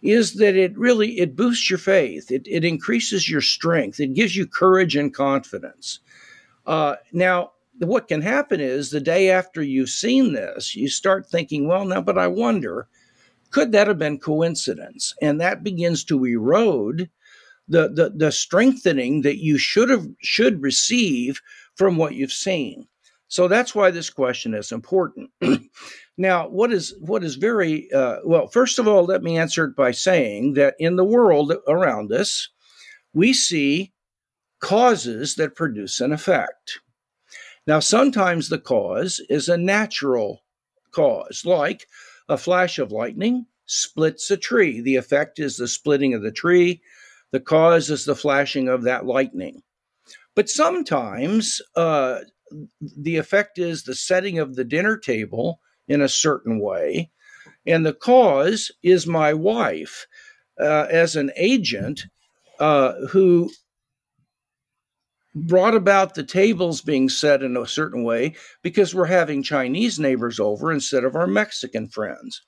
is 0.00 0.34
that 0.34 0.54
it 0.54 0.78
really 0.78 1.18
it 1.18 1.34
boosts 1.34 1.68
your 1.68 1.78
faith 1.78 2.30
it, 2.30 2.46
it 2.46 2.64
increases 2.64 3.28
your 3.28 3.40
strength 3.40 3.98
it 3.98 4.14
gives 4.14 4.36
you 4.36 4.46
courage 4.46 4.94
and 4.94 5.12
confidence 5.12 5.98
uh, 6.66 6.94
now 7.12 7.50
what 7.80 8.08
can 8.08 8.22
happen 8.22 8.60
is 8.60 8.90
the 8.90 9.00
day 9.00 9.30
after 9.30 9.62
you've 9.62 9.88
seen 9.88 10.32
this 10.32 10.74
you 10.74 10.88
start 10.88 11.28
thinking 11.28 11.66
well 11.66 11.84
now 11.84 12.00
but 12.00 12.18
i 12.18 12.26
wonder 12.26 12.88
could 13.50 13.72
that 13.72 13.86
have 13.86 13.98
been 13.98 14.18
coincidence 14.18 15.14
and 15.22 15.40
that 15.40 15.64
begins 15.64 16.04
to 16.04 16.24
erode 16.24 17.08
the, 17.68 17.88
the, 17.88 18.12
the 18.14 18.32
strengthening 18.32 19.22
that 19.22 19.42
you 19.42 19.58
should 19.58 19.90
have 19.90 20.06
should 20.20 20.62
receive 20.62 21.40
from 21.76 21.96
what 21.96 22.14
you've 22.14 22.32
seen. 22.32 22.88
So 23.28 23.46
that's 23.46 23.74
why 23.74 23.90
this 23.90 24.08
question 24.08 24.54
is 24.54 24.72
important. 24.72 25.30
now, 26.18 26.48
what 26.48 26.72
is 26.72 26.94
what 27.00 27.22
is 27.22 27.34
very 27.34 27.92
uh, 27.92 28.16
well? 28.24 28.46
First 28.46 28.78
of 28.78 28.88
all, 28.88 29.04
let 29.04 29.22
me 29.22 29.36
answer 29.36 29.66
it 29.66 29.76
by 29.76 29.90
saying 29.90 30.54
that 30.54 30.74
in 30.78 30.96
the 30.96 31.04
world 31.04 31.52
around 31.68 32.10
us, 32.10 32.48
we 33.12 33.34
see 33.34 33.92
causes 34.60 35.34
that 35.34 35.54
produce 35.54 36.00
an 36.00 36.10
effect. 36.12 36.80
Now, 37.68 37.80
sometimes 37.80 38.48
the 38.48 38.58
cause 38.58 39.20
is 39.28 39.50
a 39.50 39.58
natural 39.58 40.42
cause, 40.90 41.42
like 41.44 41.86
a 42.26 42.38
flash 42.38 42.78
of 42.78 42.92
lightning 42.92 43.44
splits 43.66 44.30
a 44.30 44.38
tree. 44.38 44.80
The 44.80 44.96
effect 44.96 45.38
is 45.38 45.58
the 45.58 45.68
splitting 45.68 46.14
of 46.14 46.22
the 46.22 46.32
tree. 46.32 46.80
The 47.30 47.40
cause 47.40 47.90
is 47.90 48.06
the 48.06 48.16
flashing 48.16 48.68
of 48.68 48.84
that 48.84 49.04
lightning. 49.04 49.62
But 50.34 50.48
sometimes 50.48 51.60
uh, 51.76 52.20
the 52.80 53.18
effect 53.18 53.58
is 53.58 53.82
the 53.82 53.94
setting 53.94 54.38
of 54.38 54.56
the 54.56 54.64
dinner 54.64 54.96
table 54.96 55.60
in 55.88 56.00
a 56.00 56.08
certain 56.08 56.60
way. 56.60 57.10
And 57.66 57.84
the 57.84 57.92
cause 57.92 58.72
is 58.82 59.06
my 59.06 59.34
wife 59.34 60.06
uh, 60.58 60.86
as 60.90 61.16
an 61.16 61.32
agent 61.36 62.06
uh, 62.60 62.94
who 63.10 63.50
brought 65.46 65.74
about 65.74 66.14
the 66.14 66.24
tables 66.24 66.80
being 66.80 67.08
set 67.08 67.42
in 67.42 67.56
a 67.56 67.66
certain 67.66 68.04
way 68.04 68.34
because 68.62 68.94
we're 68.94 69.06
having 69.06 69.42
Chinese 69.42 69.98
neighbors 69.98 70.40
over 70.40 70.72
instead 70.72 71.04
of 71.04 71.14
our 71.14 71.26
Mexican 71.26 71.88
friends. 71.88 72.42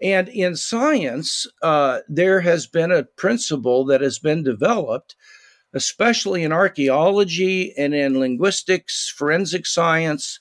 And 0.00 0.28
in 0.28 0.54
science, 0.54 1.46
uh, 1.62 2.00
there 2.08 2.40
has 2.40 2.66
been 2.66 2.92
a 2.92 3.04
principle 3.04 3.84
that 3.86 4.00
has 4.00 4.18
been 4.18 4.44
developed, 4.44 5.16
especially 5.74 6.44
in 6.44 6.52
archaeology 6.52 7.74
and 7.76 7.94
in 7.94 8.20
linguistics, 8.20 9.12
forensic 9.16 9.66
science, 9.66 10.40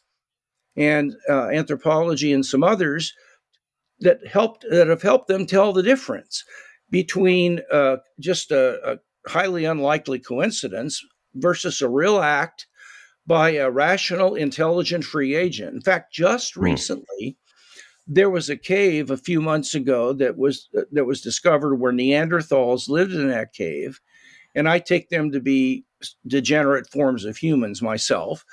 and 0.76 1.16
uh, 1.28 1.48
anthropology, 1.48 2.32
and 2.32 2.46
some 2.46 2.64
others 2.64 3.14
that 4.00 4.26
helped 4.28 4.64
that 4.70 4.88
have 4.88 5.02
helped 5.02 5.28
them 5.28 5.48
tell 5.48 5.74
the 5.74 5.82
difference 5.82 6.44
between 6.92 7.62
uh, 7.72 7.98
just 8.20 8.52
a, 8.52 8.94
a 8.94 9.00
highly 9.28 9.66
unlikely 9.66 10.20
coincidence 10.20 11.02
versus 11.38 11.82
a 11.82 11.90
real 11.90 12.20
act 12.20 12.68
by 13.26 13.52
a 13.52 13.70
rational, 13.70 14.36
intelligent 14.36 15.04
free 15.04 15.36
agent. 15.36 15.74
In 15.74 15.82
fact, 15.82 16.14
just 16.14 16.56
hmm. 16.56 16.62
recently, 16.62 17.38
there 18.08 18.30
was 18.30 18.50
a 18.50 18.58
cave 18.58 19.12
a 19.12 19.18
few 19.18 19.42
months 19.42 19.76
ago 19.76 20.14
that 20.14 20.38
was 20.38 20.70
that 20.92 21.06
was 21.06 21.22
discovered 21.22 21.76
where 21.76 21.92
Neanderthals 21.92 22.88
lived 22.88 23.14
in 23.14 23.28
that 23.30 23.54
cave, 23.54 24.00
and 24.56 24.70
I 24.70 24.80
take 24.80 25.10
them 25.10 25.32
to 25.32 25.42
be 25.42 25.84
degenerate 26.26 26.90
forms 26.90 27.26
of 27.26 27.38
humans 27.38 27.82
myself. 27.82 28.46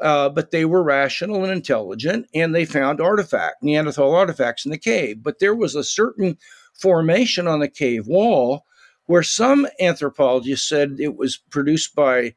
Uh, 0.00 0.30
but 0.30 0.50
they 0.50 0.64
were 0.64 0.82
rational 0.82 1.44
and 1.44 1.52
intelligent, 1.52 2.26
and 2.34 2.54
they 2.54 2.64
found 2.64 3.02
artifact 3.02 3.62
Neanderthal 3.62 4.14
artifacts 4.14 4.64
in 4.64 4.70
the 4.70 4.78
cave. 4.78 5.22
But 5.22 5.40
there 5.40 5.54
was 5.54 5.74
a 5.74 5.84
certain 5.84 6.38
formation 6.80 7.46
on 7.46 7.60
the 7.60 7.68
cave 7.68 8.06
wall 8.06 8.64
where 9.10 9.24
some 9.24 9.66
anthropologists 9.80 10.68
said 10.68 10.94
it 11.00 11.16
was 11.16 11.36
produced 11.50 11.96
by 11.96 12.32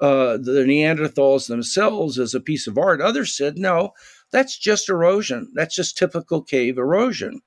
uh, 0.00 0.38
the 0.38 0.64
Neanderthals 0.66 1.48
themselves 1.48 2.18
as 2.18 2.32
a 2.32 2.40
piece 2.40 2.66
of 2.66 2.78
art. 2.78 3.02
Others 3.02 3.36
said 3.36 3.58
no, 3.58 3.92
that's 4.32 4.58
just 4.58 4.88
erosion. 4.88 5.52
That's 5.54 5.74
just 5.74 5.98
typical 5.98 6.42
cave 6.42 6.78
erosion. 6.78 7.42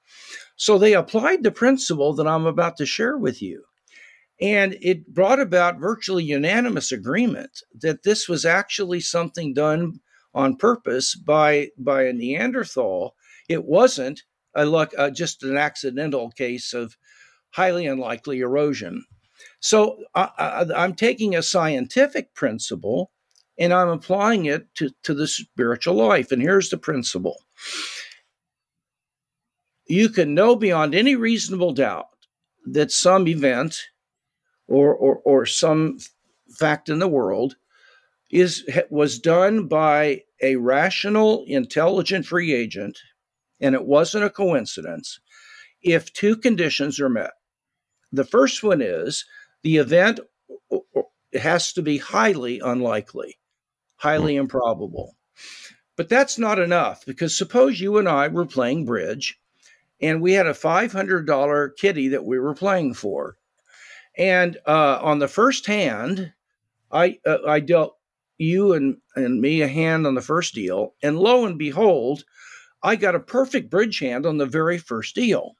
So 0.58 0.78
they 0.78 0.94
applied 0.94 1.42
the 1.42 1.50
principle 1.50 2.14
that 2.14 2.28
I'm 2.28 2.46
about 2.46 2.78
to 2.78 2.86
share 2.86 3.18
with 3.18 3.42
you. 3.42 3.64
And 4.40 4.78
it 4.80 5.12
brought 5.12 5.40
about 5.40 5.80
virtually 5.80 6.26
unanimous 6.26 6.92
agreement 6.92 7.64
that 7.82 8.04
this 8.04 8.30
was 8.30 8.46
actually 8.46 9.00
something 9.00 9.56
done 9.56 10.02
on 10.36 10.56
purpose 10.56 11.16
by, 11.16 11.70
by 11.80 12.04
a 12.04 12.14
Neanderthal. 12.14 13.16
It 13.50 13.66
wasn't 13.66 14.22
a 14.54 14.68
luck, 14.68 14.92
uh, 14.96 15.10
just 15.10 15.42
an 15.42 15.58
accidental 15.58 16.30
case 16.30 16.74
of 16.74 16.96
highly 17.52 17.88
unlikely 17.88 18.40
erosion. 18.40 19.06
So 19.60 20.04
I, 20.16 20.66
am 20.76 20.96
taking 20.96 21.36
a 21.36 21.44
scientific 21.44 22.34
principle 22.34 23.12
and 23.60 23.74
I'm 23.74 23.90
applying 23.90 24.46
it 24.46 24.74
to, 24.76 24.92
to 25.04 25.14
the 25.14 25.28
spiritual 25.28 25.96
life. 25.96 26.32
And 26.32 26.42
here's 26.42 26.70
the 26.70 26.78
principle 26.78 27.42
you 29.90 30.10
can 30.10 30.34
know 30.34 30.56
beyond 30.56 30.94
any 30.94 31.16
reasonable 31.16 31.74
doubt 31.74 32.08
that 32.66 32.92
some 32.92 33.28
event 33.28 33.80
or, 34.68 34.94
or, 34.94 35.18
or 35.24 35.46
some 35.46 35.98
fact 36.50 36.90
in 36.90 37.00
the 37.00 37.08
world 37.08 37.56
is 38.30 38.70
was 38.90 39.20
done 39.20 39.68
by 39.68 40.24
a 40.42 40.58
rational, 40.58 41.46
intelligent 41.48 42.26
free 42.26 42.54
agent, 42.54 43.00
and 43.62 43.74
it 43.74 43.86
wasn't 43.86 44.24
a 44.24 44.30
coincidence, 44.30 45.20
if 45.82 46.12
two 46.12 46.36
conditions 46.36 47.00
are 47.00 47.10
met. 47.10 47.32
The 48.12 48.26
first 48.26 48.64
one 48.64 48.82
is 48.82 49.26
the 49.64 49.78
event 49.78 50.20
has 51.34 51.74
to 51.74 51.82
be 51.82 51.98
highly 51.98 52.60
unlikely 52.60 53.38
highly 53.98 54.36
hmm. 54.36 54.42
improbable. 54.42 55.16
But 55.96 56.10
that's 56.10 56.38
not 56.38 56.60
enough 56.60 57.06
because 57.06 57.38
suppose 57.38 57.80
you 57.80 57.98
and 57.98 58.08
I 58.08 58.28
were 58.28 58.46
playing 58.46 58.86
bridge 58.86 59.40
and 60.00 60.22
we 60.22 60.34
had 60.34 60.46
a 60.46 60.54
$500 60.54 61.70
kitty 61.76 62.08
that 62.10 62.24
we 62.24 62.40
were 62.40 62.54
playing 62.54 62.94
for. 62.94 63.38
And 64.16 64.58
uh, 64.68 65.00
on 65.02 65.20
the 65.20 65.28
first 65.28 65.66
hand, 65.66 66.34
I, 66.92 67.20
uh, 67.26 67.40
I 67.48 67.60
dealt 67.60 67.98
you 68.38 68.74
and, 68.74 68.98
and 69.16 69.42
me 69.42 69.62
a 69.62 69.68
hand 69.68 70.06
on 70.06 70.14
the 70.14 70.22
first 70.22 70.54
deal. 70.54 70.94
And 71.02 71.18
lo 71.18 71.46
and 71.46 71.58
behold, 71.58 72.24
I 72.84 72.96
got 72.96 73.16
a 73.16 73.20
perfect 73.20 73.72
bridge 73.72 73.98
hand 74.00 74.28
on 74.28 74.38
the 74.38 74.46
very 74.46 74.78
first 74.78 75.16
deal. 75.16 75.56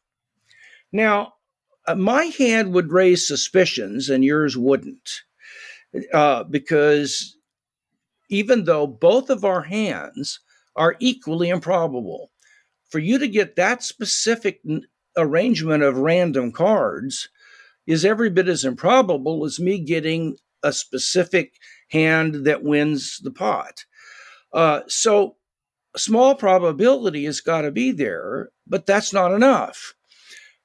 Now, 0.92 1.34
uh, 1.88 1.96
my 1.96 2.26
hand 2.26 2.74
would 2.74 2.92
raise 2.92 3.28
suspicions 3.28 4.10
and 4.10 4.24
yours 4.26 4.58
wouldn't. 4.58 5.24
Uh, 6.14 6.44
because 6.44 7.38
even 8.30 8.66
though 8.66 8.88
both 8.88 9.30
of 9.30 9.46
our 9.46 9.64
hands 9.64 10.40
are 10.76 10.96
equally 11.00 11.50
improbable. 11.50 12.32
for 12.90 13.00
you 13.00 13.20
to 13.20 13.28
get 13.28 13.56
that 13.58 13.84
specific 13.84 14.62
arrangement 15.18 15.84
of 15.84 15.98
random 15.98 16.52
cards 16.52 17.30
is 17.88 18.06
every 18.06 18.30
bit 18.30 18.48
as 18.48 18.66
improbable 18.66 19.46
as 19.46 19.60
me 19.60 19.80
getting 19.80 20.38
a 20.64 20.74
specific 20.74 21.56
hand 21.90 22.46
that 22.46 22.64
wins 22.64 23.20
the 23.24 23.32
pot. 23.32 23.86
Uh, 24.54 24.82
so, 24.88 25.38
small 25.98 26.36
probability 26.36 27.26
has 27.26 27.42
got 27.42 27.64
to 27.64 27.72
be 27.72 27.92
there, 27.92 28.50
but 28.68 28.86
that's 28.88 29.14
not 29.14 29.34
enough. 29.34 29.96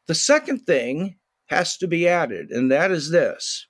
The 0.09 0.15
second 0.15 0.61
thing 0.61 1.17
has 1.47 1.77
to 1.79 1.87
be 1.87 2.09
added, 2.09 2.51
and 2.51 2.71
that 2.71 2.91
is 2.91 3.11
this 3.11 3.67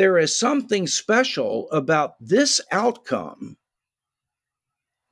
there 0.00 0.16
is 0.16 0.34
something 0.38 0.86
special 0.86 1.70
about 1.72 2.14
this 2.20 2.58
outcome 2.72 3.58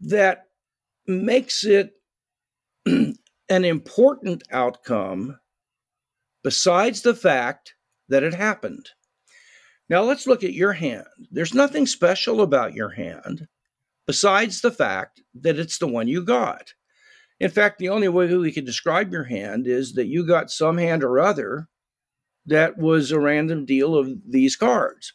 that 0.01 0.47
makes 1.07 1.63
it 1.63 1.93
an 2.87 3.15
important 3.49 4.45
outcome 4.51 5.39
besides 6.43 7.03
the 7.03 7.15
fact 7.15 7.75
that 8.09 8.23
it 8.23 8.33
happened. 8.33 8.89
Now 9.91 10.05
let's 10.05 10.27
look 10.27 10.43
at 10.43 10.55
your 10.55 10.73
hand. 10.73 11.05
There's 11.31 11.53
nothing 11.53 11.87
special 11.87 12.41
about 12.41 12.73
your 12.73 12.89
hand 12.89 13.47
besides 14.07 14.63
the 14.63 14.71
fact 14.71 15.21
that 15.35 15.59
it's 15.59 15.77
the 15.77 15.87
one 15.87 16.09
you 16.09 16.25
got. 16.25 16.73
In 17.41 17.51
fact, 17.51 17.79
the 17.79 17.89
only 17.89 18.09
way 18.09 18.35
we 18.35 18.53
could 18.53 18.65
describe 18.65 19.13
your 19.13 19.25
hand 19.25 19.67
is 19.67 19.93
that 19.93 20.07
you 20.07 20.27
got 20.27 20.51
some 20.51 20.79
hand 20.79 21.05
or 21.05 21.21
other 21.21 21.69
that 22.47 22.79
was 22.79 23.13
a 23.13 23.21
random 23.21 23.65
deal 23.65 23.95
of 23.95 24.11
these 24.27 24.57
cards. 24.57 25.13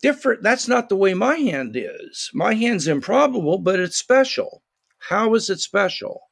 Different, 0.00 0.42
that's 0.42 0.66
not 0.66 0.88
the 0.88 0.96
way 0.96 1.14
my 1.14 1.36
hand 1.36 1.76
is. 1.76 2.30
My 2.34 2.54
hand's 2.54 2.88
improbable, 2.88 3.58
but 3.58 3.78
it's 3.78 3.96
special. 3.96 4.62
How 4.98 5.34
is 5.34 5.48
it 5.48 5.60
special? 5.60 6.22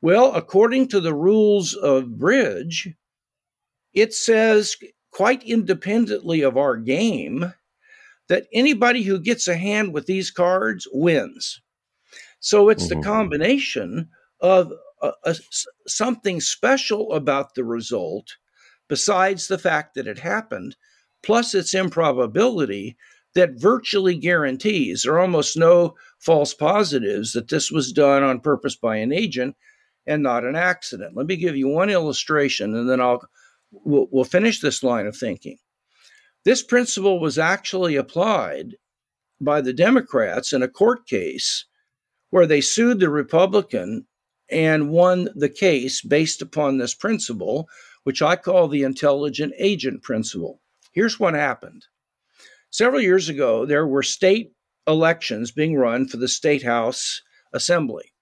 Well, 0.00 0.34
according 0.34 0.88
to 0.88 1.00
the 1.00 1.14
rules 1.14 1.74
of 1.74 2.18
bridge, 2.18 2.88
it 3.92 4.12
says 4.12 4.76
quite 5.12 5.44
independently 5.44 6.42
of 6.42 6.56
our 6.56 6.76
game 6.76 7.52
that 8.28 8.46
anybody 8.52 9.02
who 9.02 9.20
gets 9.20 9.46
a 9.46 9.56
hand 9.56 9.94
with 9.94 10.06
these 10.06 10.30
cards 10.30 10.88
wins. 10.92 11.60
So 12.40 12.68
it's 12.68 12.88
mm-hmm. 12.88 13.00
the 13.00 13.06
combination 13.06 14.08
of 14.44 14.72
uh, 15.00 15.12
a, 15.24 15.30
a, 15.30 15.36
something 15.88 16.38
special 16.38 17.14
about 17.14 17.54
the 17.54 17.64
result, 17.64 18.36
besides 18.88 19.48
the 19.48 19.58
fact 19.58 19.94
that 19.94 20.06
it 20.06 20.18
happened, 20.18 20.76
plus 21.22 21.54
its 21.54 21.72
improbability 21.72 22.94
that 23.34 23.58
virtually 23.58 24.16
guarantees 24.16 25.02
there 25.02 25.14
are 25.14 25.20
almost 25.20 25.56
no 25.56 25.94
false 26.20 26.52
positives 26.52 27.32
that 27.32 27.48
this 27.48 27.70
was 27.70 27.90
done 27.90 28.22
on 28.22 28.38
purpose 28.38 28.76
by 28.76 28.96
an 28.96 29.12
agent 29.12 29.56
and 30.06 30.22
not 30.22 30.44
an 30.44 30.54
accident. 30.54 31.16
Let 31.16 31.26
me 31.26 31.36
give 31.36 31.56
you 31.56 31.66
one 31.66 31.88
illustration 31.88 32.76
and 32.76 32.88
then 32.88 33.00
I'll 33.00 33.26
we'll, 33.72 34.08
we'll 34.12 34.24
finish 34.24 34.60
this 34.60 34.82
line 34.82 35.06
of 35.06 35.16
thinking. 35.16 35.56
This 36.44 36.62
principle 36.62 37.18
was 37.18 37.38
actually 37.38 37.96
applied 37.96 38.76
by 39.40 39.62
the 39.62 39.72
Democrats 39.72 40.52
in 40.52 40.62
a 40.62 40.68
court 40.68 41.06
case 41.06 41.64
where 42.28 42.46
they 42.46 42.60
sued 42.60 43.00
the 43.00 43.08
Republican 43.08 44.06
and 44.54 44.88
won 44.88 45.28
the 45.34 45.48
case 45.48 46.00
based 46.00 46.40
upon 46.40 46.78
this 46.78 46.94
principle, 46.94 47.68
which 48.04 48.22
I 48.22 48.36
call 48.36 48.68
the 48.68 48.84
intelligent 48.84 49.52
agent 49.58 50.02
principle. 50.04 50.60
Here's 50.92 51.18
what 51.18 51.34
happened. 51.34 51.86
Several 52.70 53.00
years 53.00 53.28
ago, 53.28 53.66
there 53.66 53.86
were 53.86 54.04
state 54.04 54.52
elections 54.86 55.50
being 55.50 55.76
run 55.76 56.06
for 56.06 56.18
the 56.18 56.28
State 56.28 56.62
House 56.62 57.20
Assembly. 57.52 58.12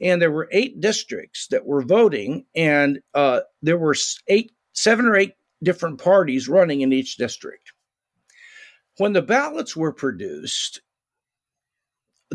And 0.00 0.20
there 0.20 0.30
were 0.30 0.50
eight 0.52 0.80
districts 0.80 1.46
that 1.50 1.64
were 1.64 1.82
voting, 1.82 2.44
and 2.54 3.00
uh, 3.14 3.40
there 3.62 3.78
were 3.78 3.96
eight, 4.28 4.52
seven 4.74 5.06
or 5.06 5.16
eight 5.16 5.32
different 5.62 5.98
parties 5.98 6.46
running 6.46 6.82
in 6.82 6.92
each 6.92 7.16
district. 7.16 7.72
When 8.98 9.14
the 9.14 9.22
ballots 9.22 9.74
were 9.74 9.92
produced, 9.92 10.82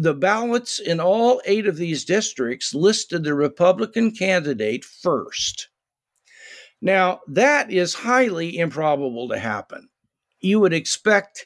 the 0.03 0.13
ballots 0.13 0.79
in 0.79 0.99
all 0.99 1.41
eight 1.45 1.67
of 1.67 1.77
these 1.77 2.05
districts 2.05 2.73
listed 2.73 3.23
the 3.23 3.33
Republican 3.33 4.11
candidate 4.11 4.85
first. 4.85 5.69
Now, 6.81 7.19
that 7.27 7.71
is 7.71 7.93
highly 7.93 8.57
improbable 8.57 9.27
to 9.29 9.37
happen. 9.37 9.89
You 10.39 10.61
would 10.61 10.73
expect 10.73 11.45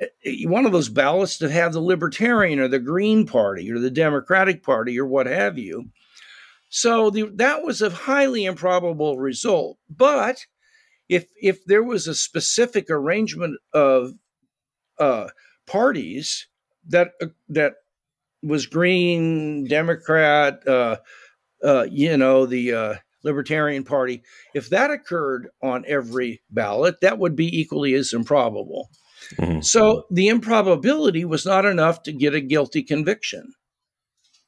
eh, 0.00 0.46
one 0.46 0.64
of 0.64 0.72
those 0.72 0.88
ballots 0.88 1.36
to 1.38 1.50
have 1.50 1.74
the 1.74 1.80
Libertarian 1.80 2.58
or 2.58 2.68
the 2.68 2.78
Green 2.78 3.26
Party 3.26 3.70
or 3.70 3.78
the 3.78 3.90
Democratic 3.90 4.62
Party 4.62 4.98
or 4.98 5.04
what 5.04 5.26
have 5.26 5.58
you. 5.58 5.90
So 6.70 7.10
the, 7.10 7.30
that 7.34 7.62
was 7.62 7.82
a 7.82 7.90
highly 7.90 8.46
improbable 8.46 9.18
result. 9.18 9.78
But 9.88 10.46
if 11.08 11.26
if 11.40 11.64
there 11.66 11.82
was 11.82 12.08
a 12.08 12.14
specific 12.14 12.86
arrangement 12.88 13.60
of 13.72 14.14
uh, 14.98 15.28
parties 15.66 16.48
that 16.88 17.12
uh, 17.22 17.26
that 17.48 17.74
was 18.42 18.66
Green, 18.66 19.64
Democrat, 19.64 20.66
uh, 20.68 20.96
uh, 21.64 21.86
you 21.90 22.16
know, 22.16 22.46
the 22.46 22.72
uh, 22.72 22.94
Libertarian 23.24 23.84
Party, 23.84 24.22
if 24.54 24.68
that 24.70 24.90
occurred 24.90 25.48
on 25.62 25.84
every 25.88 26.42
ballot, 26.50 27.00
that 27.00 27.18
would 27.18 27.34
be 27.34 27.58
equally 27.58 27.94
as 27.94 28.12
improbable. 28.12 28.90
Mm-hmm. 29.36 29.60
So 29.62 30.04
the 30.10 30.28
improbability 30.28 31.24
was 31.24 31.46
not 31.46 31.64
enough 31.64 32.02
to 32.02 32.12
get 32.12 32.34
a 32.34 32.40
guilty 32.40 32.82
conviction. 32.82 33.54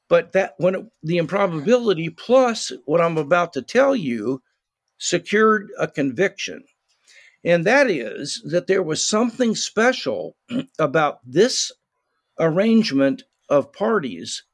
But 0.08 0.32
that 0.32 0.54
when 0.58 0.74
it, 0.74 0.86
the 1.02 1.16
improbability 1.16 2.10
plus 2.10 2.70
what 2.84 3.00
I'm 3.00 3.16
about 3.16 3.54
to 3.54 3.62
tell 3.62 3.96
you 3.96 4.42
secured 4.98 5.68
a 5.78 5.88
conviction. 5.88 6.62
And 7.42 7.64
that 7.64 7.90
is 7.90 8.42
that 8.50 8.66
there 8.66 8.82
was 8.82 9.06
something 9.06 9.54
special 9.54 10.36
about 10.78 11.18
this 11.24 11.72
arrangement 12.38 13.22
of 13.48 13.72
parties 13.72 14.44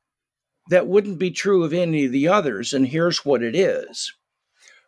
that 0.71 0.87
wouldn't 0.87 1.19
be 1.19 1.31
true 1.31 1.65
of 1.65 1.73
any 1.73 2.05
of 2.05 2.13
the 2.13 2.29
others. 2.29 2.73
And 2.73 2.87
here's 2.87 3.25
what 3.25 3.43
it 3.43 3.57
is 3.57 4.13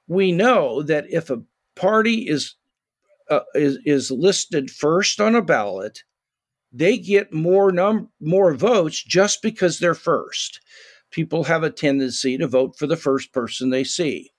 we 0.06 0.32
know 0.32 0.82
that 0.82 1.06
if 1.10 1.30
a 1.30 1.42
party 1.74 2.28
is, 2.28 2.54
uh, 3.30 3.40
is, 3.54 3.78
is 3.84 4.10
listed 4.10 4.70
first 4.70 5.20
on 5.20 5.34
a 5.34 5.42
ballot, 5.42 6.02
they 6.72 6.98
get 6.98 7.32
more 7.32 7.72
num- 7.72 8.10
more 8.20 8.54
votes 8.54 9.02
just 9.02 9.42
because 9.42 9.78
they're 9.78 9.94
first. 9.94 10.60
People 11.10 11.44
have 11.44 11.62
a 11.62 11.70
tendency 11.70 12.36
to 12.36 12.48
vote 12.48 12.76
for 12.76 12.86
the 12.86 12.96
first 12.96 13.32
person 13.32 13.70
they 13.70 13.84
see. 13.84 14.32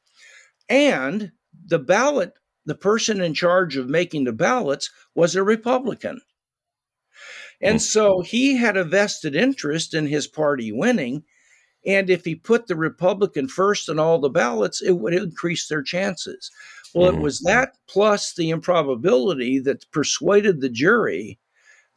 And 0.69 1.31
the 1.65 1.79
ballot, 1.79 2.33
the 2.65 2.75
person 2.75 3.21
in 3.21 3.33
charge 3.33 3.77
of 3.77 3.87
making 3.87 4.25
the 4.25 4.33
ballots 4.33 4.89
was 5.15 5.35
a 5.35 5.43
Republican. 5.43 6.21
And 7.61 7.75
hmm. 7.75 7.79
so 7.79 8.21
he 8.21 8.57
had 8.57 8.77
a 8.77 8.83
vested 8.83 9.35
interest 9.35 9.93
in 9.93 10.07
his 10.07 10.27
party 10.27 10.71
winning. 10.71 11.23
And 11.85 12.09
if 12.09 12.25
he 12.25 12.35
put 12.35 12.67
the 12.67 12.75
Republican 12.75 13.47
first 13.47 13.89
on 13.89 13.99
all 13.99 14.19
the 14.19 14.29
ballots, 14.29 14.81
it 14.81 14.93
would 14.93 15.13
increase 15.13 15.67
their 15.67 15.83
chances. 15.83 16.51
Well, 16.95 17.13
it 17.13 17.19
was 17.19 17.41
that 17.41 17.73
plus 17.87 18.33
the 18.33 18.49
improbability 18.49 19.59
that 19.59 19.91
persuaded 19.91 20.61
the 20.61 20.69
jury 20.69 21.39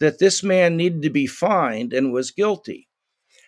that 0.01 0.19
this 0.19 0.43
man 0.43 0.77
needed 0.77 1.03
to 1.03 1.11
be 1.11 1.27
fined 1.27 1.93
and 1.93 2.13
was 2.13 2.33
guilty. 2.33 2.89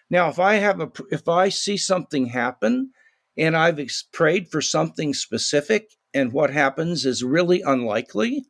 Now, 0.08 0.28
if 0.28 0.38
I 0.38 0.54
have 0.54 0.80
a 0.80 0.90
if 1.10 1.28
I 1.28 1.48
see 1.48 1.76
something 1.76 2.26
happen 2.26 2.92
and 3.36 3.56
I've 3.56 3.80
prayed 4.12 4.48
for 4.48 4.60
something 4.60 5.14
specific, 5.14 5.92
and 6.12 6.32
what 6.32 6.50
happens 6.50 7.06
is 7.06 7.22
really 7.22 7.62
unlikely. 7.62 8.44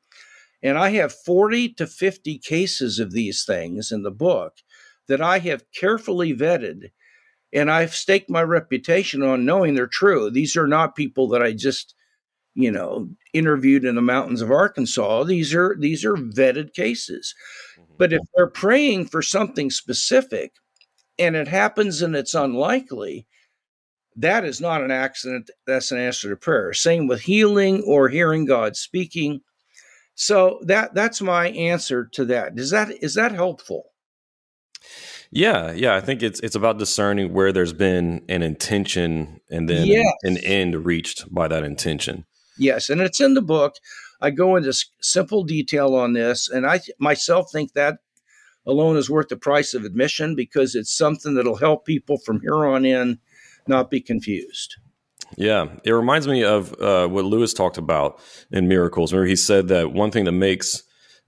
And 0.62 0.76
I 0.76 0.90
have 0.90 1.12
40 1.12 1.74
to 1.74 1.86
50 1.86 2.38
cases 2.38 2.98
of 2.98 3.12
these 3.12 3.44
things 3.44 3.90
in 3.90 4.02
the 4.02 4.10
book 4.10 4.54
that 5.08 5.20
I 5.20 5.38
have 5.40 5.64
carefully 5.72 6.34
vetted, 6.34 6.90
and 7.52 7.70
I've 7.70 7.94
staked 7.94 8.30
my 8.30 8.42
reputation 8.42 9.22
on 9.22 9.44
knowing 9.44 9.74
they're 9.74 9.86
true. 9.86 10.30
These 10.30 10.56
are 10.56 10.68
not 10.68 10.94
people 10.94 11.28
that 11.28 11.42
I 11.42 11.52
just, 11.52 11.94
you 12.54 12.70
know, 12.70 13.08
interviewed 13.32 13.84
in 13.84 13.96
the 13.96 14.02
mountains 14.02 14.42
of 14.42 14.50
Arkansas. 14.50 15.24
These 15.24 15.54
are 15.54 15.76
these 15.78 16.04
are 16.04 16.14
vetted 16.14 16.74
cases. 16.74 17.34
Mm-hmm. 17.78 17.94
But 17.98 18.12
if 18.12 18.20
they're 18.34 18.46
praying 18.46 19.06
for 19.06 19.22
something 19.22 19.70
specific 19.70 20.52
and 21.18 21.34
it 21.34 21.48
happens 21.48 22.02
and 22.02 22.14
it's 22.14 22.34
unlikely, 22.34 23.26
that 24.16 24.44
is 24.44 24.60
not 24.60 24.82
an 24.82 24.90
accident. 24.90 25.50
That's 25.66 25.90
an 25.90 25.98
answer 25.98 26.30
to 26.30 26.36
prayer. 26.36 26.72
Same 26.72 27.06
with 27.06 27.22
healing 27.22 27.82
or 27.86 28.08
hearing 28.08 28.44
God 28.44 28.76
speaking. 28.76 29.40
So 30.14 30.60
that 30.66 30.94
that's 30.94 31.20
my 31.20 31.48
answer 31.50 32.06
to 32.12 32.24
that. 32.26 32.52
Is 32.56 32.70
that 32.70 32.90
is 33.02 33.14
that 33.14 33.32
helpful? 33.32 33.84
Yeah, 35.30 35.72
yeah. 35.72 35.94
I 35.94 36.00
think 36.00 36.22
it's 36.22 36.40
it's 36.40 36.56
about 36.56 36.78
discerning 36.78 37.32
where 37.32 37.52
there's 37.52 37.72
been 37.72 38.24
an 38.28 38.42
intention 38.42 39.40
and 39.48 39.68
then 39.68 39.86
yes. 39.86 40.12
an 40.22 40.38
end 40.38 40.84
reached 40.84 41.32
by 41.32 41.48
that 41.48 41.62
intention. 41.62 42.26
Yes, 42.58 42.90
and 42.90 43.00
it's 43.00 43.20
in 43.20 43.34
the 43.34 43.42
book. 43.42 43.76
I 44.20 44.30
go 44.30 44.56
into 44.56 44.74
simple 45.00 45.44
detail 45.44 45.94
on 45.94 46.12
this, 46.12 46.48
and 46.48 46.66
I 46.66 46.80
myself 46.98 47.50
think 47.50 47.72
that 47.72 47.98
alone 48.66 48.96
is 48.96 49.08
worth 49.08 49.28
the 49.28 49.36
price 49.36 49.72
of 49.72 49.84
admission 49.84 50.34
because 50.34 50.74
it's 50.74 50.94
something 50.94 51.34
that'll 51.34 51.56
help 51.56 51.86
people 51.86 52.18
from 52.18 52.40
here 52.40 52.66
on 52.66 52.84
in 52.84 53.18
not 53.66 53.90
be 53.90 54.00
confused. 54.00 54.76
Yeah, 55.36 55.68
it 55.84 55.92
reminds 55.92 56.26
me 56.26 56.44
of 56.44 56.74
uh, 56.80 57.06
what 57.08 57.24
Lewis 57.24 57.54
talked 57.54 57.78
about 57.78 58.20
in 58.50 58.68
miracles. 58.68 59.12
Where 59.12 59.24
he 59.24 59.36
said 59.36 59.68
that 59.68 59.92
one 59.92 60.10
thing 60.10 60.24
that 60.24 60.32
makes 60.32 60.82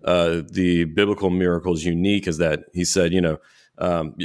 uh, 0.04 0.42
the 0.50 0.84
biblical 0.84 1.30
miracles 1.30 1.84
unique 1.84 2.26
is 2.26 2.38
that 2.38 2.64
he 2.72 2.84
said, 2.84 3.12
you 3.12 3.20
know, 3.20 3.38
um, 3.78 4.16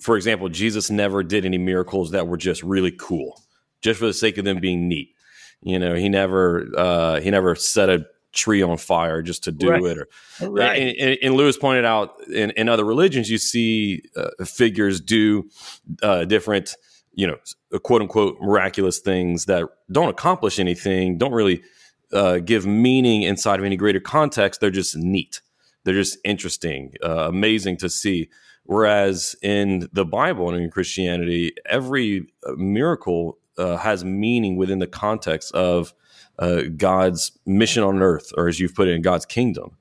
for 0.00 0.16
example, 0.16 0.48
Jesus 0.48 0.90
never 0.90 1.22
did 1.22 1.44
any 1.44 1.58
miracles 1.58 2.10
that 2.10 2.28
were 2.28 2.36
just 2.36 2.62
really 2.62 2.92
cool, 2.92 3.40
just 3.80 3.98
for 3.98 4.06
the 4.06 4.12
sake 4.12 4.38
of 4.38 4.44
them 4.44 4.60
being 4.60 4.88
neat. 4.88 5.14
You 5.62 5.78
know, 5.78 5.94
he 5.94 6.08
never 6.08 6.68
uh, 6.76 7.20
he 7.20 7.30
never 7.30 7.54
set 7.54 7.88
a 7.88 8.04
tree 8.34 8.62
on 8.62 8.76
fire 8.76 9.22
just 9.22 9.44
to 9.44 9.52
do 9.52 9.70
right. 9.70 9.82
it. 9.82 9.98
Or, 9.98 10.50
right. 10.50 10.78
And, 10.78 10.96
and, 10.98 11.18
and, 11.22 11.34
Lewis 11.36 11.56
pointed 11.56 11.84
out 11.84 12.16
in, 12.28 12.50
in, 12.50 12.68
other 12.68 12.84
religions, 12.84 13.30
you 13.30 13.38
see 13.38 14.02
uh, 14.16 14.44
figures 14.44 15.00
do 15.00 15.48
uh, 16.02 16.24
different, 16.24 16.74
you 17.14 17.26
know, 17.26 17.36
quote 17.80 18.02
unquote 18.02 18.36
miraculous 18.40 18.98
things 18.98 19.46
that 19.46 19.64
don't 19.90 20.08
accomplish 20.08 20.58
anything, 20.58 21.18
don't 21.18 21.32
really 21.32 21.62
uh, 22.12 22.38
give 22.38 22.66
meaning 22.66 23.22
inside 23.22 23.58
of 23.58 23.64
any 23.64 23.76
greater 23.76 24.00
context. 24.00 24.60
They're 24.60 24.70
just 24.70 24.96
neat. 24.96 25.40
They're 25.84 25.94
just 25.94 26.18
interesting, 26.24 26.94
uh, 27.04 27.28
amazing 27.28 27.76
to 27.78 27.88
see. 27.88 28.30
Whereas 28.64 29.36
in 29.42 29.88
the 29.92 30.06
Bible 30.06 30.48
and 30.48 30.62
in 30.62 30.70
Christianity, 30.70 31.52
every 31.66 32.26
uh, 32.46 32.52
miracle 32.52 33.38
uh, 33.58 33.76
has 33.76 34.04
meaning 34.04 34.56
within 34.56 34.78
the 34.78 34.86
context 34.86 35.54
of 35.54 35.92
uh, 36.38 36.62
God's 36.76 37.38
mission 37.46 37.82
on 37.82 38.02
earth, 38.02 38.32
or 38.36 38.48
as 38.48 38.58
you've 38.58 38.74
put 38.74 38.88
it, 38.88 38.92
in 38.92 39.02
God's 39.02 39.26
kingdom. 39.26 39.76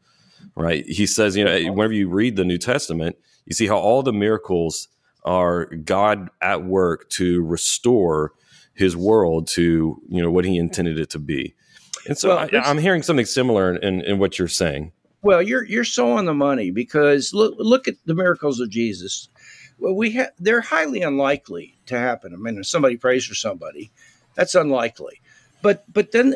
Right? 0.56 0.86
He 0.86 1.08
says, 1.08 1.36
you 1.36 1.46
know, 1.46 1.72
whenever 1.72 1.94
you 1.94 2.10
read 2.10 2.36
the 2.36 2.46
New 2.46 2.60
Testament, 2.60 3.16
you 3.46 3.54
see 3.54 3.68
how 3.68 3.78
all 3.78 4.04
the 4.04 4.14
miracles 4.14 4.88
are 5.26 5.66
God 5.66 6.30
at 6.42 6.64
work 6.64 7.10
to 7.12 7.42
restore 7.42 8.34
His 8.74 8.96
world 8.96 9.48
to 9.50 10.02
you 10.08 10.22
know 10.22 10.32
what 10.32 10.46
He 10.46 10.58
intended 10.58 11.00
it 11.00 11.10
to 11.12 11.20
be. 11.20 11.56
And 12.08 12.18
so 12.18 12.30
well, 12.30 12.50
I, 12.52 12.70
am 12.70 12.78
hearing 12.78 13.04
something 13.04 13.26
similar 13.26 13.76
in, 13.76 14.02
in 14.02 14.20
what 14.20 14.38
you're 14.38 14.48
saying. 14.48 14.92
Well, 15.22 15.42
you're 15.42 15.66
you're 15.66 15.86
so 15.86 16.12
on 16.12 16.26
the 16.26 16.34
money 16.34 16.72
because 16.72 17.34
look 17.34 17.56
look 17.58 17.88
at 17.88 17.96
the 18.06 18.16
miracles 18.16 18.60
of 18.60 18.70
Jesus. 18.70 19.30
Well, 19.80 19.96
we 19.96 20.16
ha- 20.16 20.32
they're 20.38 20.62
highly 20.62 21.02
unlikely 21.02 21.78
to 21.88 21.98
happen. 21.98 22.34
I 22.34 22.38
mean, 22.38 22.60
if 22.60 22.68
somebody 22.68 22.98
prays 22.98 23.26
for 23.26 23.36
somebody, 23.36 23.92
that's 24.36 24.56
unlikely. 24.56 25.22
But 25.62 25.86
but 25.92 26.12
then 26.12 26.36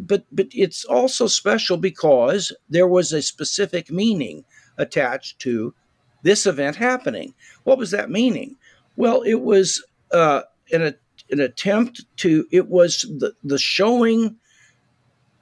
but 0.00 0.24
but 0.32 0.46
it's 0.50 0.84
also 0.86 1.26
special 1.26 1.76
because 1.76 2.56
there 2.70 2.88
was 2.88 3.12
a 3.12 3.20
specific 3.20 3.90
meaning 3.90 4.44
attached 4.78 5.38
to 5.40 5.74
this 6.22 6.46
event 6.46 6.76
happening. 6.76 7.34
What 7.64 7.78
was 7.78 7.90
that 7.90 8.10
meaning? 8.10 8.56
Well, 8.96 9.22
it 9.22 9.40
was 9.40 9.84
uh, 10.12 10.42
an 10.72 10.94
an 11.30 11.40
attempt 11.40 12.04
to 12.18 12.46
it 12.50 12.68
was 12.68 13.02
the 13.02 13.32
the 13.42 13.58
showing 13.58 14.36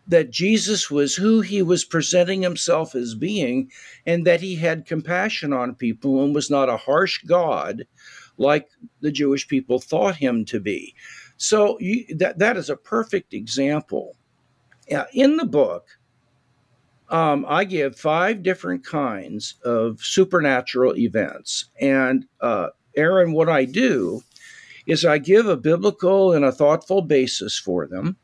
that 0.06 0.30
Jesus 0.30 0.90
was 0.90 1.14
who 1.14 1.40
he 1.40 1.62
was 1.62 1.84
presenting 1.84 2.42
himself 2.42 2.96
as 2.96 3.14
being, 3.14 3.70
and 4.06 4.26
that 4.26 4.40
he 4.40 4.56
had 4.56 4.86
compassion 4.86 5.52
on 5.52 5.74
people 5.74 6.24
and 6.24 6.34
was 6.34 6.50
not 6.50 6.68
a 6.68 6.76
harsh 6.76 7.22
God 7.24 7.86
like 8.36 8.68
the 9.02 9.12
Jewish 9.12 9.46
people 9.46 9.78
thought 9.78 10.16
him 10.16 10.44
to 10.46 10.58
be. 10.58 10.94
So 11.36 11.78
you, 11.80 12.04
that 12.16 12.38
that 12.38 12.56
is 12.56 12.70
a 12.70 12.76
perfect 12.76 13.34
example. 13.34 14.16
Uh, 14.92 15.04
in 15.12 15.36
the 15.36 15.46
book, 15.46 15.86
um, 17.10 17.44
I 17.48 17.64
give 17.64 17.96
five 17.96 18.42
different 18.42 18.84
kinds 18.84 19.54
of 19.64 20.00
supernatural 20.00 20.96
events, 20.96 21.66
and 21.80 22.26
uh, 22.40 22.68
Aaron, 22.96 23.32
what 23.32 23.48
I 23.48 23.64
do 23.64 24.22
is 24.86 25.04
I 25.04 25.18
give 25.18 25.46
a 25.46 25.56
biblical 25.56 26.32
and 26.32 26.44
a 26.44 26.52
thoughtful 26.52 27.02
basis 27.02 27.58
for 27.58 27.86
them. 27.86 28.16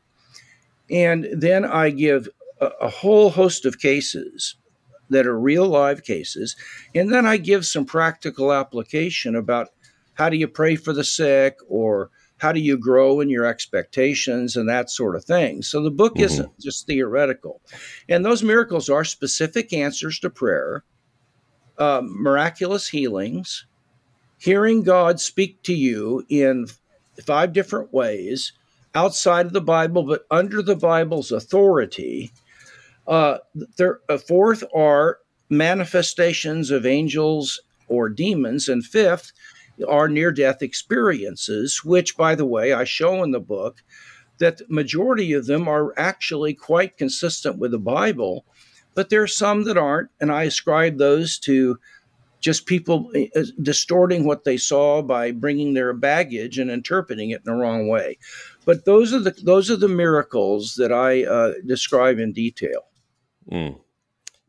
And 0.89 1.27
then 1.31 1.65
I 1.65 1.89
give 1.89 2.29
a, 2.59 2.67
a 2.81 2.89
whole 2.89 3.29
host 3.29 3.65
of 3.65 3.79
cases 3.79 4.55
that 5.09 5.25
are 5.25 5.39
real 5.39 5.67
live 5.67 6.03
cases. 6.03 6.55
And 6.93 7.13
then 7.13 7.25
I 7.25 7.37
give 7.37 7.65
some 7.65 7.85
practical 7.85 8.51
application 8.51 9.35
about 9.35 9.69
how 10.15 10.29
do 10.29 10.37
you 10.37 10.47
pray 10.47 10.75
for 10.75 10.93
the 10.93 11.03
sick 11.03 11.57
or 11.69 12.09
how 12.37 12.51
do 12.51 12.59
you 12.59 12.77
grow 12.77 13.19
in 13.19 13.29
your 13.29 13.45
expectations 13.45 14.55
and 14.55 14.69
that 14.69 14.89
sort 14.89 15.15
of 15.15 15.25
thing. 15.25 15.61
So 15.61 15.81
the 15.81 15.91
book 15.91 16.15
mm-hmm. 16.15 16.25
isn't 16.25 16.59
just 16.59 16.85
theoretical. 16.85 17.61
And 18.07 18.23
those 18.23 18.43
miracles 18.43 18.89
are 18.89 19.03
specific 19.03 19.73
answers 19.73 20.19
to 20.19 20.29
prayer, 20.29 20.83
uh, 21.77 22.01
miraculous 22.03 22.87
healings, 22.87 23.65
hearing 24.37 24.83
God 24.83 25.19
speak 25.19 25.61
to 25.63 25.73
you 25.73 26.25
in 26.29 26.67
five 27.25 27.53
different 27.53 27.91
ways 27.91 28.53
outside 28.93 29.47
of 29.47 29.53
the 29.53 29.61
Bible, 29.61 30.03
but 30.03 30.25
under 30.29 30.61
the 30.61 30.75
Bible's 30.75 31.31
authority. 31.31 32.31
Uh, 33.07 33.37
there, 33.77 33.99
uh, 34.09 34.17
fourth 34.17 34.63
are 34.75 35.19
manifestations 35.49 36.71
of 36.71 36.85
angels 36.85 37.61
or 37.87 38.09
demons, 38.09 38.67
and 38.67 38.85
fifth 38.85 39.31
are 39.87 40.07
near 40.07 40.31
death 40.31 40.61
experiences, 40.61 41.81
which, 41.83 42.17
by 42.17 42.35
the 42.35 42.45
way, 42.45 42.73
I 42.73 42.83
show 42.83 43.23
in 43.23 43.31
the 43.31 43.39
book 43.39 43.83
that 44.39 44.57
the 44.57 44.65
majority 44.69 45.33
of 45.33 45.45
them 45.47 45.67
are 45.67 45.93
actually 45.97 46.53
quite 46.53 46.97
consistent 46.97 47.57
with 47.57 47.71
the 47.71 47.79
Bible, 47.79 48.45
but 48.93 49.09
there 49.09 49.21
are 49.21 49.27
some 49.27 49.63
that 49.65 49.77
aren't, 49.77 50.09
and 50.19 50.31
I 50.31 50.43
ascribe 50.43 50.97
those 50.97 51.37
to 51.39 51.77
just 52.39 52.65
people 52.65 53.11
uh, 53.35 53.43
distorting 53.61 54.25
what 54.25 54.43
they 54.43 54.57
saw 54.57 55.01
by 55.01 55.31
bringing 55.31 55.73
their 55.73 55.93
baggage 55.93 56.59
and 56.59 56.69
interpreting 56.69 57.31
it 57.31 57.41
in 57.45 57.51
the 57.51 57.59
wrong 57.59 57.87
way. 57.87 58.17
But 58.65 58.85
those 58.85 59.13
are 59.13 59.19
the 59.19 59.31
those 59.43 59.71
are 59.71 59.75
the 59.75 59.87
miracles 59.87 60.75
that 60.75 60.91
I 60.91 61.25
uh, 61.25 61.53
describe 61.65 62.19
in 62.19 62.33
detail. 62.33 62.85
Mm. 63.51 63.79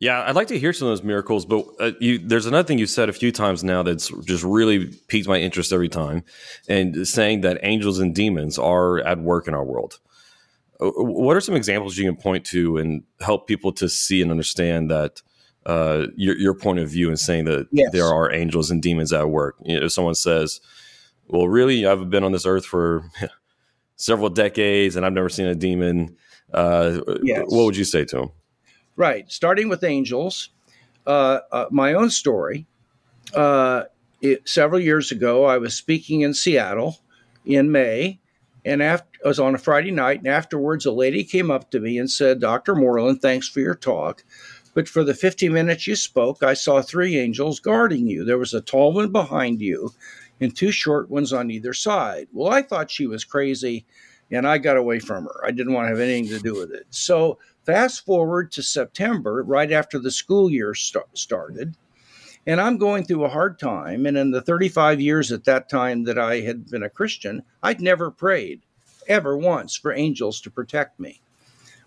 Yeah, 0.00 0.22
I'd 0.22 0.36
like 0.36 0.48
to 0.48 0.58
hear 0.58 0.72
some 0.72 0.86
of 0.86 0.92
those 0.92 1.02
miracles, 1.02 1.44
but 1.44 1.66
uh, 1.80 1.90
you, 1.98 2.18
there's 2.18 2.46
another 2.46 2.66
thing 2.66 2.78
you 2.78 2.86
said 2.86 3.08
a 3.08 3.12
few 3.12 3.32
times 3.32 3.64
now 3.64 3.82
that's 3.82 4.08
just 4.24 4.44
really 4.44 4.86
piqued 5.08 5.26
my 5.26 5.38
interest 5.38 5.72
every 5.72 5.88
time, 5.88 6.22
and 6.68 7.06
saying 7.06 7.40
that 7.40 7.58
angels 7.62 7.98
and 7.98 8.14
demons 8.14 8.58
are 8.58 9.00
at 9.00 9.18
work 9.18 9.48
in 9.48 9.54
our 9.54 9.64
world. 9.64 9.98
Uh, 10.80 10.90
what 10.90 11.36
are 11.36 11.40
some 11.40 11.56
examples 11.56 11.96
you 11.96 12.04
can 12.04 12.14
point 12.14 12.44
to 12.46 12.76
and 12.76 13.02
help 13.20 13.48
people 13.48 13.72
to 13.72 13.88
see 13.88 14.22
and 14.22 14.30
understand 14.30 14.88
that 14.88 15.20
uh, 15.66 16.06
your, 16.14 16.36
your 16.36 16.54
point 16.54 16.78
of 16.78 16.88
view 16.88 17.10
in 17.10 17.16
saying 17.16 17.46
that 17.46 17.66
yes. 17.72 17.90
there 17.90 18.06
are 18.06 18.32
angels 18.32 18.70
and 18.70 18.80
demons 18.80 19.12
at 19.12 19.28
work? 19.28 19.56
You 19.64 19.80
know, 19.80 19.86
if 19.86 19.92
someone 19.92 20.14
says, 20.14 20.60
"Well, 21.26 21.48
really, 21.48 21.84
I've 21.86 22.08
been 22.08 22.22
on 22.22 22.30
this 22.30 22.46
earth 22.46 22.64
for 22.64 23.10
several 23.98 24.30
decades 24.30 24.96
and 24.96 25.04
I've 25.04 25.12
never 25.12 25.28
seen 25.28 25.46
a 25.46 25.54
demon. 25.54 26.16
Uh, 26.54 27.00
yes. 27.22 27.44
What 27.48 27.64
would 27.64 27.76
you 27.76 27.84
say 27.84 28.04
to 28.06 28.22
him? 28.22 28.30
Right. 28.98 29.30
Starting 29.30 29.68
with 29.68 29.84
angels, 29.84 30.50
uh, 31.06 31.38
uh, 31.52 31.66
my 31.70 31.94
own 31.94 32.10
story. 32.10 32.66
Uh, 33.32 33.84
it, 34.20 34.48
several 34.48 34.80
years 34.80 35.12
ago, 35.12 35.44
I 35.44 35.56
was 35.58 35.74
speaking 35.74 36.22
in 36.22 36.34
Seattle 36.34 36.98
in 37.44 37.70
May, 37.70 38.18
and 38.64 38.82
after, 38.82 39.06
I 39.24 39.28
was 39.28 39.38
on 39.38 39.54
a 39.54 39.58
Friday 39.58 39.92
night, 39.92 40.18
and 40.18 40.26
afterwards, 40.26 40.84
a 40.84 40.90
lady 40.90 41.22
came 41.22 41.48
up 41.48 41.70
to 41.70 41.78
me 41.78 41.96
and 41.96 42.10
said, 42.10 42.40
Dr. 42.40 42.74
Moreland, 42.74 43.22
thanks 43.22 43.48
for 43.48 43.60
your 43.60 43.76
talk. 43.76 44.24
But 44.74 44.88
for 44.88 45.04
the 45.04 45.14
50 45.14 45.48
minutes 45.48 45.86
you 45.86 45.94
spoke, 45.94 46.42
I 46.42 46.54
saw 46.54 46.82
three 46.82 47.16
angels 47.18 47.60
guarding 47.60 48.08
you. 48.08 48.24
There 48.24 48.36
was 48.36 48.52
a 48.52 48.60
tall 48.60 48.92
one 48.92 49.12
behind 49.12 49.60
you, 49.60 49.92
and 50.40 50.56
two 50.56 50.72
short 50.72 51.08
ones 51.08 51.32
on 51.32 51.52
either 51.52 51.72
side. 51.72 52.26
Well, 52.32 52.52
I 52.52 52.62
thought 52.62 52.90
she 52.90 53.06
was 53.06 53.24
crazy 53.24 53.86
and 54.30 54.46
I 54.46 54.58
got 54.58 54.76
away 54.76 54.98
from 54.98 55.24
her. 55.24 55.44
I 55.44 55.50
didn't 55.50 55.72
want 55.72 55.86
to 55.86 55.90
have 55.90 56.00
anything 56.00 56.28
to 56.28 56.38
do 56.40 56.54
with 56.54 56.72
it. 56.72 56.86
So, 56.90 57.38
fast 57.68 58.06
forward 58.06 58.50
to 58.50 58.62
September, 58.62 59.42
right 59.42 59.72
after 59.72 59.98
the 59.98 60.10
school 60.10 60.50
year 60.50 60.72
st- 60.72 61.04
started, 61.12 61.76
and 62.46 62.62
I'm 62.62 62.78
going 62.78 63.04
through 63.04 63.26
a 63.26 63.28
hard 63.28 63.58
time. 63.58 64.06
And 64.06 64.16
in 64.16 64.30
the 64.30 64.40
35 64.40 65.02
years 65.02 65.30
at 65.32 65.44
that 65.44 65.68
time 65.68 66.04
that 66.04 66.18
I 66.18 66.40
had 66.40 66.70
been 66.70 66.82
a 66.82 66.88
Christian, 66.88 67.42
I'd 67.62 67.82
never 67.82 68.10
prayed 68.10 68.62
ever 69.06 69.36
once 69.36 69.76
for 69.76 69.92
angels 69.92 70.40
to 70.40 70.50
protect 70.50 70.98
me. 70.98 71.20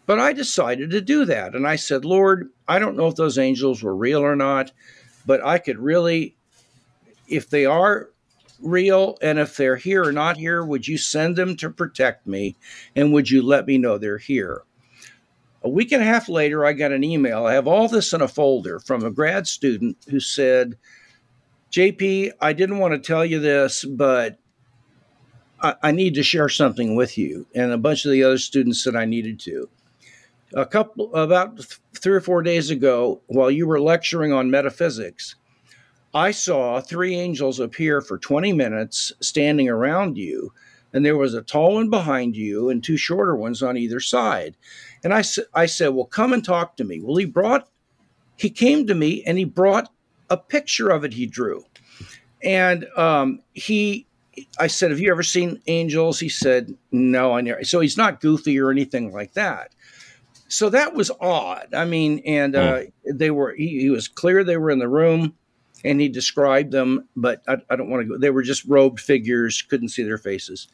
But 0.06 0.20
I 0.20 0.34
decided 0.34 0.92
to 0.92 1.02
do 1.02 1.26
that. 1.26 1.56
And 1.56 1.68
I 1.68 1.78
said, 1.78 2.06
Lord, 2.06 2.52
I 2.68 2.78
don't 2.78 2.96
know 2.96 3.08
if 3.08 3.16
those 3.16 3.40
angels 3.40 3.82
were 3.82 3.96
real 3.96 4.22
or 4.22 4.36
not, 4.36 4.72
but 5.26 5.44
I 5.44 5.58
could 5.58 5.80
really, 5.80 6.36
if 7.28 7.50
they 7.50 7.66
are 7.66 8.12
real? 8.62 9.18
And 9.20 9.40
if 9.40 9.58
they're 9.58 9.78
here 9.78 10.04
or 10.04 10.12
not 10.12 10.38
here, 10.38 10.64
would 10.64 10.88
you 10.88 11.00
send 11.00 11.38
them 11.38 11.58
to 11.58 11.72
protect 11.72 12.28
me? 12.28 12.56
And 12.96 13.12
would 13.14 13.32
you 13.32 13.42
let 13.42 13.66
me 13.66 13.80
know 13.80 13.98
they're 13.98 14.20
here? 14.20 14.62
A 15.64 15.70
week 15.70 15.92
and 15.92 16.02
a 16.02 16.06
half 16.06 16.28
later, 16.28 16.66
I 16.66 16.74
got 16.74 16.92
an 16.92 17.04
email. 17.04 17.46
I 17.46 17.54
have 17.54 17.68
all 17.68 17.88
this 17.88 18.14
in 18.14 18.22
a 18.22 18.28
folder 18.28 18.80
from 18.80 19.04
a 19.04 19.12
grad 19.12 19.48
student 19.48 19.98
who 20.10 20.20
said, 20.20 20.76
JP, 21.72 22.32
I 22.42 22.54
didn't 22.54 22.80
want 22.80 22.94
to 22.94 23.00
tell 23.00 23.26
you 23.26 23.40
this, 23.40 23.86
but 23.86 24.40
I, 25.62 25.76
I 25.84 25.92
need 25.92 26.16
to 26.16 26.24
share 26.24 26.50
something 26.50 26.96
with 26.96 27.18
you. 27.18 27.46
And 27.54 27.72
a 27.72 27.78
bunch 27.78 28.06
of 28.06 28.12
the 28.12 28.24
other 28.24 28.40
students 28.40 28.84
said 28.84 28.96
I 28.96 29.06
needed 29.06 29.40
to. 29.42 29.70
A 30.54 30.66
couple, 30.66 31.14
about 31.16 31.64
three 31.94 32.14
or 32.14 32.22
four 32.22 32.42
days 32.42 32.70
ago, 32.70 33.22
while 33.28 33.52
you 33.52 33.68
were 33.68 33.80
lecturing 33.80 34.34
on 34.34 34.52
metaphysics, 34.52 35.36
I 36.14 36.32
saw 36.32 36.82
three 36.82 37.16
angels 37.16 37.60
appear 37.60 38.02
for 38.02 38.18
20 38.18 38.52
minutes 38.52 39.14
standing 39.22 39.70
around 39.70 40.18
you, 40.18 40.52
and 40.92 41.06
there 41.06 41.16
was 41.16 41.34
a 41.34 41.42
tall 41.42 41.76
one 41.76 41.90
behind 41.90 42.36
you 42.36 42.70
and 42.70 42.84
two 42.84 42.98
shorter 42.98 43.34
ones 43.34 43.64
on 43.64 43.78
either 43.78 44.02
side. 44.02 44.58
And 45.04 45.14
I, 45.14 45.24
I 45.54 45.66
said, 45.66 45.90
Well, 45.90 46.06
come 46.06 46.34
and 46.34 46.44
talk 46.44 46.78
to 46.78 46.84
me. 46.84 47.00
Well, 47.02 47.18
he 47.18 47.26
brought, 47.26 47.68
he 48.38 48.50
came 48.50 48.88
to 48.88 48.96
me 48.96 49.24
and 49.26 49.38
he 49.38 49.46
brought 49.46 49.90
a 50.30 50.38
picture 50.38 50.90
of 50.90 51.04
it 51.04 51.14
he 51.14 51.26
drew. 51.26 51.66
And 52.44 52.88
um, 52.98 53.42
he, 53.54 54.08
I 54.60 54.68
said, 54.68 54.92
Have 54.92 55.00
you 55.00 55.12
ever 55.12 55.24
seen 55.24 55.62
angels? 55.68 56.20
He 56.20 56.30
said, 56.30 56.76
No, 56.92 57.34
I 57.34 57.42
never. 57.42 57.64
So 57.64 57.80
he's 57.80 57.98
not 57.98 58.22
goofy 58.22 58.60
or 58.60 58.72
anything 58.72 59.12
like 59.12 59.34
that. 59.34 59.74
So 60.48 60.70
that 60.70 60.94
was 60.94 61.12
odd. 61.22 61.74
I 61.74 61.86
mean, 61.86 62.22
and 62.26 62.58
uh, 62.58 62.82
they 63.06 63.32
were, 63.32 63.54
he, 63.54 63.80
he, 63.80 63.90
was 63.90 64.10
clear 64.10 64.44
they 64.44 64.58
were 64.58 64.70
in 64.70 64.80
the 64.80 64.88
room 64.90 65.34
and 65.86 66.02
he 66.02 66.10
described 66.10 66.74
them, 66.74 67.08
but 67.16 67.42
I, 67.48 67.56
I 67.70 67.78
don't 67.78 67.90
want 67.90 68.02
to 68.02 68.10
go. 68.10 68.18
They 68.18 68.32
were 68.32 68.42
just 68.42 68.66
robed 68.66 69.00
figures, 69.00 69.62
couldn't 69.62 69.90
see 69.90 70.04
their 70.04 70.18
faces. 70.18 70.68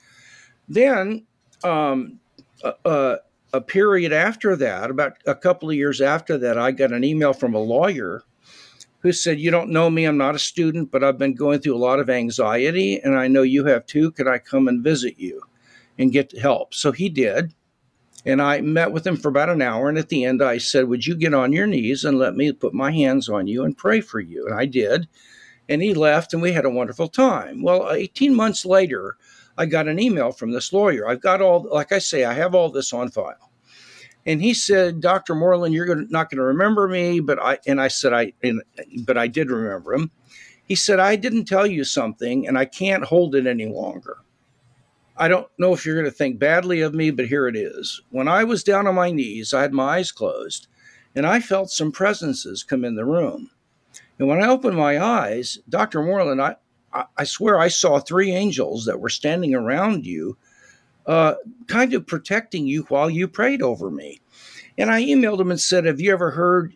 Then, 0.67 1.27
um, 1.63 2.19
uh, 2.63 2.71
uh, 2.83 3.15
a 3.53 3.61
period 3.61 4.11
after 4.11 4.55
that, 4.55 4.89
about 4.89 5.17
a 5.25 5.35
couple 5.35 5.69
of 5.69 5.75
years 5.75 6.01
after 6.01 6.37
that, 6.37 6.57
I 6.57 6.71
got 6.71 6.91
an 6.91 7.03
email 7.03 7.33
from 7.33 7.53
a 7.53 7.59
lawyer 7.59 8.23
who 8.99 9.11
said, 9.11 9.39
You 9.39 9.51
don't 9.51 9.69
know 9.69 9.89
me, 9.89 10.05
I'm 10.05 10.17
not 10.17 10.35
a 10.35 10.39
student, 10.39 10.91
but 10.91 11.03
I've 11.03 11.17
been 11.17 11.35
going 11.35 11.59
through 11.59 11.75
a 11.75 11.77
lot 11.77 11.99
of 11.99 12.09
anxiety, 12.09 12.99
and 12.99 13.17
I 13.17 13.27
know 13.27 13.41
you 13.41 13.65
have 13.65 13.85
too. 13.85 14.11
Could 14.11 14.27
I 14.27 14.37
come 14.39 14.67
and 14.67 14.83
visit 14.83 15.17
you 15.17 15.41
and 15.97 16.11
get 16.11 16.37
help? 16.37 16.73
So 16.73 16.91
he 16.91 17.09
did. 17.09 17.53
And 18.25 18.41
I 18.41 18.59
met 18.59 18.91
with 18.91 19.07
him 19.07 19.15
for 19.15 19.29
about 19.29 19.49
an 19.49 19.61
hour. 19.61 19.87
And 19.87 19.97
at 19.97 20.09
the 20.09 20.25
end, 20.25 20.43
I 20.43 20.57
said, 20.57 20.89
Would 20.89 21.07
you 21.07 21.15
get 21.15 21.33
on 21.33 21.53
your 21.53 21.67
knees 21.67 22.03
and 22.03 22.19
let 22.19 22.35
me 22.35 22.51
put 22.51 22.73
my 22.73 22.91
hands 22.91 23.29
on 23.29 23.47
you 23.47 23.63
and 23.63 23.77
pray 23.77 24.01
for 24.01 24.19
you? 24.19 24.45
And 24.45 24.59
I 24.59 24.65
did. 24.65 25.07
And 25.69 25.81
he 25.81 25.93
left, 25.93 26.33
and 26.33 26.41
we 26.41 26.51
had 26.51 26.65
a 26.65 26.69
wonderful 26.69 27.07
time. 27.07 27.61
Well, 27.61 27.91
18 27.91 28.33
months 28.33 28.65
later, 28.65 29.17
I 29.57 29.65
got 29.65 29.87
an 29.87 29.99
email 29.99 30.31
from 30.31 30.51
this 30.51 30.71
lawyer. 30.71 31.07
I've 31.07 31.21
got 31.21 31.41
all, 31.41 31.67
like 31.71 31.91
I 31.91 31.99
say, 31.99 32.25
I 32.25 32.33
have 32.33 32.53
all 32.53 32.69
this 32.69 32.93
on 32.93 33.09
file. 33.09 33.51
And 34.25 34.41
he 34.41 34.53
said, 34.53 35.01
Dr. 35.01 35.35
Moreland, 35.35 35.73
you're 35.73 35.85
gonna, 35.85 36.05
not 36.09 36.29
going 36.29 36.37
to 36.37 36.43
remember 36.43 36.87
me, 36.87 37.19
but 37.21 37.39
I, 37.41 37.59
and 37.65 37.79
I 37.79 37.87
said, 37.87 38.13
I, 38.13 38.33
and, 38.43 38.61
but 39.05 39.17
I 39.17 39.27
did 39.27 39.49
remember 39.49 39.93
him. 39.93 40.11
He 40.65 40.75
said, 40.75 40.99
I 40.99 41.15
didn't 41.15 41.45
tell 41.45 41.65
you 41.65 41.85
something 41.85 42.45
and 42.45 42.57
I 42.57 42.65
can't 42.65 43.05
hold 43.05 43.35
it 43.35 43.47
any 43.47 43.67
longer. 43.67 44.17
I 45.15 45.29
don't 45.29 45.47
know 45.57 45.73
if 45.73 45.85
you're 45.85 45.95
going 45.95 46.05
to 46.05 46.11
think 46.11 46.37
badly 46.37 46.81
of 46.81 46.93
me, 46.93 47.09
but 47.09 47.27
here 47.27 47.47
it 47.47 47.55
is. 47.55 48.01
When 48.09 48.27
I 48.27 48.43
was 48.43 48.63
down 48.63 48.85
on 48.85 48.95
my 48.95 49.09
knees, 49.11 49.53
I 49.53 49.61
had 49.61 49.73
my 49.73 49.97
eyes 49.97 50.11
closed 50.11 50.67
and 51.15 51.25
I 51.25 51.39
felt 51.39 51.71
some 51.71 51.91
presences 51.91 52.63
come 52.63 52.85
in 52.85 52.95
the 52.95 53.05
room. 53.05 53.49
And 54.19 54.27
when 54.27 54.43
I 54.43 54.47
opened 54.47 54.77
my 54.77 55.01
eyes, 55.01 55.57
Dr. 55.69 56.03
Moreland, 56.03 56.41
I, 56.41 56.57
I 56.93 57.23
swear 57.23 57.59
I 57.59 57.67
saw 57.67 57.99
three 57.99 58.31
angels 58.31 58.85
that 58.85 58.99
were 58.99 59.09
standing 59.09 59.53
around 59.53 60.05
you, 60.05 60.37
uh, 61.05 61.35
kind 61.67 61.93
of 61.93 62.07
protecting 62.07 62.67
you 62.67 62.83
while 62.83 63.09
you 63.09 63.27
prayed 63.27 63.61
over 63.61 63.91
me. 63.91 64.21
And 64.77 64.91
I 64.91 65.01
emailed 65.01 65.39
him 65.39 65.51
and 65.51 65.59
said, 65.59 65.85
Have 65.85 65.99
you 65.99 66.11
ever 66.11 66.31
heard 66.31 66.73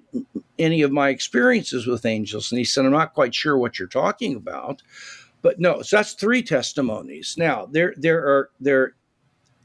any 0.57 0.81
of 0.81 0.91
my 0.91 1.09
experiences 1.09 1.85
with 1.85 2.05
angels? 2.05 2.51
And 2.51 2.59
he 2.59 2.65
said, 2.65 2.85
I'm 2.85 2.91
not 2.91 3.13
quite 3.13 3.35
sure 3.35 3.57
what 3.57 3.77
you're 3.77 3.87
talking 3.87 4.35
about. 4.35 4.81
But 5.41 5.59
no, 5.59 5.81
so 5.81 5.97
that's 5.97 6.13
three 6.13 6.43
testimonies. 6.43 7.35
Now, 7.37 7.67
there, 7.71 7.93
there 7.97 8.19
are, 8.19 8.49
there, 8.59 8.95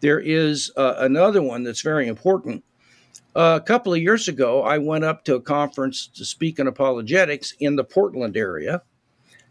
there 0.01 0.21
is 0.21 0.71
uh, 0.77 0.95
another 0.99 1.43
one 1.43 1.65
that's 1.65 1.83
very 1.83 2.09
important. 2.09 2.65
Uh, 3.35 3.59
a 3.63 3.65
couple 3.65 3.93
of 3.93 4.01
years 4.01 4.29
ago, 4.29 4.63
I 4.63 4.79
went 4.79 5.05
up 5.05 5.25
to 5.25 5.35
a 5.35 5.41
conference 5.41 6.07
to 6.09 6.25
speak 6.25 6.59
on 6.59 6.67
apologetics 6.67 7.53
in 7.61 7.77
the 7.77 7.85
Portland 7.85 8.37
area. 8.37 8.83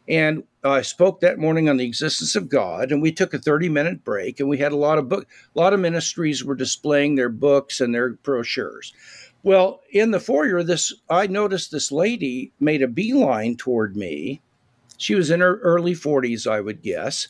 And 0.08 0.44
Uh, 0.66 0.72
I 0.72 0.82
spoke 0.82 1.20
that 1.20 1.38
morning 1.38 1.70
on 1.70 1.78
the 1.78 1.86
existence 1.86 2.36
of 2.36 2.50
God, 2.50 2.92
and 2.92 3.00
we 3.00 3.12
took 3.12 3.36
a 3.36 3.40
30 3.40 3.70
minute 3.70 4.04
break, 4.04 4.40
and 4.40 4.50
we 4.50 4.58
had 4.58 4.72
a 4.72 4.78
lot 4.78 4.98
of 4.98 5.08
book, 5.08 5.28
a 5.56 5.60
lot 5.60 5.74
of 5.74 5.80
ministries 5.80 6.44
were 6.44 6.56
displaying 6.56 7.14
their 7.14 7.30
books 7.30 7.80
and 7.80 7.94
their 7.94 8.14
brochures. 8.14 8.92
Well, 9.44 9.82
in 9.92 10.10
the 10.10 10.20
foyer, 10.20 10.64
this 10.64 10.92
I 11.08 11.28
noticed 11.28 11.72
this 11.72 11.92
lady 11.92 12.52
made 12.60 12.82
a 12.82 12.88
beeline 12.88 13.58
toward 13.58 13.96
me. 13.96 14.42
She 14.98 15.14
was 15.14 15.30
in 15.30 15.40
her 15.42 15.60
early 15.60 15.94
40s, 15.94 16.50
I 16.50 16.62
would 16.62 16.82
guess, 16.82 17.28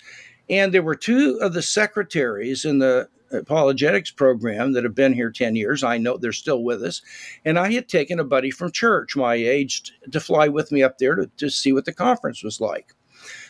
and 0.50 0.74
there 0.74 0.82
were 0.82 0.96
two 0.96 1.38
of 1.42 1.52
the 1.52 1.62
secretaries 1.62 2.64
in 2.64 2.80
the 2.80 3.10
apologetics 3.34 4.12
program 4.12 4.72
that 4.72 4.86
have 4.86 4.96
been 4.96 5.12
here 5.12 5.30
10 5.30 5.58
years. 5.58 5.84
I 5.84 5.98
know 5.98 6.16
they're 6.16 6.32
still 6.32 6.64
with 6.64 6.82
us. 6.84 7.02
And 7.44 7.60
I 7.60 7.74
had 7.74 7.90
taken 7.90 8.18
a 8.18 8.24
buddy 8.24 8.52
from 8.52 8.72
church, 8.72 9.18
my 9.18 9.34
age, 9.34 9.92
to 10.10 10.22
fly 10.22 10.48
with 10.48 10.72
me 10.72 10.84
up 10.84 11.00
there 11.00 11.16
to, 11.16 11.30
to 11.36 11.50
see 11.50 11.74
what 11.74 11.84
the 11.84 11.92
conference 11.92 12.42
was 12.42 12.62
like. 12.62 12.95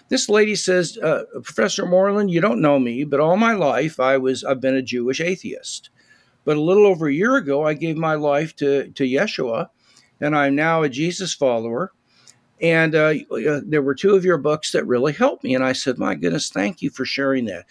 This 0.10 0.30
lady 0.30 0.56
says, 0.56 0.98
uh, 0.98 1.24
Professor 1.44 1.86
Moreland, 1.86 2.30
you 2.30 2.40
don't 2.40 2.62
know 2.62 2.78
me, 2.80 3.04
but 3.04 3.20
all 3.20 3.38
my 3.38 3.54
life 3.54 4.00
I 4.00 4.18
was 4.18 4.44
I've 4.44 4.62
been 4.62 4.76
a 4.76 4.82
Jewish 4.82 5.20
atheist. 5.20 5.90
But 6.44 6.58
a 6.58 6.62
little 6.62 6.86
over 6.86 7.08
a 7.08 7.14
year 7.14 7.38
ago, 7.38 7.66
I 7.66 7.74
gave 7.74 7.98
my 7.98 8.14
life 8.14 8.56
to, 8.58 8.90
to 8.90 9.04
Yeshua, 9.04 9.70
and 10.22 10.36
I'm 10.36 10.56
now 10.56 10.84
a 10.84 10.90
Jesus 10.90 11.34
follower. 11.34 11.92
And 12.62 12.96
uh, 12.96 13.16
uh, 13.32 13.62
there 13.66 13.82
were 13.82 13.96
two 13.96 14.16
of 14.16 14.24
your 14.24 14.38
books 14.38 14.72
that 14.72 14.86
really 14.88 15.12
helped 15.12 15.44
me. 15.44 15.56
And 15.56 15.64
I 15.64 15.74
said, 15.74 15.98
My 15.98 16.16
goodness, 16.16 16.50
thank 16.50 16.82
you 16.82 16.90
for 16.90 17.04
sharing 17.04 17.46
that. 17.46 17.66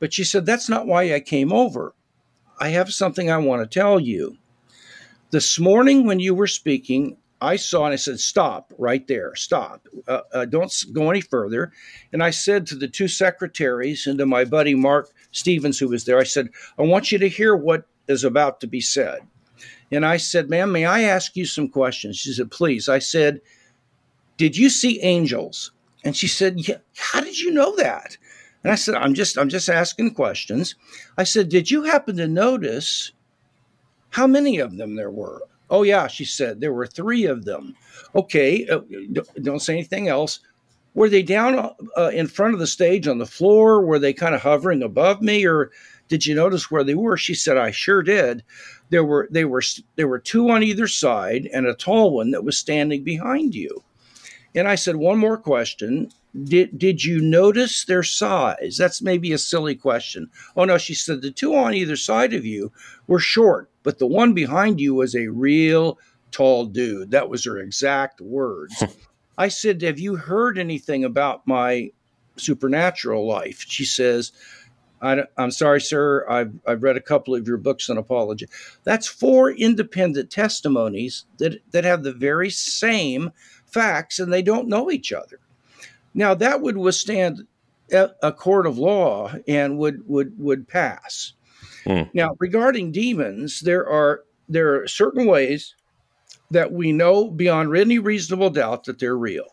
But 0.00 0.12
she 0.12 0.24
said, 0.24 0.46
That's 0.46 0.68
not 0.68 0.86
why 0.86 1.14
I 1.14 1.20
came 1.20 1.52
over. 1.52 1.94
I 2.58 2.70
have 2.70 2.92
something 2.92 3.30
I 3.30 3.38
want 3.38 3.62
to 3.62 3.78
tell 3.78 4.00
you. 4.00 4.38
This 5.30 5.58
morning, 5.58 6.06
when 6.06 6.20
you 6.20 6.34
were 6.34 6.46
speaking, 6.46 7.16
I 7.44 7.56
saw 7.56 7.84
and 7.84 7.92
I 7.92 7.96
said, 7.96 8.18
Stop 8.18 8.72
right 8.78 9.06
there, 9.06 9.34
stop. 9.34 9.86
Uh, 10.08 10.20
uh, 10.32 10.44
don't 10.46 10.72
go 10.92 11.10
any 11.10 11.20
further. 11.20 11.72
And 12.12 12.22
I 12.22 12.30
said 12.30 12.66
to 12.66 12.74
the 12.74 12.88
two 12.88 13.08
secretaries 13.08 14.06
and 14.06 14.18
to 14.18 14.26
my 14.26 14.44
buddy 14.44 14.74
Mark 14.74 15.10
Stevens, 15.30 15.78
who 15.78 15.88
was 15.88 16.04
there, 16.04 16.18
I 16.18 16.24
said, 16.24 16.48
I 16.78 16.82
want 16.82 17.12
you 17.12 17.18
to 17.18 17.28
hear 17.28 17.54
what 17.54 17.86
is 18.08 18.24
about 18.24 18.60
to 18.60 18.66
be 18.66 18.80
said. 18.80 19.20
And 19.92 20.04
I 20.04 20.16
said, 20.16 20.50
Ma'am, 20.50 20.72
may 20.72 20.86
I 20.86 21.02
ask 21.02 21.36
you 21.36 21.44
some 21.44 21.68
questions? 21.68 22.16
She 22.16 22.32
said, 22.32 22.50
Please. 22.50 22.88
I 22.88 22.98
said, 22.98 23.40
Did 24.36 24.56
you 24.56 24.70
see 24.70 25.00
angels? 25.02 25.72
And 26.04 26.16
she 26.16 26.28
said, 26.28 26.66
Yeah, 26.66 26.78
how 26.96 27.20
did 27.20 27.38
you 27.38 27.50
know 27.52 27.76
that? 27.76 28.16
And 28.62 28.72
I 28.72 28.76
said, 28.76 28.94
I'm 28.94 29.14
just 29.14 29.36
I'm 29.36 29.50
just 29.50 29.68
asking 29.68 30.14
questions. 30.14 30.74
I 31.18 31.24
said, 31.24 31.50
Did 31.50 31.70
you 31.70 31.84
happen 31.84 32.16
to 32.16 32.26
notice 32.26 33.12
how 34.10 34.26
many 34.26 34.58
of 34.58 34.76
them 34.76 34.96
there 34.96 35.10
were? 35.10 35.42
Oh 35.70 35.82
yeah, 35.82 36.06
she 36.06 36.24
said 36.24 36.60
there 36.60 36.72
were 36.72 36.86
three 36.86 37.24
of 37.24 37.44
them. 37.44 37.74
Okay, 38.14 38.66
uh, 38.68 38.80
don't 39.42 39.62
say 39.62 39.74
anything 39.74 40.08
else. 40.08 40.40
Were 40.94 41.08
they 41.08 41.22
down 41.22 41.70
uh, 41.96 42.10
in 42.14 42.28
front 42.28 42.54
of 42.54 42.60
the 42.60 42.66
stage 42.66 43.08
on 43.08 43.18
the 43.18 43.26
floor? 43.26 43.84
Were 43.84 43.98
they 43.98 44.12
kind 44.12 44.34
of 44.34 44.42
hovering 44.42 44.82
above 44.82 45.20
me, 45.20 45.44
or 45.44 45.72
did 46.08 46.26
you 46.26 46.34
notice 46.34 46.70
where 46.70 46.84
they 46.84 46.94
were? 46.94 47.16
She 47.16 47.34
said, 47.34 47.56
I 47.56 47.70
sure 47.70 48.02
did. 48.02 48.44
There 48.90 49.04
were 49.04 49.26
they 49.30 49.44
were 49.44 49.62
there 49.96 50.08
were 50.08 50.18
two 50.18 50.50
on 50.50 50.62
either 50.62 50.86
side 50.86 51.48
and 51.52 51.66
a 51.66 51.74
tall 51.74 52.14
one 52.14 52.30
that 52.30 52.44
was 52.44 52.56
standing 52.56 53.02
behind 53.02 53.54
you. 53.54 53.82
And 54.54 54.68
I 54.68 54.76
said, 54.76 54.96
one 54.96 55.18
more 55.18 55.38
question 55.38 56.10
did 56.42 56.76
did 56.78 57.04
you 57.04 57.20
notice 57.20 57.84
their 57.84 58.02
size? 58.02 58.76
That's 58.76 59.00
maybe 59.00 59.32
a 59.32 59.38
silly 59.38 59.74
question. 59.74 60.30
Oh 60.56 60.64
no, 60.64 60.78
she 60.78 60.94
said 60.94 61.22
the 61.22 61.30
two 61.30 61.54
on 61.54 61.74
either 61.74 61.96
side 61.96 62.34
of 62.34 62.44
you 62.44 62.72
were 63.06 63.20
short, 63.20 63.70
but 63.84 64.00
the 64.00 64.06
one 64.06 64.32
behind 64.32 64.80
you 64.80 64.94
was 64.94 65.14
a 65.14 65.28
real 65.28 66.00
tall 66.32 66.66
dude. 66.66 67.12
That 67.12 67.28
was 67.28 67.44
her 67.44 67.58
exact 67.58 68.20
words. 68.20 68.82
I 69.38 69.46
said, 69.46 69.82
"Have 69.82 70.00
you 70.00 70.16
heard 70.16 70.58
anything 70.58 71.04
about 71.04 71.46
my 71.46 71.92
supernatural 72.36 73.24
life?" 73.26 73.64
She 73.68 73.84
says, 73.84 74.32
I, 75.04 75.24
am 75.36 75.50
sorry, 75.50 75.82
sir. 75.82 76.26
I've, 76.28 76.54
I've 76.66 76.82
read 76.82 76.96
a 76.96 77.00
couple 77.00 77.34
of 77.34 77.46
your 77.46 77.58
books 77.58 77.90
on 77.90 77.98
apology. 77.98 78.46
That's 78.84 79.06
four 79.06 79.50
independent 79.50 80.30
testimonies 80.30 81.26
that, 81.36 81.60
that 81.72 81.84
have 81.84 82.04
the 82.04 82.12
very 82.12 82.48
same 82.48 83.30
facts 83.66 84.18
and 84.18 84.32
they 84.32 84.40
don't 84.40 84.68
know 84.68 84.90
each 84.90 85.12
other. 85.12 85.40
Now 86.14 86.34
that 86.34 86.60
would 86.62 86.78
withstand 86.78 87.46
a 87.92 88.32
court 88.32 88.66
of 88.66 88.78
law 88.78 89.34
and 89.46 89.76
would 89.78 90.08
would 90.08 90.38
would 90.38 90.68
pass. 90.68 91.34
Mm. 91.86 92.10
Now 92.14 92.36
regarding 92.38 92.92
demons, 92.92 93.60
there 93.60 93.86
are 93.86 94.22
there 94.48 94.82
are 94.82 94.88
certain 94.88 95.26
ways 95.26 95.74
that 96.50 96.72
we 96.72 96.92
know 96.92 97.30
beyond 97.30 97.76
any 97.76 97.98
reasonable 97.98 98.50
doubt 98.50 98.84
that 98.84 98.98
they're 98.98 99.16
real. 99.16 99.46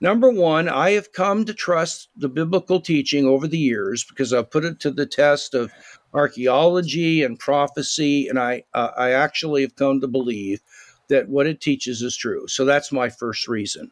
Number 0.00 0.30
one, 0.30 0.68
I 0.68 0.90
have 0.90 1.12
come 1.12 1.44
to 1.44 1.54
trust 1.54 2.08
the 2.16 2.28
biblical 2.28 2.80
teaching 2.80 3.24
over 3.24 3.46
the 3.46 3.58
years 3.58 4.04
because 4.04 4.32
I've 4.32 4.50
put 4.50 4.64
it 4.64 4.80
to 4.80 4.90
the 4.90 5.06
test 5.06 5.54
of 5.54 5.70
archaeology 6.12 7.22
and 7.22 7.38
prophecy, 7.38 8.28
and 8.28 8.38
I 8.38 8.64
uh, 8.74 8.90
I 8.96 9.10
actually 9.10 9.62
have 9.62 9.76
come 9.76 10.00
to 10.00 10.08
believe 10.08 10.60
that 11.08 11.28
what 11.28 11.46
it 11.46 11.60
teaches 11.60 12.02
is 12.02 12.16
true. 12.16 12.48
So 12.48 12.64
that's 12.64 12.90
my 12.90 13.10
first 13.10 13.46
reason. 13.46 13.90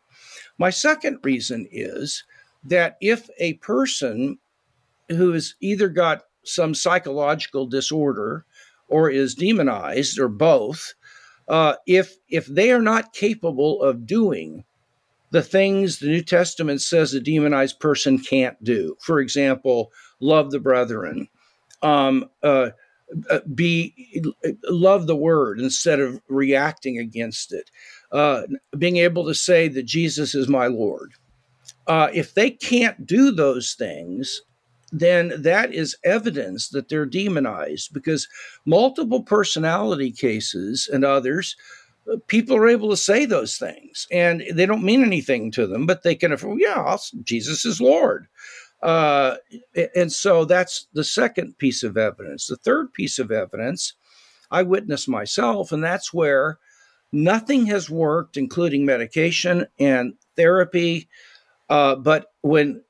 My 0.59 0.71
second 0.71 1.19
reason 1.23 1.69
is 1.71 2.25
that 2.65 2.97
if 3.01 3.29
a 3.39 3.55
person 3.55 4.39
who 5.09 5.33
has 5.33 5.55
either 5.61 5.89
got 5.89 6.25
some 6.45 6.75
psychological 6.75 7.67
disorder 7.67 8.45
or 8.89 9.11
is 9.11 9.35
demonized 9.35 10.19
or 10.19 10.29
both, 10.29 10.95
uh, 11.49 11.75
if 11.87 12.17
if 12.29 12.47
they 12.47 12.71
are 12.73 12.83
not 12.83 13.13
capable 13.13 13.83
of 13.83 14.07
doing 14.07 14.65
the 15.31 15.43
things 15.43 15.99
the 15.99 16.09
New 16.09 16.23
Testament 16.23 16.83
says 16.83 17.15
a 17.15 17.21
demonized 17.21 17.79
person 17.81 18.19
can't 18.19 18.63
do. 18.63 18.97
For 19.01 19.21
example, 19.21 19.93
love 20.19 20.51
the 20.51 20.59
brethren, 20.59 21.29
um, 21.83 22.29
uh, 22.43 22.71
uh, 23.29 23.41
be 23.55 24.23
love 24.69 25.07
the 25.07 25.17
word 25.17 25.61
instead 25.61 26.01
of 26.01 26.21
reacting 26.29 26.99
against 26.99 27.53
it, 27.53 27.71
uh, 28.13 28.43
being 28.77 28.97
able 28.97 29.27
to 29.27 29.35
say 29.35 29.69
that 29.69 29.85
Jesus 29.85 30.35
is 30.35 30.49
my 30.49 30.67
Lord. 30.67 31.13
Uh, 31.87 32.09
if 32.13 32.35
they 32.35 32.51
can't 32.51 33.07
do 33.07 33.33
those 33.33 33.75
things, 33.75 34.43
then 34.93 35.33
that 35.43 35.73
is 35.73 35.97
evidence 36.05 36.69
that 36.71 36.89
they're 36.89 37.07
demonized 37.07 37.93
because 37.93 38.29
multiple 38.65 39.23
personality 39.23 40.11
cases 40.11 40.89
and 40.93 41.05
others 41.05 41.57
people 42.27 42.57
are 42.57 42.69
able 42.69 42.91
to 42.91 42.97
say 42.97 43.25
those 43.25 43.57
things 43.57 44.07
and 44.11 44.43
they 44.53 44.67
don't 44.67 44.85
mean 44.85 45.03
anything 45.03 45.51
to 45.53 45.67
them, 45.67 45.87
but 45.87 46.03
they 46.03 46.15
can, 46.15 46.33
affirm 46.33 46.59
yeah, 46.59 46.81
I'll, 46.81 47.01
Jesus 47.23 47.65
is 47.65 47.81
Lord. 47.81 48.27
Uh, 48.83 49.37
and 49.95 50.11
so 50.11 50.45
that's 50.45 50.87
the 50.95 51.05
second 51.05 51.59
piece 51.59 51.83
of 51.83 51.97
evidence. 51.97 52.47
The 52.47 52.57
third 52.57 52.93
piece 52.93 53.19
of 53.19 53.31
evidence 53.31 53.95
I 54.51 54.63
witnessed 54.63 55.09
myself, 55.09 55.71
and 55.71 55.85
that's 55.85 56.13
where 56.13 56.59
nothing 57.13 57.67
has 57.67 57.91
worked, 57.91 58.37
including 58.37 58.85
medication 58.85 59.67
and 59.79 60.15
therapy. 60.35 61.09
Uh, 61.69 61.95
but 61.97 62.33
when 62.41 62.83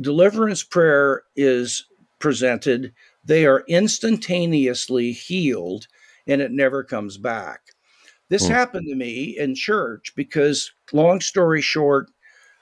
deliverance 0.00 0.62
prayer 0.62 1.22
is 1.36 1.86
presented, 2.18 2.92
they 3.24 3.46
are 3.46 3.64
instantaneously 3.68 5.12
healed 5.12 5.86
and 6.26 6.40
it 6.40 6.50
never 6.50 6.82
comes 6.82 7.18
back. 7.18 7.60
This 8.28 8.46
hmm. 8.46 8.52
happened 8.52 8.86
to 8.88 8.94
me 8.94 9.36
in 9.38 9.54
church 9.54 10.12
because, 10.16 10.72
long 10.92 11.20
story 11.20 11.60
short, 11.60 12.10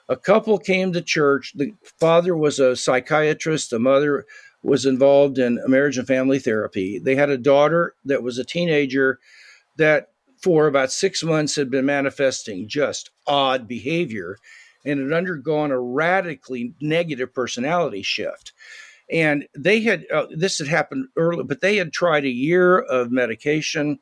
a 0.09 0.16
couple 0.16 0.59
came 0.59 0.93
to 0.93 1.01
church. 1.01 1.53
The 1.55 1.72
father 1.99 2.37
was 2.37 2.59
a 2.59 2.76
psychiatrist, 2.76 3.70
the 3.70 3.78
mother 3.78 4.26
was 4.62 4.87
involved 4.87 5.39
in 5.39 5.61
marriage 5.66 5.99
and 5.99 6.07
family 6.07 6.39
therapy. 6.39 6.99
They 6.99 7.16
had 7.16 7.30
a 7.30 7.39
daughter 7.39 7.95
that 8.05 8.22
was 8.22 8.39
a 8.39 8.45
teenager 8.45 9.18
that, 9.76 10.09
for 10.41 10.66
about 10.66 10.93
six 10.93 11.22
months, 11.22 11.57
had 11.57 11.70
been 11.70 11.87
manifesting 11.87 12.68
just 12.68 13.11
odd 13.26 13.66
behavior 13.66 14.37
and 14.85 15.01
had 15.01 15.12
undergone 15.12 15.70
a 15.70 15.80
radically 15.80 16.74
negative 16.80 17.33
personality 17.33 18.03
shift. 18.03 18.53
And 19.11 19.47
they 19.57 19.80
had, 19.80 20.07
uh, 20.12 20.26
this 20.30 20.59
had 20.59 20.68
happened 20.68 21.09
early, 21.16 21.45
but 21.45 21.61
they 21.61 21.76
had 21.76 21.93
tried 21.93 22.24
a 22.24 22.30
year 22.30 22.78
of 22.78 23.11
medication 23.11 23.99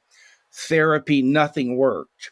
therapy, 0.52 1.22
nothing 1.22 1.76
worked. 1.76 2.30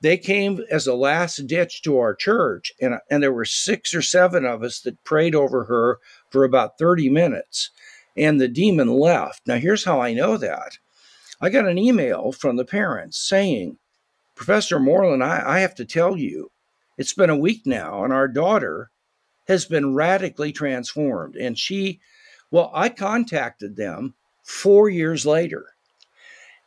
They 0.00 0.18
came 0.18 0.60
as 0.70 0.86
a 0.86 0.94
last 0.94 1.46
ditch 1.46 1.82
to 1.82 1.98
our 1.98 2.14
church, 2.14 2.72
and, 2.80 2.98
and 3.10 3.22
there 3.22 3.32
were 3.32 3.46
six 3.46 3.94
or 3.94 4.02
seven 4.02 4.44
of 4.44 4.62
us 4.62 4.80
that 4.80 5.02
prayed 5.04 5.34
over 5.34 5.64
her 5.64 5.98
for 6.30 6.44
about 6.44 6.78
30 6.78 7.08
minutes, 7.08 7.70
and 8.16 8.40
the 8.40 8.48
demon 8.48 8.88
left. 8.88 9.40
Now, 9.46 9.56
here's 9.56 9.84
how 9.84 10.00
I 10.00 10.12
know 10.12 10.36
that. 10.36 10.78
I 11.40 11.48
got 11.48 11.66
an 11.66 11.78
email 11.78 12.32
from 12.32 12.56
the 12.56 12.64
parents 12.64 13.18
saying, 13.18 13.78
Professor 14.34 14.78
Moreland, 14.78 15.22
I, 15.22 15.42
I 15.56 15.60
have 15.60 15.74
to 15.76 15.84
tell 15.84 16.16
you, 16.16 16.50
it's 16.96 17.14
been 17.14 17.30
a 17.30 17.36
week 17.36 17.62
now, 17.66 18.04
and 18.04 18.12
our 18.12 18.28
daughter 18.28 18.90
has 19.46 19.64
been 19.64 19.94
radically 19.94 20.52
transformed. 20.52 21.36
And 21.36 21.58
she, 21.58 22.00
well, 22.50 22.70
I 22.74 22.88
contacted 22.88 23.76
them 23.76 24.14
four 24.42 24.88
years 24.88 25.26
later. 25.26 25.66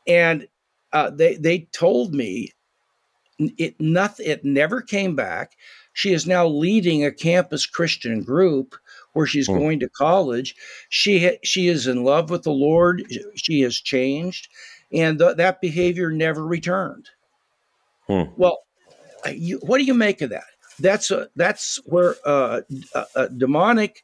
And 0.07 0.47
uh, 0.93 1.09
they 1.09 1.35
they 1.35 1.67
told 1.73 2.13
me 2.13 2.51
it 3.39 3.79
nothing 3.79 4.27
it 4.27 4.45
never 4.45 4.81
came 4.81 5.15
back. 5.15 5.57
She 5.93 6.13
is 6.13 6.27
now 6.27 6.47
leading 6.47 7.03
a 7.03 7.11
campus 7.11 7.65
Christian 7.65 8.23
group 8.23 8.75
where 9.13 9.25
she's 9.25 9.47
hmm. 9.47 9.57
going 9.57 9.79
to 9.79 9.89
college. 9.89 10.55
She 10.89 11.25
ha- 11.25 11.39
she 11.43 11.67
is 11.67 11.87
in 11.87 12.03
love 12.03 12.29
with 12.29 12.43
the 12.43 12.51
Lord. 12.51 13.03
She 13.35 13.61
has 13.61 13.75
changed, 13.75 14.47
and 14.91 15.19
th- 15.19 15.37
that 15.37 15.59
behavior 15.59 16.11
never 16.11 16.45
returned. 16.45 17.09
Hmm. 18.07 18.31
Well, 18.37 18.59
you, 19.31 19.59
what 19.63 19.77
do 19.77 19.83
you 19.83 19.93
make 19.93 20.21
of 20.21 20.29
that? 20.31 20.43
That's 20.79 21.11
a, 21.11 21.27
that's 21.35 21.79
where 21.85 22.15
uh, 22.25 22.61
a, 22.93 23.05
a, 23.15 23.29
demonic 23.29 24.03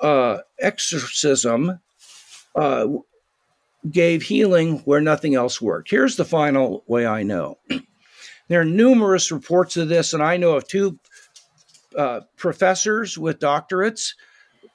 uh, 0.00 0.38
exorcism 0.60 1.80
uh, 2.54 2.86
gave 3.90 4.22
healing 4.22 4.78
where 4.80 5.00
nothing 5.00 5.34
else 5.34 5.60
worked. 5.60 5.90
Here's 5.90 6.16
the 6.16 6.24
final 6.24 6.84
way 6.86 7.06
I 7.06 7.22
know. 7.22 7.58
there 8.48 8.60
are 8.60 8.64
numerous 8.64 9.32
reports 9.32 9.76
of 9.76 9.88
this, 9.88 10.12
and 10.12 10.22
I 10.22 10.36
know 10.36 10.54
of 10.54 10.68
two 10.68 10.98
uh, 11.96 12.20
professors 12.36 13.18
with 13.18 13.38
doctorates 13.40 14.14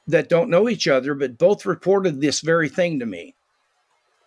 that 0.07 0.29
don't 0.29 0.49
know 0.49 0.67
each 0.67 0.87
other, 0.87 1.15
but 1.15 1.37
both 1.37 1.65
reported 1.65 2.19
this 2.19 2.41
very 2.41 2.67
thing 2.67 2.99
to 2.99 3.05
me. 3.05 3.35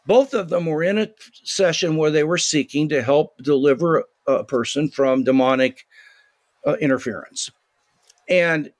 Both 0.06 0.34
of 0.34 0.48
them 0.48 0.66
were 0.66 0.82
in 0.82 0.98
a 0.98 1.10
session 1.42 1.96
where 1.96 2.10
they 2.10 2.24
were 2.24 2.38
seeking 2.38 2.88
to 2.90 3.02
help 3.02 3.36
deliver 3.42 4.04
a 4.26 4.44
person 4.44 4.88
from 4.88 5.24
demonic 5.24 5.86
uh, 6.66 6.76
interference. 6.80 7.50
And 8.28 8.72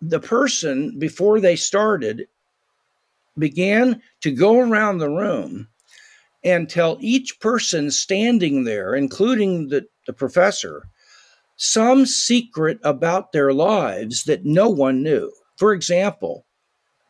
the 0.00 0.20
person, 0.20 0.98
before 0.98 1.40
they 1.40 1.56
started, 1.56 2.28
began 3.38 4.02
to 4.22 4.30
go 4.30 4.58
around 4.60 4.98
the 4.98 5.10
room 5.10 5.68
and 6.44 6.68
tell 6.68 6.96
each 7.00 7.40
person 7.40 7.90
standing 7.90 8.64
there, 8.64 8.94
including 8.94 9.68
the, 9.68 9.86
the 10.06 10.12
professor, 10.12 10.88
some 11.56 12.06
secret 12.06 12.78
about 12.84 13.32
their 13.32 13.52
lives 13.52 14.24
that 14.24 14.44
no 14.44 14.68
one 14.68 15.02
knew. 15.02 15.32
For 15.56 15.72
example, 15.72 16.46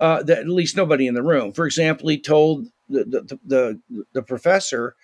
uh, 0.01 0.23
that 0.25 0.39
at 0.39 0.49
least 0.49 0.77
nobody 0.77 1.07
in 1.07 1.15
the 1.15 1.23
room. 1.23 1.53
For 1.53 1.67
example, 1.67 2.09
he 2.09 2.21
told 2.21 2.67
the 2.89 3.05
the, 3.05 3.39
the, 3.89 4.05
the 4.13 4.23
professor, 4.23 4.95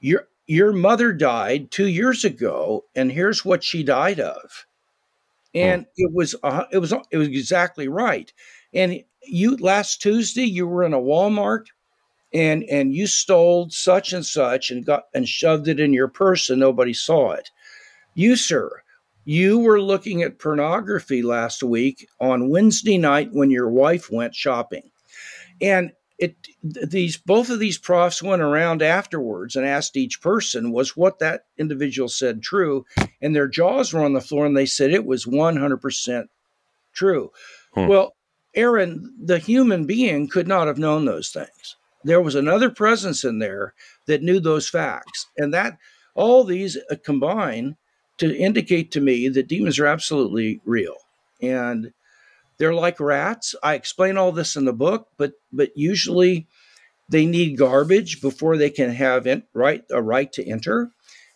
"Your 0.00 0.28
your 0.48 0.72
mother 0.72 1.12
died 1.12 1.70
two 1.70 1.86
years 1.86 2.24
ago, 2.24 2.86
and 2.96 3.12
here's 3.12 3.44
what 3.44 3.62
she 3.62 3.84
died 3.84 4.18
of." 4.18 4.66
And 5.54 5.86
oh. 5.86 5.92
it 5.96 6.12
was 6.12 6.34
uh, 6.42 6.64
it 6.72 6.78
was 6.78 6.92
it 7.10 7.16
was 7.16 7.28
exactly 7.28 7.86
right. 7.86 8.32
And 8.74 9.04
you 9.22 9.56
last 9.56 10.02
Tuesday 10.02 10.44
you 10.44 10.66
were 10.66 10.82
in 10.82 10.94
a 10.94 10.98
Walmart 10.98 11.66
and 12.32 12.64
and 12.64 12.94
you 12.94 13.06
stole 13.06 13.70
such 13.70 14.12
and 14.12 14.24
such 14.24 14.70
and 14.70 14.84
got 14.84 15.04
and 15.14 15.28
shoved 15.28 15.68
it 15.68 15.80
in 15.80 15.92
your 15.92 16.08
purse 16.08 16.50
and 16.50 16.60
nobody 16.60 16.92
saw 16.92 17.32
it. 17.32 17.50
You 18.14 18.36
sir, 18.36 18.82
you 19.24 19.58
were 19.58 19.80
looking 19.80 20.22
at 20.22 20.38
pornography 20.38 21.22
last 21.22 21.62
week 21.62 22.08
on 22.20 22.50
Wednesday 22.50 22.98
night 22.98 23.30
when 23.32 23.50
your 23.50 23.68
wife 23.68 24.10
went 24.10 24.34
shopping. 24.34 24.90
And 25.60 25.92
it 26.18 26.36
these 26.62 27.16
both 27.16 27.48
of 27.48 27.60
these 27.60 27.78
profs 27.78 28.22
went 28.22 28.42
around 28.42 28.82
afterwards 28.82 29.54
and 29.54 29.64
asked 29.64 29.96
each 29.96 30.20
person 30.20 30.72
was 30.72 30.96
what 30.96 31.20
that 31.20 31.44
individual 31.58 32.08
said 32.08 32.42
true 32.42 32.84
and 33.22 33.36
their 33.36 33.46
jaws 33.46 33.92
were 33.92 34.04
on 34.04 34.14
the 34.14 34.20
floor 34.20 34.44
and 34.44 34.56
they 34.56 34.66
said 34.66 34.90
it 34.90 35.06
was 35.06 35.26
100% 35.26 36.28
true. 36.92 37.30
Hmm. 37.74 37.86
Well, 37.86 38.16
Aaron, 38.54 39.14
the 39.22 39.38
human 39.38 39.86
being, 39.86 40.28
could 40.28 40.48
not 40.48 40.66
have 40.66 40.78
known 40.78 41.04
those 41.04 41.30
things. 41.30 41.76
There 42.04 42.20
was 42.20 42.34
another 42.34 42.70
presence 42.70 43.24
in 43.24 43.38
there 43.38 43.74
that 44.06 44.22
knew 44.22 44.40
those 44.40 44.68
facts. 44.68 45.26
And 45.36 45.52
that 45.54 45.78
all 46.14 46.44
these 46.44 46.76
uh, 46.90 46.96
combine 47.04 47.76
to 48.18 48.36
indicate 48.36 48.90
to 48.92 49.00
me 49.00 49.28
that 49.28 49.48
demons 49.48 49.78
are 49.78 49.86
absolutely 49.86 50.60
real. 50.64 50.96
And 51.40 51.92
they're 52.58 52.74
like 52.74 53.00
rats. 53.00 53.54
I 53.62 53.74
explain 53.74 54.16
all 54.16 54.32
this 54.32 54.56
in 54.56 54.64
the 54.64 54.72
book, 54.72 55.08
but 55.16 55.32
but 55.52 55.70
usually 55.76 56.46
they 57.08 57.24
need 57.24 57.56
garbage 57.56 58.20
before 58.20 58.56
they 58.56 58.70
can 58.70 58.90
have 58.90 59.26
in, 59.26 59.42
right 59.54 59.84
a 59.90 60.02
right 60.02 60.32
to 60.32 60.46
enter, 60.46 60.90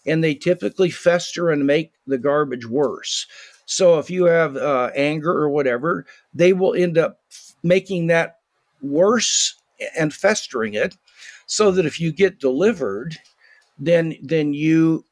and 0.07 0.23
they 0.23 0.35
typically 0.35 0.91
fester 0.91 1.51
and 1.51 1.67
make 1.67 1.93
the 2.07 2.19
garbage 2.19 2.67
worse. 2.67 3.27
So 3.67 3.99
if 3.99 4.11
you 4.11 4.25
have 4.25 4.57
uh, 4.57 4.91
anger 4.95 5.33
or 5.33 5.49
whatever, 5.49 6.05
they 6.35 6.53
will 6.53 6.75
end 6.75 6.99
up 6.99 7.21
making 7.63 8.09
that 8.09 8.41
worse 8.83 9.55
and 9.97 10.13
festering 10.13 10.75
it, 10.75 10.97
so 11.47 11.71
that 11.71 11.87
if 11.87 12.01
you 12.01 12.13
get 12.13 12.41
delivered, 12.41 13.17
then 13.79 14.17
then 14.23 14.53
you 14.55 15.05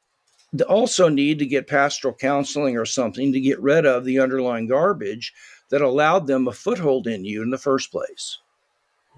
also 0.68 1.08
need 1.08 1.38
to 1.38 1.46
get 1.46 1.68
pastoral 1.68 2.14
counseling 2.14 2.76
or 2.76 2.84
something 2.84 3.32
to 3.32 3.40
get 3.40 3.61
rid 3.61 3.86
of 3.86 4.04
the 4.04 4.18
underlying 4.18 4.66
garbage 4.66 5.32
that 5.70 5.80
allowed 5.80 6.26
them 6.26 6.46
a 6.46 6.52
foothold 6.52 7.06
in 7.06 7.24
you 7.24 7.42
in 7.42 7.50
the 7.50 7.58
first 7.58 7.90
place. 7.90 8.38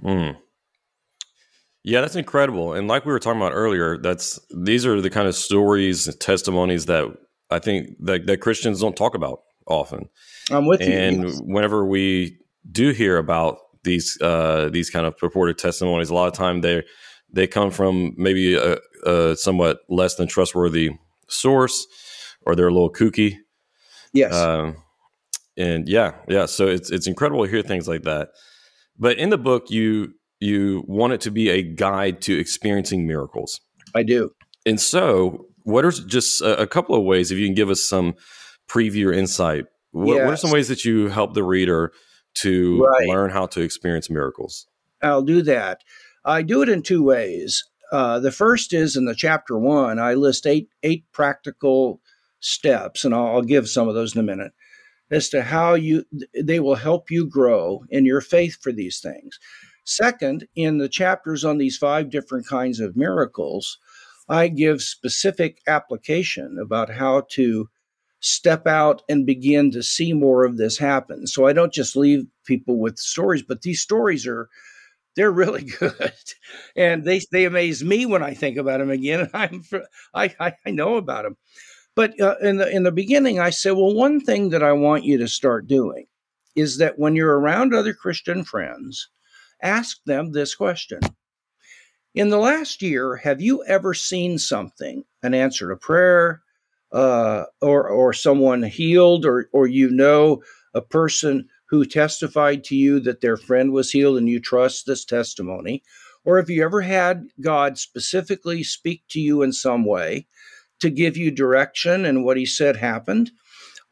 Mm. 0.02 0.36
Yeah, 1.84 2.00
that's 2.00 2.16
incredible. 2.16 2.74
And 2.74 2.86
like 2.86 3.04
we 3.04 3.12
were 3.12 3.18
talking 3.18 3.40
about 3.40 3.52
earlier, 3.52 3.98
that's 3.98 4.38
these 4.54 4.86
are 4.86 5.00
the 5.00 5.10
kind 5.10 5.26
of 5.26 5.34
stories, 5.34 6.06
and 6.06 6.18
testimonies 6.20 6.86
that 6.86 7.06
I 7.50 7.58
think 7.58 7.96
that, 8.00 8.26
that 8.26 8.40
Christians 8.40 8.80
don't 8.80 8.96
talk 8.96 9.14
about 9.14 9.42
often. 9.66 10.08
I'm 10.50 10.66
with 10.66 10.80
and 10.80 10.90
you. 10.90 10.98
And 10.98 11.22
yes. 11.24 11.40
whenever 11.44 11.84
we 11.84 12.38
do 12.70 12.90
hear 12.90 13.18
about 13.18 13.58
these 13.82 14.16
uh, 14.20 14.68
these 14.72 14.90
kind 14.90 15.06
of 15.06 15.16
purported 15.18 15.58
testimonies, 15.58 16.10
a 16.10 16.14
lot 16.14 16.28
of 16.28 16.34
time 16.34 16.60
they 16.60 16.84
they 17.32 17.46
come 17.46 17.70
from 17.70 18.14
maybe 18.16 18.54
a, 18.54 18.78
a, 19.04 19.36
somewhat 19.36 19.80
less 19.88 20.14
than 20.16 20.28
trustworthy 20.28 20.90
source, 21.28 21.86
or 22.42 22.54
they're 22.54 22.68
a 22.68 22.72
little 22.72 22.92
kooky. 22.92 23.38
Yes. 24.12 24.34
Um, 24.34 24.76
and 25.56 25.88
yeah, 25.88 26.12
yeah. 26.28 26.46
So 26.46 26.66
it's 26.66 26.90
it's 26.90 27.06
incredible 27.06 27.44
to 27.44 27.50
hear 27.50 27.62
things 27.62 27.88
like 27.88 28.02
that. 28.02 28.30
But 28.98 29.18
in 29.18 29.30
the 29.30 29.38
book, 29.38 29.70
you 29.70 30.14
you 30.40 30.84
want 30.86 31.12
it 31.12 31.20
to 31.22 31.30
be 31.30 31.48
a 31.50 31.62
guide 31.62 32.20
to 32.22 32.38
experiencing 32.38 33.06
miracles. 33.06 33.60
I 33.94 34.02
do. 34.02 34.32
And 34.66 34.80
so, 34.80 35.46
what 35.64 35.84
are 35.84 35.90
just 35.90 36.40
a, 36.40 36.62
a 36.62 36.66
couple 36.66 36.94
of 36.94 37.04
ways 37.04 37.30
if 37.30 37.38
you 37.38 37.46
can 37.46 37.54
give 37.54 37.70
us 37.70 37.82
some 37.82 38.14
preview 38.68 39.06
or 39.06 39.12
insight? 39.12 39.64
What, 39.92 40.24
what 40.24 40.32
are 40.32 40.36
some 40.36 40.50
ways 40.50 40.68
that 40.68 40.84
you 40.84 41.08
help 41.08 41.34
the 41.34 41.44
reader 41.44 41.92
to 42.36 42.82
Right. 42.82 43.08
learn 43.08 43.30
how 43.30 43.46
to 43.46 43.60
experience 43.60 44.08
miracles? 44.08 44.66
I'll 45.02 45.22
do 45.22 45.42
that. 45.42 45.82
I 46.24 46.42
do 46.42 46.62
it 46.62 46.68
in 46.68 46.82
two 46.82 47.02
ways. 47.02 47.62
Uh, 47.90 48.18
the 48.20 48.32
first 48.32 48.72
is 48.72 48.96
in 48.96 49.04
the 49.04 49.14
chapter 49.14 49.58
one, 49.58 49.98
I 49.98 50.14
list 50.14 50.46
eight 50.46 50.68
eight 50.82 51.04
practical 51.12 52.00
steps, 52.40 53.04
and 53.04 53.14
I'll, 53.14 53.26
I'll 53.26 53.42
give 53.42 53.68
some 53.68 53.88
of 53.88 53.94
those 53.94 54.14
in 54.14 54.20
a 54.20 54.24
minute, 54.24 54.52
as 55.12 55.28
to 55.28 55.42
how 55.42 55.74
you 55.74 56.04
they 56.34 56.58
will 56.58 56.74
help 56.74 57.10
you 57.10 57.28
grow 57.28 57.84
in 57.90 58.06
your 58.06 58.20
faith 58.20 58.56
for 58.60 58.72
these 58.72 59.00
things. 59.00 59.38
Second, 59.84 60.46
in 60.56 60.78
the 60.78 60.88
chapters 60.88 61.44
on 61.44 61.58
these 61.58 61.76
five 61.76 62.10
different 62.10 62.46
kinds 62.46 62.80
of 62.80 62.96
miracles, 62.96 63.78
I 64.28 64.48
give 64.48 64.82
specific 64.82 65.60
application 65.66 66.56
about 66.60 66.90
how 66.90 67.26
to 67.32 67.68
step 68.20 68.66
out 68.68 69.02
and 69.08 69.26
begin 69.26 69.72
to 69.72 69.82
see 69.82 70.12
more 70.12 70.44
of 70.44 70.56
this 70.56 70.78
happen. 70.78 71.26
So 71.26 71.46
I 71.46 71.52
don't 71.52 71.72
just 71.72 71.96
leave 71.96 72.24
people 72.46 72.78
with 72.78 72.98
stories, 72.98 73.42
but 73.42 73.62
these 73.62 73.80
stories 73.80 74.26
are 74.26 74.48
they're 75.16 75.32
really 75.32 75.64
good, 75.78 76.12
and 76.76 77.04
they 77.04 77.20
they 77.30 77.44
amaze 77.44 77.84
me 77.84 78.06
when 78.06 78.22
I 78.22 78.34
think 78.34 78.56
about 78.56 78.78
them 78.78 78.90
again. 78.90 79.28
I'm 79.34 79.62
I, 80.14 80.54
I 80.64 80.70
know 80.70 80.96
about 80.96 81.24
them, 81.24 81.36
but 81.94 82.18
uh, 82.20 82.36
in 82.40 82.56
the 82.56 82.68
in 82.70 82.84
the 82.84 82.92
beginning, 82.92 83.38
I 83.38 83.50
said, 83.50 83.72
well, 83.72 83.94
one 83.94 84.20
thing 84.20 84.50
that 84.50 84.62
I 84.62 84.72
want 84.72 85.04
you 85.04 85.18
to 85.18 85.28
start 85.28 85.66
doing 85.66 86.06
is 86.56 86.78
that 86.78 86.98
when 86.98 87.16
you're 87.16 87.38
around 87.38 87.74
other 87.74 87.94
Christian 87.94 88.44
friends, 88.44 89.08
ask 89.62 89.98
them 90.04 90.32
this 90.32 90.54
question. 90.54 91.00
In 92.14 92.28
the 92.28 92.38
last 92.38 92.82
year, 92.82 93.16
have 93.16 93.40
you 93.40 93.64
ever 93.64 93.94
seen 93.94 94.38
something, 94.38 95.04
an 95.22 95.34
answer 95.34 95.68
to 95.68 95.76
prayer, 95.76 96.42
uh, 96.92 97.44
or 97.60 97.88
or 97.88 98.12
someone 98.12 98.62
healed, 98.62 99.26
or 99.26 99.48
or 99.52 99.66
you 99.66 99.90
know 99.90 100.42
a 100.74 100.80
person 100.80 101.48
who 101.66 101.84
testified 101.84 102.64
to 102.64 102.76
you 102.76 103.00
that 103.00 103.20
their 103.20 103.36
friend 103.36 103.72
was 103.72 103.90
healed 103.90 104.18
and 104.18 104.28
you 104.28 104.40
trust 104.40 104.86
this 104.86 105.04
testimony? 105.04 105.82
Or 106.24 106.36
have 106.38 106.50
you 106.50 106.62
ever 106.62 106.82
had 106.82 107.28
God 107.40 107.78
specifically 107.78 108.62
speak 108.62 109.02
to 109.08 109.20
you 109.20 109.42
in 109.42 109.52
some 109.52 109.84
way 109.84 110.26
to 110.82 110.90
give 110.90 111.16
you 111.16 111.30
direction 111.30 112.04
and 112.04 112.24
what 112.24 112.36
he 112.36 112.46
said 112.46 112.76
happened? 112.76 113.30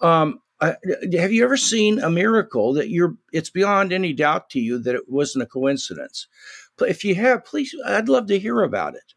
Um, 0.00 0.40
uh, 0.60 0.74
have 1.16 1.32
you 1.32 1.42
ever 1.42 1.56
seen 1.56 1.98
a 1.98 2.10
miracle 2.10 2.74
that 2.74 2.90
you're 2.90 3.14
it's 3.32 3.48
beyond 3.50 3.92
any 3.92 4.12
doubt 4.12 4.50
to 4.50 4.60
you 4.60 4.78
that 4.78 4.94
it 4.94 5.08
wasn't 5.08 5.42
a 5.42 5.46
coincidence? 5.46 6.26
If 6.78 7.04
you 7.04 7.14
have, 7.14 7.44
please, 7.44 7.74
I'd 7.86 8.08
love 8.08 8.26
to 8.28 8.38
hear 8.38 8.62
about 8.62 8.94
it. 8.94 9.14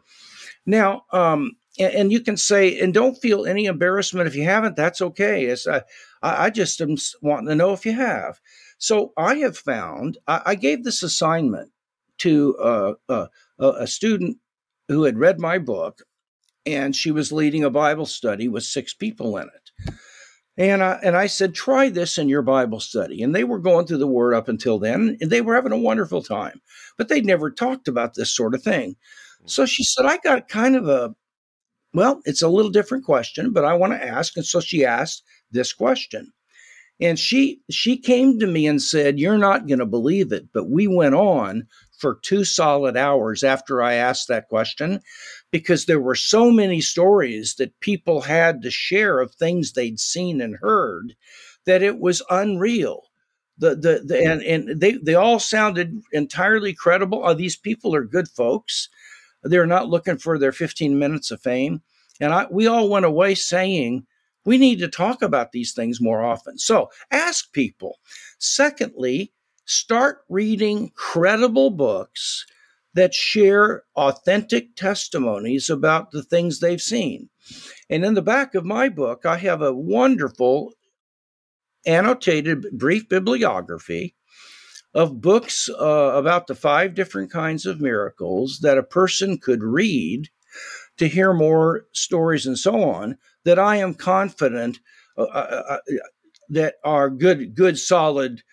Now, 0.65 1.03
um, 1.11 1.53
and, 1.80 1.93
and 1.93 2.11
you 2.11 2.19
can 2.21 2.38
say, 2.38 2.80
and 2.80 2.93
don't 2.93 3.15
feel 3.15 3.45
any 3.45 3.65
embarrassment 3.65 4.28
if 4.28 4.36
you 4.36 4.43
haven't. 4.43 4.76
That's 4.76 5.01
okay. 5.01 5.45
It's, 5.45 5.67
I, 5.67 5.82
I 6.21 6.49
just 6.49 6.80
am 6.82 6.95
wanting 7.21 7.47
to 7.47 7.55
know 7.55 7.74
if 7.74 7.86
you 7.86 7.93
have. 7.93 8.39
So 8.78 9.13
I 9.17 9.36
have 9.36 9.57
found 9.57 10.17
I, 10.28 10.41
I 10.45 10.55
gave 10.55 10.84
this 10.84 11.03
assignment 11.03 11.71
to 12.19 12.55
uh, 12.57 12.93
uh, 13.09 13.28
a, 13.59 13.67
a 13.80 13.88
student 13.88 14.38
who 14.88 15.03
had 15.03 15.17
read 15.17 15.39
my 15.39 15.57
book, 15.57 16.01
and 16.66 16.95
she 16.95 17.11
was 17.11 17.32
leading 17.32 17.64
a 17.64 17.70
Bible 17.70 18.05
study 18.05 18.47
with 18.47 18.64
six 18.64 18.93
people 18.93 19.38
in 19.38 19.47
it. 19.47 19.93
And 20.55 20.84
I, 20.84 20.99
and 21.03 21.18
I 21.18 21.28
said, 21.28 21.55
try 21.55 21.89
this 21.89 22.18
in 22.18 22.30
your 22.30 22.43
Bible 22.43 22.80
study. 22.80 23.24
And 23.24 23.34
they 23.34 23.43
were 23.43 23.59
going 23.59 23.88
through 23.88 23.97
the 23.97 24.07
Word 24.07 24.36
up 24.36 24.47
until 24.47 24.78
then, 24.78 25.18
and 25.20 25.32
they 25.32 25.41
were 25.41 25.55
having 25.55 25.72
a 25.72 25.78
wonderful 25.78 26.22
time. 26.22 26.61
But 26.97 27.09
they'd 27.09 27.26
never 27.26 27.49
talked 27.49 27.88
about 27.88 28.14
this 28.14 28.32
sort 28.32 28.53
of 28.53 28.61
thing. 28.61 28.95
So 29.45 29.66
she 29.66 29.84
said, 29.84 30.05
I 30.05 30.18
got 30.18 30.47
kind 30.47 30.76
of 30.76 30.88
a, 30.88 31.16
well, 31.93 32.22
it's 32.26 32.43
a 32.43 32.47
little 32.47 32.72
different 32.72 33.03
question, 33.03 33.51
but 33.51 33.66
I 33.66 33.74
want 33.74 33.93
to 33.93 34.07
ask. 34.07 34.38
And 34.38 34.45
so 34.45 34.59
she 34.59 34.86
asked 34.86 35.24
this 35.51 35.74
question. 35.74 36.32
And 36.99 37.18
she 37.20 37.59
she 37.72 37.97
came 37.97 38.39
to 38.39 38.47
me 38.47 38.68
and 38.68 38.82
said, 38.82 39.20
You're 39.20 39.39
not 39.39 39.68
going 39.68 39.80
to 39.80 39.86
believe 39.86 40.32
it. 40.32 40.49
But 40.53 40.70
we 40.70 40.88
went 40.88 41.16
on 41.16 41.68
for 41.97 42.20
two 42.22 42.45
solid 42.45 42.95
hours 42.95 43.43
after 43.43 43.82
I 43.82 43.93
asked 43.93 44.28
that 44.28 44.47
question 44.47 44.99
because 45.54 45.86
there 45.86 45.99
were 45.99 46.16
so 46.16 46.49
many 46.49 46.82
stories 46.82 47.54
that 47.60 47.80
people 47.80 48.22
had 48.22 48.64
to 48.64 48.72
share 48.72 49.20
of 49.20 49.36
things 49.36 49.72
they'd 49.72 49.99
seen 49.99 50.41
and 50.41 50.58
heard 50.58 51.16
that 51.68 51.84
it 51.84 51.99
was 51.99 52.24
unreal. 52.32 53.04
The, 53.60 53.76
the, 53.76 54.01
the 54.04 54.18
hmm. 54.18 54.32
and, 54.32 54.41
and 54.41 54.82
they, 54.82 54.93
they 54.93 55.14
all 55.14 55.38
sounded 55.38 56.01
entirely 56.12 56.74
credible. 56.74 57.22
Oh, 57.24 57.36
these 57.36 57.56
people 57.56 57.93
are 57.93 58.04
good 58.04 58.28
folks. 58.30 58.89
They're 59.43 59.68
not 59.68 59.89
looking 59.89 60.18
for 60.18 60.39
their 60.39 60.51
15 60.51 60.97
minutes 60.97 61.30
of 61.30 61.39
fame. 61.39 61.84
And 62.20 62.34
I, 62.34 62.47
we 62.49 62.66
all 62.66 62.89
went 62.89 63.06
away 63.06 63.36
saying, 63.36 64.08
we 64.45 64.58
need 64.58 64.80
to 64.80 64.88
talk 64.88 65.22
about 65.22 65.51
these 65.51 65.72
things 65.72 66.01
more 66.01 66.24
often. 66.24 66.58
So 66.58 66.89
ask 67.12 67.54
people. 67.54 67.99
Secondly, 68.39 69.32
start 69.66 70.22
reading 70.30 70.91
credible 70.95 71.70
books 71.70 72.47
that 72.93 73.13
share 73.13 73.83
authentic 73.95 74.75
testimonies 74.75 75.69
about 75.69 76.11
the 76.11 76.23
things 76.23 76.59
they've 76.59 76.81
seen. 76.81 77.29
And 77.89 78.05
in 78.05 78.13
the 78.13 78.21
back 78.21 78.55
of 78.55 78.65
my 78.65 78.89
book, 78.89 79.25
I 79.25 79.37
have 79.37 79.61
a 79.61 79.73
wonderful 79.73 80.73
annotated 81.85 82.65
brief 82.71 83.09
bibliography 83.09 84.15
of 84.93 85.21
books 85.21 85.69
uh, 85.69 86.11
about 86.13 86.47
the 86.47 86.55
five 86.55 86.93
different 86.93 87.31
kinds 87.31 87.65
of 87.65 87.81
miracles 87.81 88.59
that 88.61 88.77
a 88.77 88.83
person 88.83 89.37
could 89.37 89.63
read 89.63 90.29
to 90.97 91.07
hear 91.07 91.33
more 91.33 91.85
stories 91.93 92.45
and 92.45 92.57
so 92.57 92.83
on 92.83 93.17
that 93.43 93.59
I 93.59 93.77
am 93.77 93.95
confident 93.95 94.79
uh, 95.17 95.23
uh, 95.23 95.63
uh, 95.69 95.77
that 96.49 96.75
are 96.83 97.09
good, 97.09 97.55
good, 97.55 97.79
solid 97.79 98.43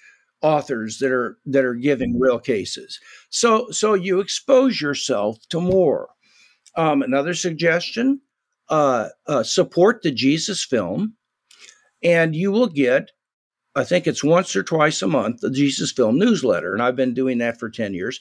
authors 0.42 0.98
that 0.98 1.12
are 1.12 1.38
that 1.46 1.64
are 1.64 1.74
giving 1.74 2.18
real 2.18 2.38
cases. 2.38 2.98
So, 3.30 3.70
so 3.70 3.94
you 3.94 4.20
expose 4.20 4.80
yourself 4.80 5.38
to 5.50 5.60
more. 5.60 6.08
Um, 6.76 7.02
another 7.02 7.34
suggestion: 7.34 8.20
uh, 8.68 9.08
uh, 9.26 9.42
support 9.42 10.02
the 10.02 10.12
Jesus 10.12 10.64
film, 10.64 11.14
and 12.02 12.34
you 12.34 12.52
will 12.52 12.68
get. 12.68 13.10
I 13.76 13.84
think 13.84 14.06
it's 14.06 14.24
once 14.24 14.56
or 14.56 14.64
twice 14.64 15.00
a 15.00 15.06
month 15.06 15.40
the 15.40 15.50
Jesus 15.50 15.92
Film 15.92 16.18
newsletter, 16.18 16.72
and 16.72 16.82
I've 16.82 16.96
been 16.96 17.14
doing 17.14 17.38
that 17.38 17.58
for 17.58 17.70
ten 17.70 17.94
years. 17.94 18.18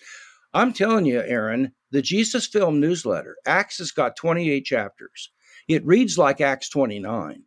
I'm 0.54 0.74
telling 0.74 1.06
you, 1.06 1.22
Aaron, 1.22 1.74
the 1.92 2.02
Jesus 2.02 2.48
Film 2.48 2.80
newsletter, 2.80 3.38
Acts 3.46 3.78
has 3.78 3.92
got 3.92 4.16
28 4.16 4.66
chapters. 4.66 5.32
It 5.68 5.86
reads 5.86 6.18
like 6.18 6.42
Acts 6.42 6.70
29. 6.70 7.44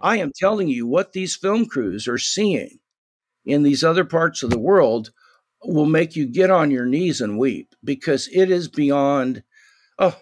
I 0.00 0.18
am 0.18 0.32
telling 0.34 0.68
you 0.68 0.86
what 0.86 1.12
these 1.12 1.36
film 1.36 1.66
crews 1.66 2.06
are 2.06 2.18
seeing 2.18 2.78
in 3.44 3.62
these 3.62 3.84
other 3.84 4.04
parts 4.04 4.42
of 4.42 4.50
the 4.50 4.58
world 4.58 5.10
will 5.62 5.86
make 5.86 6.16
you 6.16 6.26
get 6.26 6.50
on 6.50 6.70
your 6.70 6.86
knees 6.86 7.20
and 7.20 7.38
weep 7.38 7.74
because 7.82 8.28
it 8.32 8.50
is 8.50 8.68
beyond, 8.68 9.42
oh, 9.98 10.16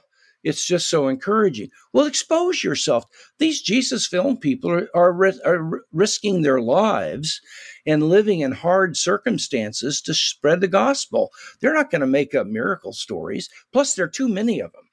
it's 0.45 0.67
just 0.67 0.91
so 0.91 1.09
encouraging. 1.09 1.71
Well, 1.93 2.07
expose 2.07 2.65
yourself. 2.65 3.05
These 3.39 3.63
Jesus 3.63 4.07
film 4.07 4.37
people 4.37 4.71
are, 4.71 4.89
are, 4.95 5.33
are 5.45 5.85
risking 5.93 6.43
their 6.43 6.61
lives 6.61 7.41
and 7.87 8.09
living 8.09 8.41
in 8.41 8.53
hard 8.53 8.97
circumstances 8.97 10.01
to 10.03 10.15
spread 10.15 10.61
the 10.61 10.69
gospel. 10.69 11.31
They're 11.61 11.75
not 11.75 11.91
going 11.91 12.01
to 12.01 12.07
make 12.07 12.35
up 12.35 12.47
miracle 12.47 12.93
stories. 12.93 13.49
Plus, 13.73 13.95
there 13.95 14.07
are 14.07 14.09
too 14.09 14.29
many 14.29 14.61
of 14.61 14.73
them. 14.73 14.89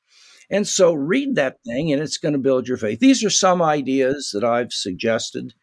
And 0.52 0.68
so 0.68 0.94
read 0.94 1.36
that 1.36 1.58
thing 1.64 1.92
and 1.92 2.02
it's 2.02 2.18
going 2.18 2.34
to 2.34 2.40
build 2.40 2.68
your 2.68 2.78
faith. 2.78 3.00
These 3.00 3.24
are 3.24 3.30
some 3.30 3.62
ideas 3.62 4.32
that 4.34 4.44
I've 4.44 4.74
suggested, 4.74 5.54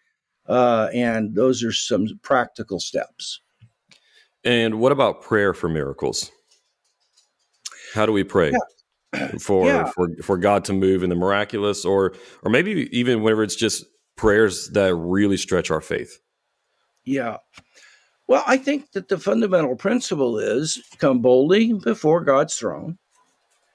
uh, 0.48 0.88
and 0.92 1.34
those 1.34 1.62
are 1.64 1.72
some 1.72 2.06
practical 2.22 2.80
steps. 2.80 3.40
And 4.44 4.78
what 4.78 4.92
about 4.92 5.22
prayer 5.22 5.52
for 5.52 5.68
miracles? 5.68 6.30
How 7.94 8.06
do 8.06 8.12
we 8.12 8.24
pray 8.24 8.52
for 9.40 9.66
Yeah. 9.66 9.90
for 9.90 10.08
for 10.22 10.36
God 10.36 10.64
to 10.66 10.72
move 10.72 11.02
in 11.02 11.10
the 11.10 11.16
miraculous, 11.16 11.84
or 11.84 12.14
or 12.42 12.50
maybe 12.50 12.88
even 12.96 13.22
whenever 13.22 13.42
it's 13.42 13.56
just 13.56 13.84
prayers 14.16 14.70
that 14.70 14.94
really 14.94 15.36
stretch 15.36 15.70
our 15.70 15.80
faith? 15.80 16.20
Yeah. 17.04 17.38
Well, 18.28 18.42
I 18.46 18.56
think 18.56 18.90
that 18.92 19.08
the 19.08 19.18
fundamental 19.18 19.76
principle 19.76 20.38
is 20.38 20.82
come 20.98 21.20
boldly 21.20 21.72
before 21.74 22.22
God's 22.24 22.56
throne 22.56 22.98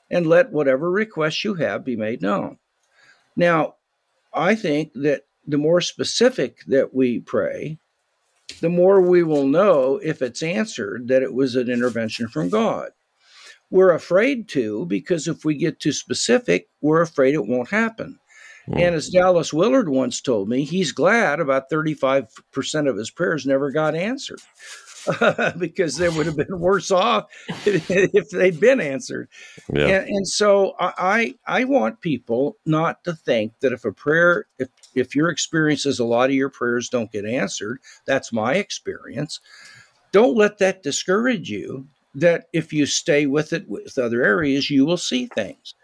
and 0.09 0.27
let 0.27 0.51
whatever 0.51 0.91
requests 0.91 1.43
you 1.45 1.53
have 1.55 1.85
be 1.85 1.95
made 1.95 2.21
known. 2.21 2.57
Now, 3.37 3.75
I 4.33 4.55
think 4.55 4.91
that 4.95 5.23
the 5.45 5.57
more 5.57 5.81
specific 5.81 6.59
that 6.67 6.93
we 6.93 7.19
pray, 7.19 7.77
the 8.59 8.69
more 8.69 9.01
we 9.01 9.23
will 9.23 9.47
know 9.47 9.99
if 10.03 10.21
it's 10.21 10.43
answered 10.43 11.07
that 11.07 11.23
it 11.23 11.33
was 11.33 11.55
an 11.55 11.69
intervention 11.69 12.27
from 12.27 12.49
God. 12.49 12.91
We're 13.69 13.93
afraid 13.93 14.49
to 14.49 14.85
because 14.85 15.27
if 15.27 15.45
we 15.45 15.55
get 15.55 15.79
too 15.79 15.93
specific, 15.93 16.67
we're 16.81 17.01
afraid 17.01 17.33
it 17.33 17.47
won't 17.47 17.69
happen. 17.69 18.19
Hmm. 18.65 18.77
And 18.77 18.95
as 18.95 19.09
Dallas 19.09 19.53
Willard 19.53 19.89
once 19.89 20.21
told 20.21 20.49
me, 20.49 20.65
he's 20.65 20.91
glad 20.91 21.39
about 21.39 21.69
35% 21.71 22.89
of 22.89 22.97
his 22.97 23.09
prayers 23.09 23.45
never 23.45 23.71
got 23.71 23.95
answered. 23.95 24.41
because 25.57 25.97
they 25.97 26.09
would 26.09 26.25
have 26.25 26.35
been 26.35 26.59
worse 26.59 26.91
off 26.91 27.29
if 27.65 28.29
they'd 28.29 28.59
been 28.59 28.79
answered. 28.79 29.27
Yeah. 29.71 29.87
And, 29.87 30.07
and 30.07 30.27
so 30.27 30.75
I 30.79 31.35
I 31.45 31.63
want 31.65 32.01
people 32.01 32.57
not 32.65 33.03
to 33.05 33.13
think 33.13 33.53
that 33.61 33.73
if 33.73 33.85
a 33.85 33.91
prayer 33.91 34.45
if 34.59 34.69
if 34.95 35.15
your 35.15 35.29
experience 35.29 35.85
is 35.85 35.99
a 35.99 36.05
lot 36.05 36.29
of 36.29 36.35
your 36.35 36.49
prayers 36.49 36.89
don't 36.89 37.11
get 37.11 37.25
answered, 37.25 37.79
that's 38.05 38.33
my 38.33 38.55
experience. 38.55 39.39
Don't 40.11 40.35
let 40.37 40.57
that 40.59 40.83
discourage 40.83 41.49
you. 41.49 41.87
That 42.13 42.47
if 42.51 42.73
you 42.73 42.85
stay 42.85 43.25
with 43.25 43.53
it 43.53 43.69
with 43.69 43.97
other 43.97 44.21
areas, 44.21 44.69
you 44.69 44.85
will 44.85 44.97
see 44.97 45.27
things. 45.27 45.75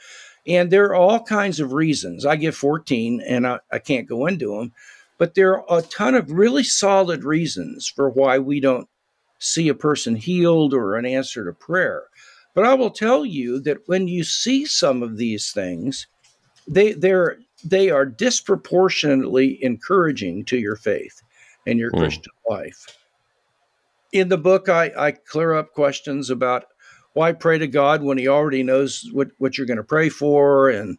And 0.45 0.72
there 0.72 0.86
are 0.86 0.95
all 0.95 1.24
kinds 1.24 1.59
of 1.59 1.74
reasons. 1.74 2.26
I 2.26 2.36
give 2.36 2.55
14 2.55 3.22
and 3.22 3.45
I, 3.45 3.59
I 3.72 3.80
can't 3.80 4.07
go 4.07 4.26
into 4.26 4.57
them, 4.57 4.74
but 5.18 5.36
there 5.36 5.70
are 5.70 5.80
a 5.80 5.82
ton 5.82 6.15
of 6.15 6.32
really 6.32 6.63
solid 6.63 7.24
reasons 7.24 7.88
for 7.88 8.09
why 8.09 8.39
we 8.39 8.59
don't 8.59 8.88
see 9.39 9.67
a 9.69 9.75
person 9.75 10.15
healed 10.15 10.73
or 10.73 10.95
an 10.95 11.05
answer 11.05 11.45
to 11.45 11.53
prayer. 11.53 12.03
But 12.55 12.65
I 12.65 12.73
will 12.73 12.89
tell 12.89 13.25
you 13.25 13.59
that 13.61 13.88
when 13.88 14.07
you 14.07 14.23
see 14.23 14.65
some 14.65 15.03
of 15.03 15.17
these 15.17 15.51
things, 15.51 16.07
they 16.67 16.93
they're 16.93 17.38
they 17.63 17.89
are 17.89 18.05
disproportionately 18.05 19.59
encouraging 19.63 20.45
to 20.45 20.57
your 20.57 20.75
faith 20.75 21.21
and 21.65 21.79
your 21.79 21.91
mm. 21.91 21.99
Christian 21.99 22.33
life. 22.49 22.97
In 24.11 24.29
the 24.29 24.38
book, 24.38 24.69
I, 24.69 24.91
I 24.97 25.11
clear 25.11 25.53
up 25.53 25.73
questions 25.73 26.29
about 26.29 26.65
why 27.13 27.33
pray 27.33 27.57
to 27.57 27.67
God 27.67 28.03
when 28.03 28.17
He 28.17 28.27
already 28.27 28.63
knows 28.63 29.07
what, 29.11 29.29
what 29.38 29.57
you're 29.57 29.67
going 29.67 29.77
to 29.77 29.83
pray 29.83 30.09
for 30.09 30.69
and 30.69 30.97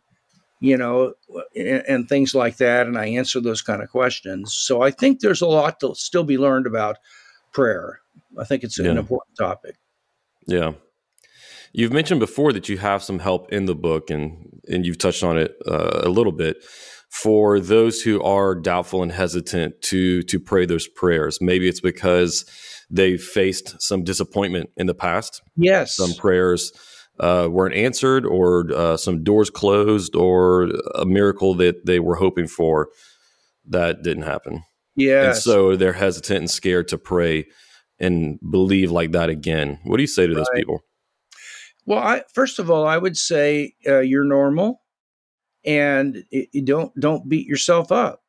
you 0.61 0.77
know, 0.77 1.15
and, 1.55 1.85
and, 1.89 2.09
things 2.09 2.35
like 2.35 2.57
that. 2.57 2.89
And 2.89 2.99
I 2.99 3.07
answer 3.07 3.41
those 3.41 3.63
kind 3.63 3.81
of 3.81 3.91
questions. 3.91 4.53
So 4.55 4.83
I 4.83 4.91
think 4.91 5.21
there's 5.21 5.41
a 5.41 5.47
lot 5.47 5.79
to 5.81 5.95
still 5.95 6.25
be 6.25 6.37
learned 6.37 6.67
about 6.67 6.99
prayer. 7.53 8.01
I 8.39 8.45
think 8.45 8.65
it's 8.65 8.79
yeah. 8.79 8.91
an 8.91 8.99
important 8.99 9.37
topic. 9.37 9.77
Yeah. 10.47 10.73
You've 11.73 11.93
mentioned 11.93 12.21
before 12.21 12.53
that 12.53 12.69
you 12.69 12.79
have 12.79 13.03
some 13.03 13.19
help 13.19 13.53
in 13.53 13.67
the 13.67 13.75
book, 13.75 14.11
and 14.11 14.61
and 14.69 14.87
you've 14.87 14.99
touched 14.99 15.23
on 15.23 15.37
it 15.39 15.55
uh, 15.67 16.01
a 16.03 16.09
little 16.09 16.33
bit 16.33 16.65
for 17.11 17.61
those 17.61 18.03
who 18.03 18.23
are 18.23 18.55
doubtful 18.55 19.03
and 19.03 19.13
hesitant 19.13 19.81
to 19.83 20.23
to 20.23 20.41
pray 20.41 20.67
those 20.67 20.89
prayers. 20.89 21.41
Maybe 21.41 21.69
it's 21.69 21.81
because 21.81 22.45
they 22.91 23.17
faced 23.17 23.81
some 23.83 24.03
disappointment 24.03 24.71
in 24.77 24.87
the 24.87 24.95
past. 24.95 25.43
Yes, 25.57 25.95
some 25.95 26.15
prayers 26.15 26.73
uh, 27.21 27.49
weren't 27.51 27.75
answered, 27.75 28.25
or 28.25 28.73
uh, 28.75 28.97
some 28.97 29.23
doors 29.23 29.51
closed, 29.51 30.17
or 30.17 30.71
a 30.95 31.05
miracle 31.05 31.55
that 31.55 31.85
they 31.85 32.01
were 32.01 32.17
hoping 32.17 32.47
for 32.47 32.89
that 33.67 34.03
didn't 34.03 34.23
happen. 34.23 34.63
Yeah. 34.99 35.29
And 35.29 35.37
so 35.37 35.77
they're 35.77 35.93
hesitant 35.93 36.41
and 36.41 36.51
scared 36.51 36.89
to 36.89 36.99
pray 36.99 37.47
and 38.01 38.39
believe 38.51 38.91
like 38.91 39.13
that 39.13 39.29
again. 39.29 39.79
What 39.85 39.97
do 39.97 40.03
you 40.03 40.09
say 40.09 40.27
to 40.27 40.35
right. 40.35 40.39
those 40.39 40.51
people? 40.55 40.81
Well, 41.87 42.01
I, 42.01 42.23
first 42.35 42.59
of 42.59 42.69
all, 42.69 42.85
I 42.85 42.99
would 42.99 43.17
say 43.17 43.75
uh, 43.87 44.01
you're 44.01 44.25
normal, 44.25 44.83
and 45.65 46.25
you 46.31 46.63
don't 46.63 46.93
don't 47.01 47.29
beat 47.29 47.47
yourself 47.47 47.93
up. 47.93 48.23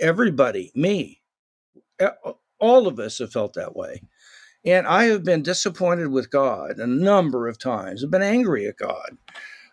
Everybody, 0.00 0.72
me, 0.74 1.22
all 2.58 2.86
of 2.86 2.98
us 2.98 3.18
have 3.20 3.32
felt 3.32 3.54
that 3.54 3.76
way, 3.76 4.02
and 4.64 4.86
I 4.88 5.04
have 5.04 5.24
been 5.24 5.42
disappointed 5.42 6.08
with 6.08 6.30
God 6.30 6.78
a 6.78 6.86
number 6.86 7.46
of 7.46 7.58
times. 7.58 8.02
I've 8.02 8.10
been 8.10 8.22
angry 8.22 8.66
at 8.66 8.76
God 8.76 9.16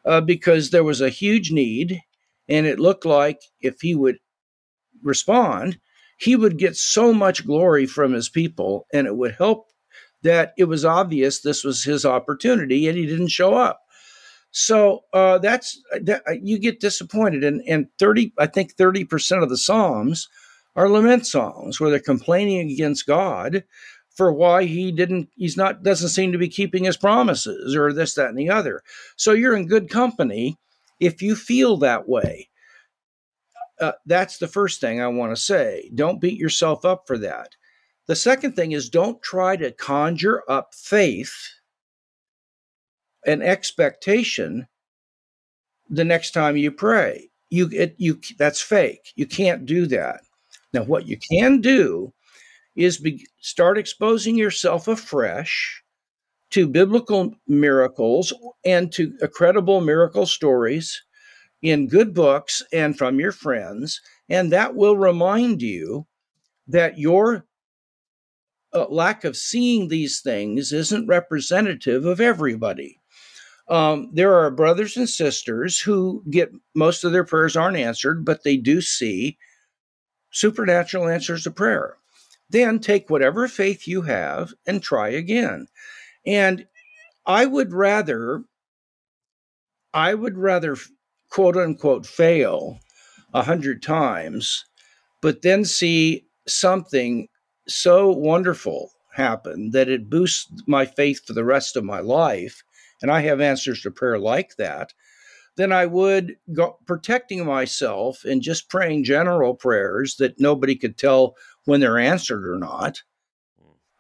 uh, 0.06 0.22
because 0.22 0.70
there 0.70 0.84
was 0.84 1.02
a 1.02 1.10
huge 1.10 1.52
need, 1.52 2.02
and 2.48 2.68
it 2.68 2.80
looked 2.80 3.06
like 3.06 3.42
if 3.60 3.82
He 3.82 3.96
would 3.96 4.20
respond, 5.02 5.80
he 6.18 6.36
would 6.36 6.58
get 6.58 6.76
so 6.76 7.14
much 7.14 7.46
glory 7.46 7.86
from 7.86 8.14
his 8.14 8.30
people 8.30 8.88
and 8.94 9.08
it 9.08 9.16
would 9.16 9.36
help 9.36 9.68
that 10.22 10.54
it 10.58 10.66
was 10.66 10.86
obvious 10.86 11.42
this 11.42 11.64
was 11.64 11.84
his 11.84 12.06
opportunity 12.06 12.88
and 12.88 12.98
he 12.98 13.06
didn't 13.06 13.28
show 13.28 13.54
up. 13.56 13.82
So 14.52 15.04
uh, 15.14 15.40
that's 15.40 15.82
that, 16.02 16.22
uh, 16.28 16.34
you 16.40 16.60
get 16.60 16.80
disappointed, 16.80 17.44
and 17.44 17.64
and 17.68 17.88
thirty, 17.98 18.34
I 18.38 18.46
think 18.46 18.76
thirty 18.76 19.04
percent 19.04 19.42
of 19.42 19.50
the 19.50 19.58
psalms 19.58 20.30
are 20.76 20.88
lament 20.88 21.26
songs 21.26 21.80
where 21.80 21.90
they're 21.90 22.00
complaining 22.00 22.70
against 22.70 23.08
God 23.08 23.64
for 24.16 24.32
why 24.32 24.66
he 24.66 24.92
didn't, 24.92 25.30
he's 25.36 25.58
not 25.58 25.82
doesn't 25.82 26.10
seem 26.10 26.32
to 26.32 26.38
be 26.38 26.50
keeping 26.50 26.84
his 26.84 26.98
promises 26.98 27.76
or 27.76 27.92
this, 27.92 28.14
that, 28.14 28.30
and 28.30 28.38
the 28.38 28.50
other. 28.50 28.84
So 29.16 29.32
you're 29.32 29.56
in 29.56 29.68
good 29.68 29.90
company 29.90 30.58
if 31.00 31.22
you 31.22 31.36
feel 31.36 31.78
that 31.78 32.08
way 32.08 32.50
uh, 33.80 33.94
that's 34.06 34.38
the 34.38 34.48
first 34.48 34.80
thing 34.82 35.02
I 35.02 35.08
want 35.08 35.36
to 35.36 35.42
say. 35.42 35.90
Don't 35.96 36.22
beat 36.22 36.40
yourself 36.40 36.86
up 36.86 37.04
for 37.08 37.18
that. 37.20 37.50
The 38.08 38.16
second 38.16 38.54
thing 38.56 38.74
is 38.74 38.90
don't 38.90 39.22
try 39.22 39.56
to 39.58 39.72
conjure 39.72 40.44
up 40.50 40.74
faith 40.76 41.34
and 43.26 43.42
expectation 43.42 44.68
the 45.90 46.04
next 46.04 46.32
time 46.32 46.58
you 46.58 46.72
pray. 46.72 47.30
You 47.50 47.70
it, 47.72 47.96
you 47.98 48.20
that's 48.38 48.62
fake. 48.62 49.14
You 49.16 49.26
can't 49.26 49.66
do 49.66 49.86
that. 49.88 50.22
Now 50.74 50.84
what 50.84 51.08
you 51.08 51.18
can 51.18 51.62
do 51.62 52.14
is 52.76 52.98
be, 52.98 53.26
start 53.40 53.78
exposing 53.78 54.36
yourself 54.36 54.88
afresh 54.88 55.84
to 56.50 56.68
biblical 56.68 57.34
miracles 57.48 58.34
and 58.66 58.92
to 58.94 59.16
credible 59.34 59.82
miracle 59.82 60.26
stories 60.26 61.02
in 61.64 61.88
good 61.88 62.14
books 62.14 62.62
and 62.72 62.96
from 62.96 63.20
your 63.20 63.32
friends, 63.32 64.02
and 64.30 64.52
that 64.52 64.76
will 64.76 64.98
remind 64.98 65.62
you 65.62 66.06
that 66.68 67.00
your 67.00 67.46
uh, 68.74 68.86
lack 68.90 69.24
of 69.24 69.38
seeing 69.38 69.88
these 69.88 70.20
things 70.20 70.74
isn't 70.74 71.08
representative 71.08 72.06
of 72.06 72.20
everybody. 72.20 73.00
Um, 73.70 74.10
there 74.14 74.36
are 74.36 74.52
brothers 74.52 74.98
and 74.98 75.10
sisters 75.10 75.80
who 75.80 76.24
get 76.30 76.52
most 76.76 77.06
of 77.06 77.14
their 77.14 77.24
prayers 77.24 77.56
aren't 77.56 77.78
answered, 77.78 78.26
but 78.26 78.44
they 78.44 78.58
do 78.58 78.82
see 78.82 79.38
supernatural 80.32 81.08
answers 81.08 81.44
to 81.44 81.52
prayer. 81.52 81.96
Then 82.50 82.80
take 82.80 83.10
whatever 83.10 83.48
faith 83.48 83.88
you 83.88 84.02
have 84.02 84.54
and 84.68 84.84
try 84.84 85.10
again. 85.10 85.68
And 86.26 86.66
I 87.26 87.46
would 87.46 87.72
rather, 87.72 88.44
I 89.94 90.14
would 90.14 90.38
rather 90.38 90.76
quote 91.34 91.58
unquote 91.58 92.06
fail 92.06 92.80
a 93.34 93.42
hundred 93.42 93.82
times, 93.82 94.66
but 95.20 95.42
then 95.42 95.66
see 95.66 96.24
something 96.48 97.28
so 97.68 98.12
wonderful 98.12 98.92
happen 99.14 99.72
that 99.72 99.90
it 99.90 100.10
boosts 100.12 100.52
my 100.68 100.86
faith 100.86 101.26
for 101.26 101.34
the 101.34 101.44
rest 101.44 101.76
of 101.76 101.84
my 101.84 102.00
life, 102.00 102.64
and 103.02 103.10
I 103.10 103.22
have 103.22 103.42
answers 103.42 103.82
to 103.82 103.92
prayer 103.92 104.20
like 104.20 104.58
that, 104.58 104.94
then 105.56 105.72
I 105.72 105.88
would 105.88 106.36
go 106.54 106.78
protecting 106.86 107.46
myself 107.46 108.24
and 108.26 108.42
just 108.42 108.70
praying 108.70 109.04
general 109.04 109.56
prayers 109.56 110.18
that 110.18 110.40
nobody 110.40 110.76
could 110.76 110.98
tell 110.98 111.36
when 111.66 111.80
they're 111.80 112.00
answered 112.00 112.48
or 112.48 112.60
not, 112.60 113.02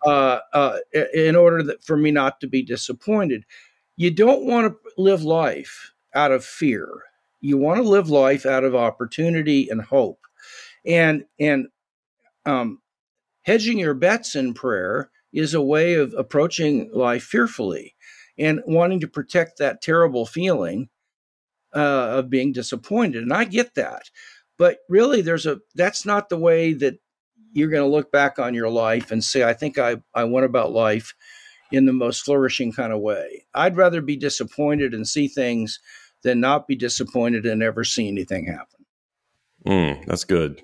uh, 0.05 0.39
uh, 0.53 0.77
in 1.13 1.35
order 1.35 1.63
that, 1.63 1.83
for 1.83 1.97
me 1.97 2.11
not 2.11 2.39
to 2.41 2.47
be 2.47 2.63
disappointed. 2.63 3.43
You 3.95 4.11
don't 4.11 4.45
want 4.45 4.71
to 4.71 5.01
live 5.01 5.23
life 5.23 5.93
out 6.13 6.31
of 6.31 6.45
fear 6.45 7.03
you 7.43 7.57
want 7.57 7.77
to 7.77 7.87
live 7.87 8.09
life 8.09 8.45
out 8.45 8.63
of 8.63 8.73
opportunity 8.73 9.67
and 9.69 9.81
hope. 9.81 10.19
And 10.85 11.25
and 11.39 11.67
um, 12.45 12.81
hedging 13.43 13.77
your 13.77 13.93
bets 13.93 14.35
in 14.35 14.53
prayer 14.53 15.11
is 15.33 15.53
a 15.53 15.61
way 15.61 15.95
of 15.95 16.13
approaching 16.17 16.89
life 16.93 17.23
fearfully 17.23 17.95
and 18.37 18.61
wanting 18.65 19.01
to 19.01 19.07
protect 19.07 19.57
that 19.57 19.81
terrible 19.81 20.25
feeling 20.25 20.89
uh, 21.75 22.17
of 22.17 22.29
being 22.29 22.53
disappointed. 22.53 23.23
And 23.23 23.33
i 23.33 23.43
get 23.43 23.75
that. 23.75 24.09
But 24.57 24.77
really 24.87 25.21
there's 25.21 25.45
a 25.45 25.59
that's 25.75 26.05
not 26.05 26.29
the 26.29 26.37
way 26.37 26.73
that 26.73 26.95
you're 27.51 27.69
going 27.69 27.83
to 27.83 27.93
look 27.93 28.11
back 28.11 28.39
on 28.39 28.53
your 28.53 28.69
life 28.69 29.11
and 29.11 29.23
say 29.23 29.43
i 29.43 29.53
think 29.53 29.77
i, 29.77 29.97
I 30.15 30.23
went 30.23 30.45
about 30.45 30.71
life 30.71 31.13
in 31.73 31.85
the 31.85 31.93
most 31.93 32.23
flourishing 32.23 32.71
kind 32.71 32.93
of 32.93 33.01
way. 33.01 33.45
I'd 33.53 33.75
rather 33.75 33.99
be 33.99 34.15
disappointed 34.15 34.93
and 34.93 35.07
see 35.07 35.27
things 35.27 35.79
than 36.23 36.39
not 36.39 36.67
be 36.67 36.75
disappointed 36.75 37.45
and 37.45 37.59
never 37.59 37.83
see 37.83 38.07
anything 38.07 38.45
happen. 38.47 38.85
Mm, 39.65 40.05
that's 40.05 40.23
good. 40.23 40.61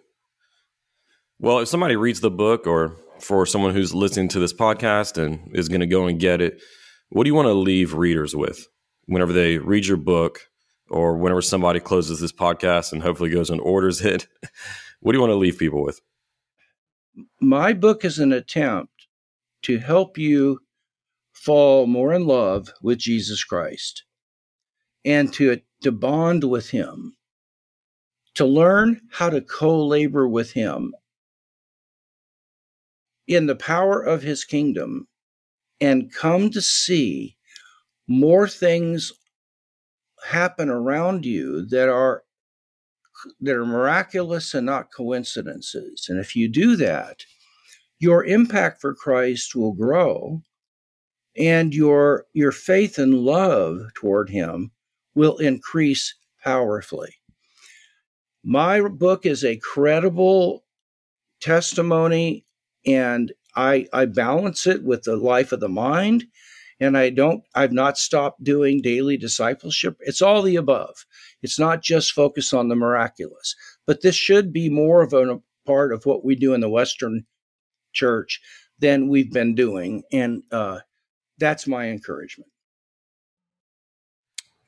Well, 1.40 1.60
if 1.60 1.68
somebody 1.68 1.96
reads 1.96 2.20
the 2.20 2.32
book 2.32 2.68
or 2.68 2.98
for 3.20 3.46
someone 3.46 3.74
who's 3.74 3.94
listening 3.94 4.30
to 4.30 4.40
this 4.40 4.54
podcast 4.54 5.18
and 5.24 5.56
is 5.56 5.70
going 5.70 5.82
to 5.82 5.88
go 5.88 6.08
and 6.08 6.20
get 6.20 6.42
it, 6.42 6.62
what 7.10 7.24
do 7.24 7.30
you 7.30 7.36
want 7.36 7.48
to 7.48 7.54
leave 7.54 7.94
readers 7.94 8.36
with 8.36 8.68
whenever 9.06 9.34
they 9.34 9.58
read 9.58 9.86
your 9.86 9.98
book 9.98 10.42
or 10.90 11.18
whenever 11.18 11.42
somebody 11.42 11.80
closes 11.80 12.20
this 12.20 12.32
podcast 12.32 12.92
and 12.92 13.02
hopefully 13.02 13.30
goes 13.30 13.50
and 13.50 13.62
orders 13.62 14.02
it? 14.02 14.28
what 15.00 15.12
do 15.12 15.18
you 15.18 15.22
want 15.22 15.32
to 15.32 15.38
leave 15.38 15.58
people 15.58 15.84
with? 15.84 16.02
My 17.42 17.74
book 17.74 18.06
is 18.06 18.20
an 18.20 18.32
attempt 18.32 19.08
to 19.64 19.78
help 19.78 20.18
you 20.18 20.60
fall 21.32 21.86
more 21.88 22.14
in 22.14 22.26
love 22.26 22.70
with 22.82 22.98
Jesus 22.98 23.44
Christ 23.44 24.04
and 25.10 25.34
to, 25.34 25.60
to 25.82 25.92
bond 25.92 26.44
with 26.44 26.70
him, 26.70 27.18
to 28.36 28.46
learn 28.46 29.02
how 29.12 29.30
to 29.30 29.42
co 29.42 29.86
labor 29.86 30.26
with 30.26 30.54
Him 30.54 30.96
in 33.28 33.48
the 33.48 33.56
power 33.56 34.02
of 34.02 34.22
His 34.22 34.46
kingdom 34.46 35.10
and 35.82 36.14
come 36.14 36.50
to 36.52 36.62
see 36.62 37.36
more 38.08 38.48
things 38.48 39.12
happen 40.24 40.70
around 40.70 41.26
you 41.26 41.66
that 41.66 41.90
are 41.90 42.24
that 43.42 43.56
are 43.56 43.66
miraculous 43.66 44.54
and 44.54 44.66
not 44.66 44.94
coincidences. 44.96 46.08
And 46.08 46.18
if 46.18 46.34
you 46.34 46.48
do 46.48 46.78
that, 46.78 47.26
your 48.00 48.24
impact 48.24 48.80
for 48.80 48.96
Christ 48.96 49.54
will 49.54 49.74
grow 49.74 50.42
and 51.36 51.74
your 51.74 52.26
your 52.32 52.54
faith 52.54 52.98
and 52.98 53.16
love 53.16 53.82
toward 53.96 54.30
him 54.30 54.72
will 55.20 55.38
increase 55.40 56.16
powerfully. 56.42 57.14
My 58.42 58.80
book 58.80 59.26
is 59.26 59.44
a 59.44 59.58
credible 59.58 60.64
testimony 61.42 62.46
and 62.86 63.34
I 63.54 63.88
I 63.92 64.06
balance 64.06 64.66
it 64.66 64.82
with 64.82 65.04
the 65.04 65.18
life 65.18 65.52
of 65.52 65.60
the 65.60 65.68
mind 65.68 66.24
and 66.80 66.98
I 66.98 67.10
don't 67.10 67.44
I've 67.54 67.74
not 67.74 67.98
stopped 67.98 68.46
doing 68.46 68.82
daily 68.82 69.18
discipleship. 69.18 69.98
It's 70.00 70.22
all 70.22 70.42
the 70.42 70.56
above. 70.56 70.96
It's 71.42 71.60
not 71.60 71.84
just 71.84 72.14
focus 72.14 72.54
on 72.54 72.70
the 72.70 72.78
miraculous, 72.78 73.56
but 73.86 74.02
this 74.02 74.16
should 74.16 74.54
be 74.54 74.70
more 74.70 75.04
of 75.04 75.12
a 75.12 75.42
part 75.66 75.92
of 75.92 76.06
what 76.06 76.24
we 76.24 76.36
do 76.36 76.54
in 76.54 76.62
the 76.62 76.70
Western 76.70 77.26
church 77.92 78.40
than 78.80 79.10
we've 79.10 79.34
been 79.34 79.54
doing, 79.54 80.04
and 80.14 80.44
uh, 80.54 80.80
that's 81.38 81.68
my 81.68 81.90
encouragement. 81.90 82.50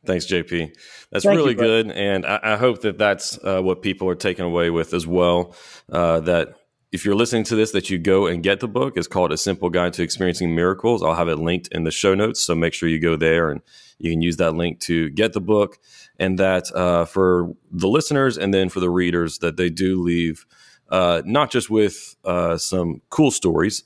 Thanks, 0.06 0.26
JP. 0.26 0.76
That's 1.12 1.26
Thank 1.26 1.38
really 1.38 1.52
you, 1.52 1.58
good, 1.58 1.92
and 1.92 2.26
I, 2.26 2.40
I, 2.42 2.56
hope 2.56 2.82
that 2.82 2.98
that's 2.98 3.38
uh, 3.44 3.62
what 3.62 3.84
people 3.84 4.10
are 4.10 4.16
taking 4.16 4.46
away 4.46 4.72
with 4.72 4.96
as 4.96 5.06
well. 5.06 5.56
Uh, 5.92 6.22
that 6.22 6.56
if 6.92 7.06
you're 7.06 7.16
listening 7.16 7.44
to 7.46 7.56
this, 7.56 7.72
that 7.72 7.90
you 7.90 7.98
go 7.98 8.28
and 8.28 8.44
get 8.44 8.60
the 8.60 8.68
book. 8.68 8.98
It's 8.98 9.08
called 9.08 9.32
A 9.32 9.38
Simple 9.38 9.70
Guide 9.70 9.94
to 9.94 10.04
Experiencing 10.04 10.54
Miracles. 10.54 11.02
I'll 11.02 11.14
have 11.14 11.30
it 11.30 11.38
linked 11.38 11.70
in 11.70 11.84
the 11.84 11.92
show 11.92 12.16
notes. 12.16 12.44
So 12.44 12.54
make 12.54 12.74
sure 12.74 12.90
you 12.90 13.00
go 13.00 13.16
there 13.16 13.50
and 13.50 13.62
you 13.98 14.12
can 14.12 14.22
use 14.22 14.38
that 14.38 14.56
link 14.56 14.80
to 14.82 15.10
get 15.12 15.34
the 15.34 15.40
book. 15.40 15.78
And 16.20 16.38
that 16.40 16.74
uh, 16.76 17.06
for 17.06 17.54
the 17.72 17.88
listeners 17.88 18.38
and 18.38 18.54
then 18.54 18.70
for 18.70 18.80
the 18.80 18.90
readers, 18.90 19.38
that 19.40 19.56
they 19.56 19.70
do 19.70 20.02
leave 20.02 20.46
uh, 20.90 21.22
not 21.26 21.50
just 21.50 21.70
with 21.70 22.16
uh, 22.26 22.58
some 22.58 23.02
cool 23.10 23.32
stories, 23.32 23.84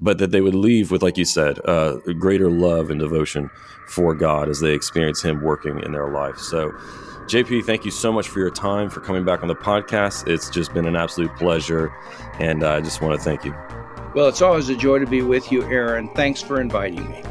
but 0.00 0.18
that 0.18 0.30
they 0.30 0.40
would 0.40 0.54
leave 0.54 0.90
with, 0.90 1.02
like 1.02 1.16
you 1.16 1.24
said, 1.24 1.58
uh, 1.64 1.96
greater 2.18 2.50
love 2.50 2.90
and 2.90 3.00
devotion 3.00 3.50
for 3.88 4.14
God 4.14 4.48
as 4.48 4.60
they 4.60 4.72
experience 4.72 5.22
Him 5.22 5.42
working 5.42 5.82
in 5.82 5.92
their 5.92 6.08
life. 6.08 6.38
So, 6.38 6.70
JP, 7.26 7.64
thank 7.64 7.84
you 7.84 7.90
so 7.90 8.12
much 8.12 8.28
for 8.28 8.38
your 8.38 8.50
time, 8.50 8.88
for 8.88 9.00
coming 9.00 9.24
back 9.24 9.42
on 9.42 9.48
the 9.48 9.54
podcast. 9.54 10.28
It's 10.28 10.48
just 10.48 10.72
been 10.72 10.86
an 10.86 10.96
absolute 10.96 11.34
pleasure, 11.36 11.92
and 12.38 12.64
I 12.64 12.80
just 12.80 13.02
want 13.02 13.18
to 13.18 13.22
thank 13.22 13.44
you. 13.44 13.54
Well, 14.14 14.28
it's 14.28 14.40
always 14.40 14.68
a 14.68 14.76
joy 14.76 14.98
to 15.00 15.06
be 15.06 15.22
with 15.22 15.52
you, 15.52 15.62
Aaron. 15.64 16.08
Thanks 16.14 16.40
for 16.40 16.60
inviting 16.60 17.08
me. 17.10 17.22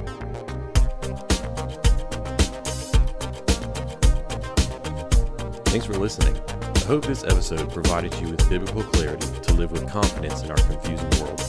Thanks 5.66 5.86
for 5.86 5.94
listening. 5.94 6.40
I 6.76 6.80
hope 6.88 7.06
this 7.06 7.24
episode 7.24 7.72
provided 7.74 8.14
you 8.16 8.30
with 8.30 8.50
biblical 8.50 8.84
clarity 8.84 9.28
to 9.42 9.54
live 9.54 9.72
with 9.72 9.88
confidence 9.90 10.44
in 10.44 10.52
our 10.52 10.58
confusing 10.58 11.10
world. 11.22 11.47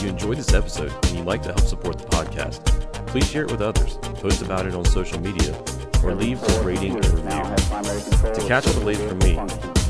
If 0.00 0.04
you 0.04 0.12
enjoyed 0.12 0.38
this 0.38 0.54
episode 0.54 0.90
and 0.90 1.18
you'd 1.18 1.26
like 1.26 1.42
to 1.42 1.48
help 1.52 1.60
support 1.60 1.98
the 1.98 2.06
podcast, 2.06 2.64
please 3.08 3.28
share 3.28 3.44
it 3.44 3.50
with 3.50 3.60
others, 3.60 3.98
post 4.18 4.40
about 4.40 4.64
it 4.64 4.74
on 4.74 4.82
social 4.82 5.20
media, 5.20 5.54
or 6.02 6.14
leave 6.14 6.42
a 6.42 6.62
rating 6.62 6.94
and 6.94 7.04
review. 7.04 7.28
To 7.28 8.44
catch 8.48 8.66
up 8.66 8.72
the 8.76 8.82
latest 8.82 9.06
from 9.06 9.18
me, 9.18 9.32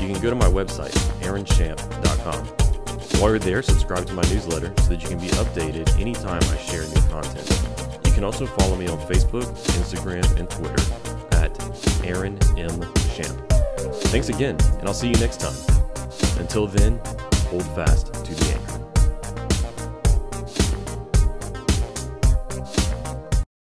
you 0.03 0.11
can 0.11 0.21
go 0.21 0.29
to 0.29 0.35
my 0.35 0.47
website, 0.47 0.91
aaronchamp.com. 1.21 2.45
While 3.21 3.29
you're 3.29 3.39
there, 3.39 3.61
subscribe 3.61 4.05
to 4.07 4.13
my 4.13 4.23
newsletter 4.23 4.73
so 4.79 4.89
that 4.89 5.01
you 5.01 5.07
can 5.07 5.17
be 5.17 5.29
updated 5.29 5.97
anytime 5.97 6.41
I 6.43 6.57
share 6.57 6.81
new 6.81 7.09
content. 7.09 7.47
You 8.05 8.11
can 8.11 8.25
also 8.25 8.45
follow 8.45 8.75
me 8.75 8.89
on 8.89 8.99
Facebook, 9.07 9.45
Instagram, 9.79 10.29
and 10.37 10.49
Twitter 10.49 10.83
at 11.37 11.57
Aaron 12.05 12.37
M. 12.57 12.81
Champ. 13.15 13.49
Thanks 14.11 14.27
again, 14.27 14.57
and 14.79 14.89
I'll 14.89 14.93
see 14.93 15.07
you 15.07 15.15
next 15.21 15.39
time. 15.39 15.55
Until 16.37 16.67
then, 16.67 16.99
hold 17.47 17.63
fast 17.67 18.13
to 18.13 18.35
the 18.35 18.50